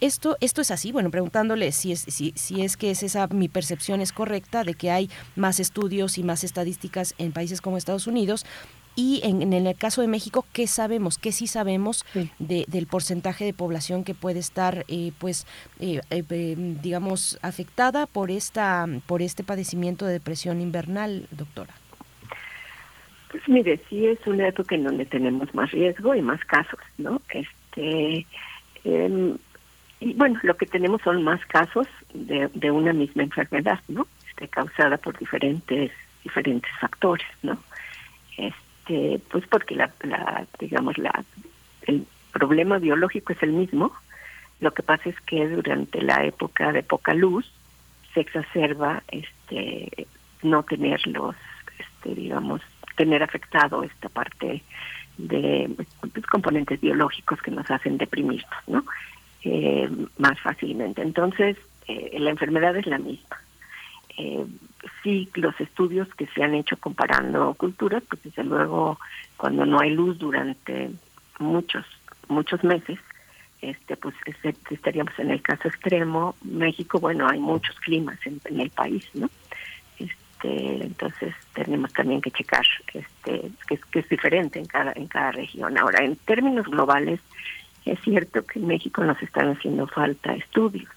[0.00, 3.48] Esto, esto es así, bueno, preguntándole si es, si, si es que es esa, mi
[3.48, 8.06] percepción es correcta de que hay más estudios y más estadísticas en países como Estados
[8.06, 8.44] Unidos,
[8.98, 11.18] y en, el caso de México, ¿qué sabemos?
[11.18, 12.04] ¿Qué sí sabemos
[12.40, 15.46] de, del porcentaje de población que puede estar, eh, pues,
[15.78, 16.00] eh,
[16.82, 21.74] digamos, afectada por esta, por este padecimiento de depresión invernal, doctora?
[23.30, 27.20] Pues mire, sí es una época en donde tenemos más riesgo y más casos, ¿no?
[27.30, 28.26] Este,
[28.84, 29.36] em,
[30.00, 34.06] y bueno, lo que tenemos son más casos de, de una misma enfermedad, ¿no?
[34.28, 35.90] Este, causada por diferentes
[36.24, 37.58] diferentes factores, ¿no?
[38.36, 41.24] Este, pues porque la, la digamos la
[41.82, 43.92] el problema biológico es el mismo.
[44.60, 47.50] Lo que pasa es que durante la época de poca luz
[48.14, 50.06] se exacerba este
[50.42, 51.36] no tener los
[51.78, 52.60] este digamos
[52.98, 54.62] tener afectado esta parte
[55.16, 55.70] de
[56.12, 58.84] pues, componentes biológicos que nos hacen deprimirnos, ¿no?
[59.44, 61.00] Eh, más fácilmente.
[61.00, 63.36] Entonces, eh, la enfermedad es la misma.
[64.18, 64.44] Eh,
[65.02, 68.98] sí, los estudios que se han hecho comparando culturas, pues desde luego,
[69.36, 70.90] cuando no hay luz durante
[71.38, 71.86] muchos,
[72.26, 72.98] muchos meses,
[73.62, 76.34] este pues este, estaríamos en el caso extremo.
[76.42, 79.30] México, bueno, hay muchos climas en, en el país, ¿no?
[80.38, 85.32] Este, entonces tenemos también que checar este que, que es diferente en cada en cada
[85.32, 85.76] región.
[85.78, 87.20] Ahora, en términos globales,
[87.84, 90.90] es cierto que en México nos están haciendo falta estudios.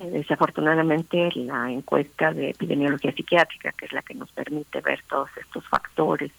[0.00, 5.30] Eh, Desafortunadamente, la encuesta de epidemiología psiquiátrica, que es la que nos permite ver todos
[5.36, 6.30] estos factores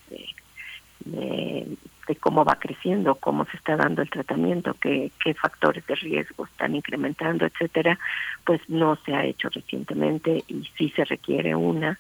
[0.99, 1.77] de,
[2.10, 6.46] de cómo va creciendo, cómo se está dando el tratamiento, qué, qué factores de riesgo
[6.46, 8.00] están incrementando, etcétera,
[8.44, 12.00] pues no se ha hecho recientemente y sí se requiere una.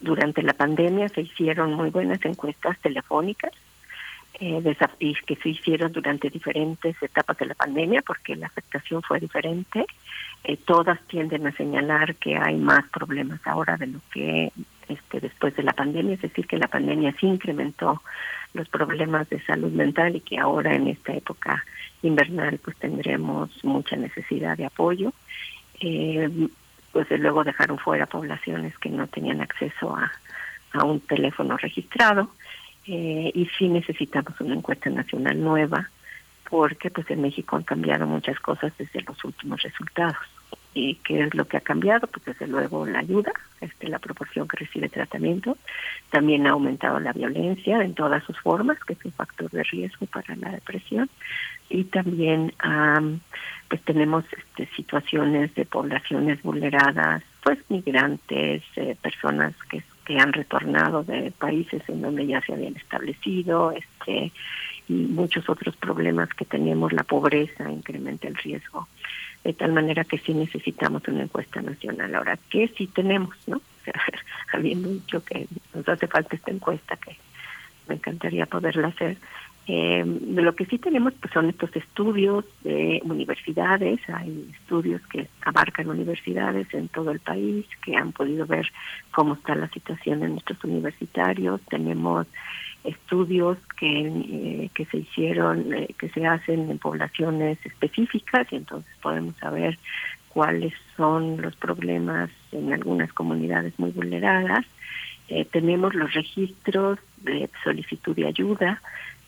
[0.00, 3.52] Durante la pandemia se hicieron muy buenas encuestas telefónicas
[4.40, 4.76] eh,
[5.26, 9.84] que se hicieron durante diferentes etapas de la pandemia porque la afectación fue diferente.
[10.42, 14.50] Eh, todas tienden a señalar que hay más problemas ahora de lo que
[14.88, 18.02] este, después de la pandemia, es decir, que la pandemia sí incrementó
[18.52, 21.64] los problemas de salud mental y que ahora en esta época
[22.02, 25.12] invernal pues tendremos mucha necesidad de apoyo.
[25.80, 26.28] Eh,
[26.92, 30.10] pues luego dejaron fuera poblaciones que no tenían acceso a,
[30.72, 32.30] a un teléfono registrado
[32.86, 35.90] eh, y sí necesitamos una encuesta nacional nueva
[36.50, 40.16] porque pues en México han cambiado muchas cosas desde los últimos resultados.
[40.72, 44.46] Y qué es lo que ha cambiado pues desde luego la ayuda este la proporción
[44.46, 45.56] que recibe tratamiento.
[46.10, 50.06] También ha aumentado la violencia en todas sus formas que es un factor de riesgo
[50.06, 51.08] para la depresión.
[51.68, 53.20] Y también am,
[53.68, 61.04] pues tenemos este, situaciones de poblaciones vulneradas pues migrantes eh, personas que que han retornado
[61.04, 64.32] de países en donde ya se habían establecido este
[64.90, 68.88] y muchos otros problemas que tenemos la pobreza incrementa el riesgo
[69.44, 72.14] de tal manera que sí necesitamos una encuesta nacional.
[72.14, 73.62] Ahora qué sí tenemos no
[74.52, 77.16] habiendo dicho que nos hace falta esta encuesta que
[77.88, 79.16] me encantaría poderla hacer
[79.66, 85.88] eh, lo que sí tenemos pues son estos estudios de universidades, hay estudios que abarcan
[85.88, 88.66] universidades en todo el país que han podido ver
[89.12, 92.26] cómo está la situación en nuestros universitarios, tenemos
[92.84, 98.92] estudios que, eh, que se hicieron, eh, que se hacen en poblaciones específicas y entonces
[99.02, 99.78] podemos saber
[100.28, 104.64] cuáles son los problemas en algunas comunidades muy vulneradas.
[105.28, 108.80] Eh, tenemos los registros de solicitud de ayuda,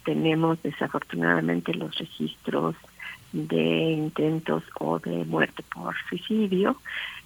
[0.05, 2.75] tenemos desafortunadamente los registros
[3.33, 6.77] de intentos o de muerte por suicidio,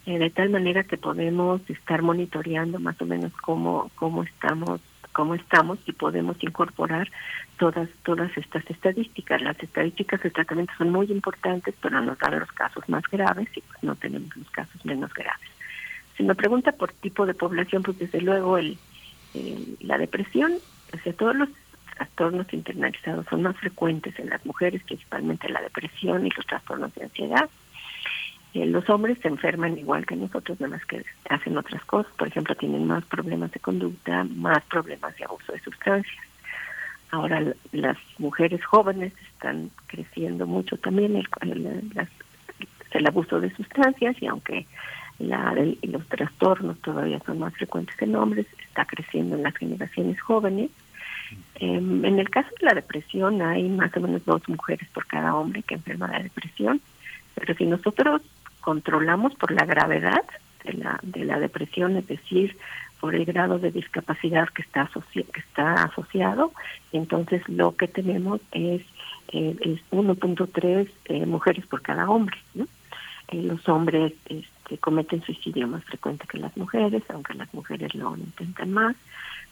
[0.04, 4.80] de tal manera que podemos estar monitoreando más o menos cómo, cómo estamos
[5.16, 7.10] cómo estamos y podemos incorporar
[7.58, 9.40] todas todas estas estadísticas.
[9.40, 13.62] Las estadísticas de tratamiento son muy importantes, pero nos dan los casos más graves y
[13.62, 15.48] pues no tenemos los casos menos graves.
[16.18, 18.76] Si me pregunta por tipo de población, pues desde luego el,
[19.32, 20.52] el- la depresión,
[20.92, 21.48] o sea, todos los
[21.94, 27.04] trastornos internalizados son más frecuentes en las mujeres, principalmente la depresión y los trastornos de
[27.04, 27.48] ansiedad.
[28.56, 32.10] Eh, los hombres se enferman igual que nosotros, nada más que hacen otras cosas.
[32.16, 36.24] Por ejemplo, tienen más problemas de conducta, más problemas de abuso de sustancias.
[37.10, 44.66] Ahora, las mujeres jóvenes están creciendo mucho también el, abuso de sustancias y aunque
[45.18, 50.70] la, los trastornos todavía son más frecuentes en hombres, está creciendo en las generaciones jóvenes.
[51.56, 55.34] Em, en el caso de la depresión hay más o menos dos mujeres por cada
[55.34, 56.80] hombre que enferma de depresión,
[57.34, 58.22] pero si nosotros
[58.70, 60.24] controlamos por la gravedad
[60.64, 62.56] de la, de la depresión, es decir,
[63.00, 66.52] por el grado de discapacidad que está, asoci- que está asociado,
[66.92, 68.82] entonces lo que tenemos es,
[69.32, 72.36] eh, es 1.3 eh, mujeres por cada hombre.
[73.28, 78.16] Eh, los hombres este, cometen suicidio más frecuente que las mujeres, aunque las mujeres lo
[78.16, 78.96] intentan más,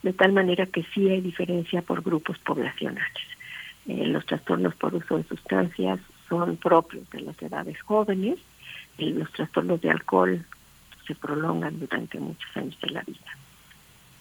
[0.03, 3.27] de tal manera que sí hay diferencia por grupos poblacionales.
[3.87, 8.37] Eh, los trastornos por uso de sustancias son propios de las edades jóvenes,
[8.97, 10.45] y los trastornos de alcohol
[11.05, 13.37] se prolongan durante muchos años de la vida.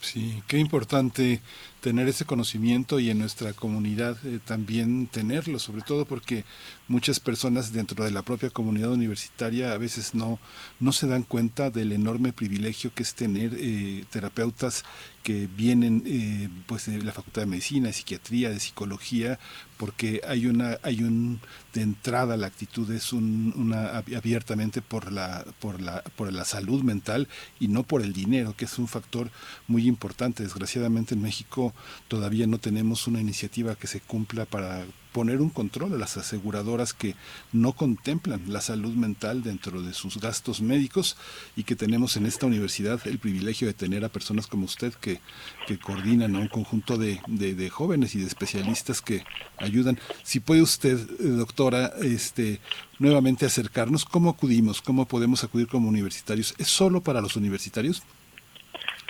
[0.01, 1.41] Sí, qué importante
[1.85, 6.47] tener ese conocimiento y en nuestra comunidad eh, también tenerlo, sobre todo porque
[6.89, 10.39] muchas personas dentro de la propia comunidad universitaria a veces no,
[10.81, 14.83] no se dan cuenta del enorme privilegio que es tener eh, terapeutas
[15.23, 19.39] que vienen eh, pues de la Facultad de Medicina, de Psiquiatría, de Psicología,
[19.79, 21.41] porque hay una hay un
[21.73, 26.83] de entrada la actitud es un, una abiertamente por la por la por la salud
[26.83, 27.27] mental
[27.59, 29.31] y no por el dinero, que es un factor
[29.67, 30.43] muy importante.
[30.43, 31.74] Desgraciadamente en México
[32.09, 36.93] todavía no tenemos una iniciativa que se cumpla para poner un control a las aseguradoras
[36.93, 37.15] que
[37.53, 41.17] no contemplan la salud mental dentro de sus gastos médicos
[41.55, 45.21] y que tenemos en esta universidad el privilegio de tener a personas como usted que,
[45.69, 49.23] que coordinan a un conjunto de, de, jóvenes y de especialistas que
[49.59, 50.01] ayudan.
[50.25, 52.61] Si puede usted, eh, doctora, este,
[52.99, 54.83] nuevamente acercarnos, ¿cómo acudimos?
[54.83, 56.57] ¿Cómo podemos acudir como universitarios?
[56.59, 58.03] ¿Es solo para los universitarios?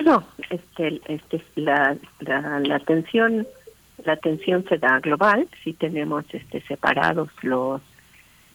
[0.03, 3.47] No, este, este, la, la, la atención
[4.05, 7.81] la atención se da global, si tenemos este separados los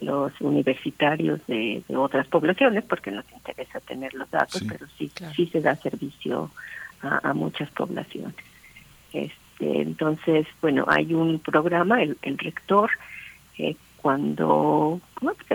[0.01, 5.61] los universitarios de, otras poblaciones porque nos interesa tener los datos, pero sí sí se
[5.61, 6.51] da servicio
[7.01, 8.35] a, muchas poblaciones.
[9.11, 12.92] Este, entonces, bueno, hay un programa, el, el rector,
[13.58, 15.01] eh, cuando,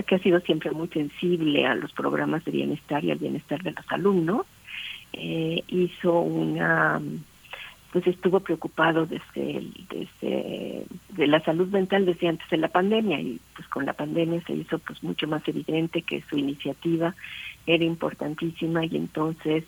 [0.07, 3.73] que ha sido siempre muy sensible a los programas de bienestar y al bienestar de
[3.73, 4.47] los alumnos,
[5.17, 7.01] eh, hizo una
[7.95, 13.41] pues estuvo preocupado desde, desde de la salud mental desde antes de la pandemia y
[13.55, 17.15] pues con la pandemia se hizo pues mucho más evidente que su iniciativa
[17.67, 19.63] era importantísima y entonces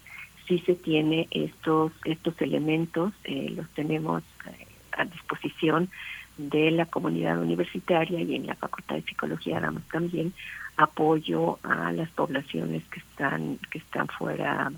[0.48, 5.88] sí se tiene estos estos elementos eh, los tenemos eh, a disposición
[6.36, 10.32] de la comunidad universitaria y en la Facultad de Psicología damos también
[10.76, 14.72] apoyo a las poblaciones que están que están fuera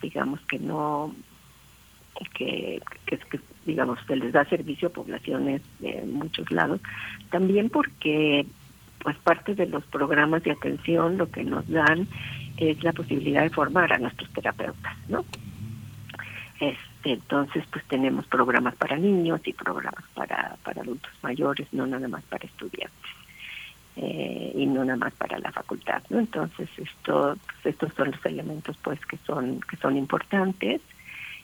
[0.00, 1.14] digamos que no
[2.34, 6.80] que, que, que, digamos se les da servicio a poblaciones de muchos lados.
[7.30, 8.46] También porque
[9.06, 12.08] pues parte de los programas de atención lo que nos dan
[12.56, 15.24] es la posibilidad de formar a nuestros terapeutas no
[16.58, 22.08] este entonces pues tenemos programas para niños y programas para para adultos mayores no nada
[22.08, 23.10] más para estudiantes
[23.96, 28.26] eh, y no nada más para la facultad no entonces esto pues, estos son los
[28.26, 30.80] elementos pues que son que son importantes.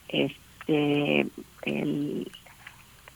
[0.09, 1.27] Este
[1.63, 2.31] el,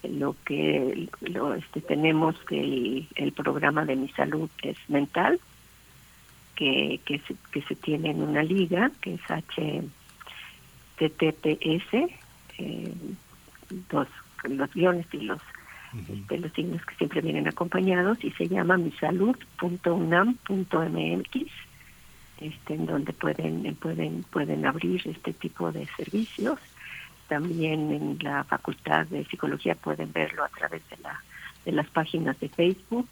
[0.02, 5.40] lo que lo, este, tenemos el, el programa de mi salud es mental
[6.55, 9.20] que, que, se, que se tiene en una liga que es
[10.98, 11.94] HTTPS
[12.58, 12.94] eh,
[13.90, 14.08] dos,
[14.44, 15.40] los guiones y los
[16.08, 21.52] este, los signos que siempre vienen acompañados y se llama misalud.unam.mx
[22.39, 26.58] este en donde pueden pueden pueden abrir este tipo de servicios
[27.28, 31.23] también en la Facultad de Psicología pueden verlo a través de, la,
[31.65, 33.08] de las páginas de Facebook.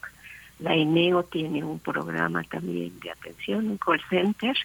[0.61, 4.57] La ENEO tiene un programa también de atención, un call center,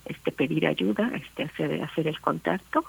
[0.05, 2.85] este pedir ayuda, este hacer hacer el contacto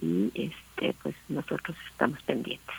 [0.00, 2.76] y este pues nosotros estamos pendientes.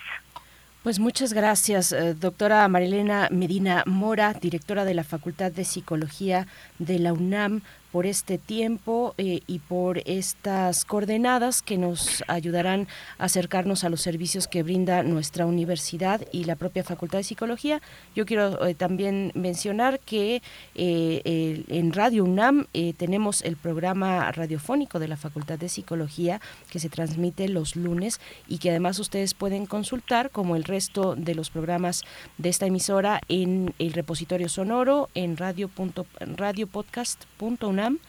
[0.83, 6.45] Pues muchas gracias, eh, doctora Marilena Medina Mora, directora de la Facultad de Psicología
[6.77, 7.61] de la UNAM,
[7.93, 12.88] por este tiempo eh, y por estas coordenadas que nos ayudarán
[13.19, 17.83] a acercarnos a los servicios que brinda nuestra universidad y la propia Facultad de Psicología.
[18.15, 20.41] Yo quiero eh, también mencionar que
[20.73, 22.65] eh, en Radio UNAM
[22.97, 26.41] tenemos el programa radiofónico de la Facultad de Psicología
[26.72, 31.35] que se transmite los lunes y que además ustedes pueden consultar como el resto de
[31.35, 32.01] los programas
[32.39, 37.99] de esta emisora en el repositorio sonoro en radio.radiopodcast.unam them,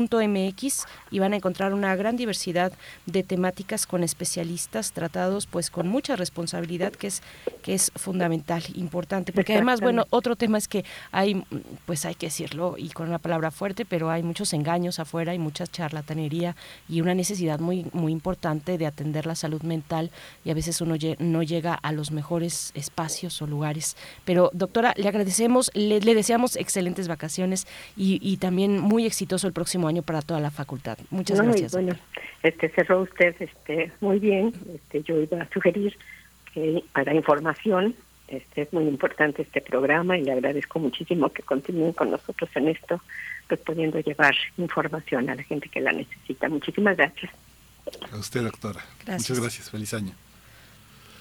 [0.00, 2.72] mx y van a encontrar una gran diversidad
[3.06, 7.22] de temáticas con especialistas tratados pues con mucha responsabilidad que es
[7.62, 9.32] que es fundamental importante.
[9.32, 11.44] Porque además bueno otro tema es que hay
[11.86, 15.38] pues hay que decirlo y con una palabra fuerte pero hay muchos engaños afuera y
[15.38, 16.56] mucha charlatanería
[16.88, 20.10] y una necesidad muy muy importante de atender la salud mental
[20.44, 23.96] y a veces uno no llega a los mejores espacios o lugares.
[24.24, 29.81] Pero doctora le agradecemos le, deseamos excelentes vacaciones y, y también muy exitoso el próximo
[29.88, 30.98] año para toda la facultad.
[31.10, 31.72] Muchas gracias.
[31.72, 31.94] Bueno,
[32.42, 34.52] este cerró usted este muy bien.
[34.74, 35.96] Este yo iba a sugerir
[36.52, 37.94] que para información
[38.28, 42.68] Este es muy importante este programa y le agradezco muchísimo que continúen con nosotros en
[42.68, 42.98] esto,
[43.46, 46.48] pues pudiendo llevar información a la gente que la necesita.
[46.48, 47.30] Muchísimas gracias.
[48.10, 48.80] A usted, doctora.
[49.06, 49.68] Muchas gracias.
[49.70, 50.12] Feliz año.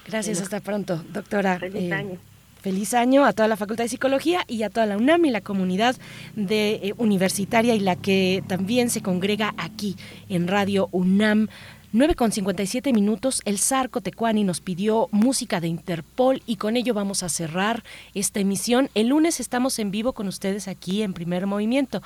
[0.08, 1.60] Gracias, hasta pronto, doctora.
[1.60, 2.18] Feliz Eh, año.
[2.62, 5.42] Feliz año a toda la Facultad de Psicología y a toda la UNAM y la
[5.42, 5.96] comunidad
[6.36, 9.96] de eh, universitaria y la que también se congrega aquí
[10.30, 11.50] en Radio UNAM.
[11.94, 16.94] 9 con 57 minutos, el Zarco Tecuani nos pidió música de Interpol y con ello
[16.94, 17.84] vamos a cerrar
[18.14, 18.90] esta emisión.
[18.94, 22.02] El lunes estamos en vivo con ustedes aquí en Primer Movimiento.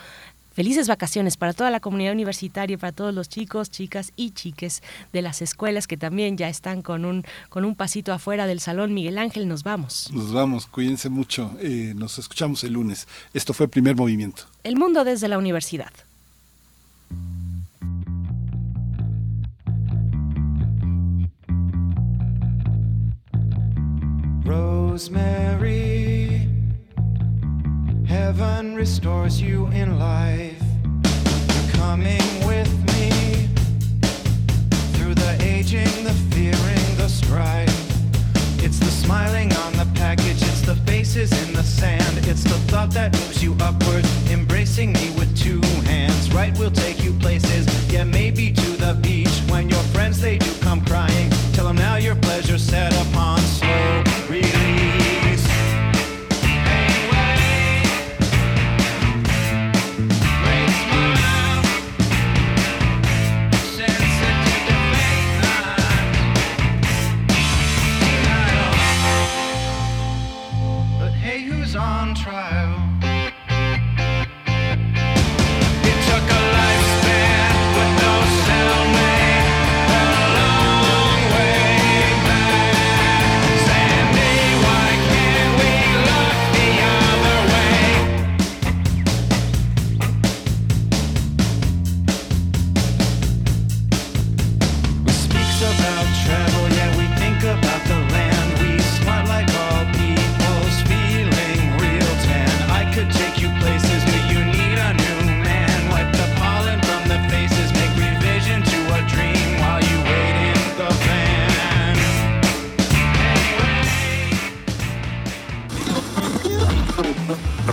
[0.55, 5.21] Felices vacaciones para toda la comunidad universitaria, para todos los chicos, chicas y chiques de
[5.21, 8.93] las escuelas que también ya están con un, con un pasito afuera del salón.
[8.93, 10.09] Miguel Ángel, nos vamos.
[10.13, 11.51] Nos vamos, cuídense mucho.
[11.59, 13.05] eh, nos escuchamos el lunes.
[13.33, 14.43] Esto fue Primer Movimiento.
[14.63, 15.91] El mundo desde la universidad.
[24.95, 26.14] Rosemary,
[28.15, 30.63] heaven restores you in life.
[31.53, 33.09] You're coming with me
[34.93, 37.77] through the aging, the fearing, the strife.
[38.63, 42.91] It's the smiling on the package, it's the faces in the sand, it's the thought
[42.91, 45.61] that moves you upward, embracing me with two
[45.91, 46.33] hands.
[46.33, 49.24] Right, we'll take you places, yeah, maybe to the beach.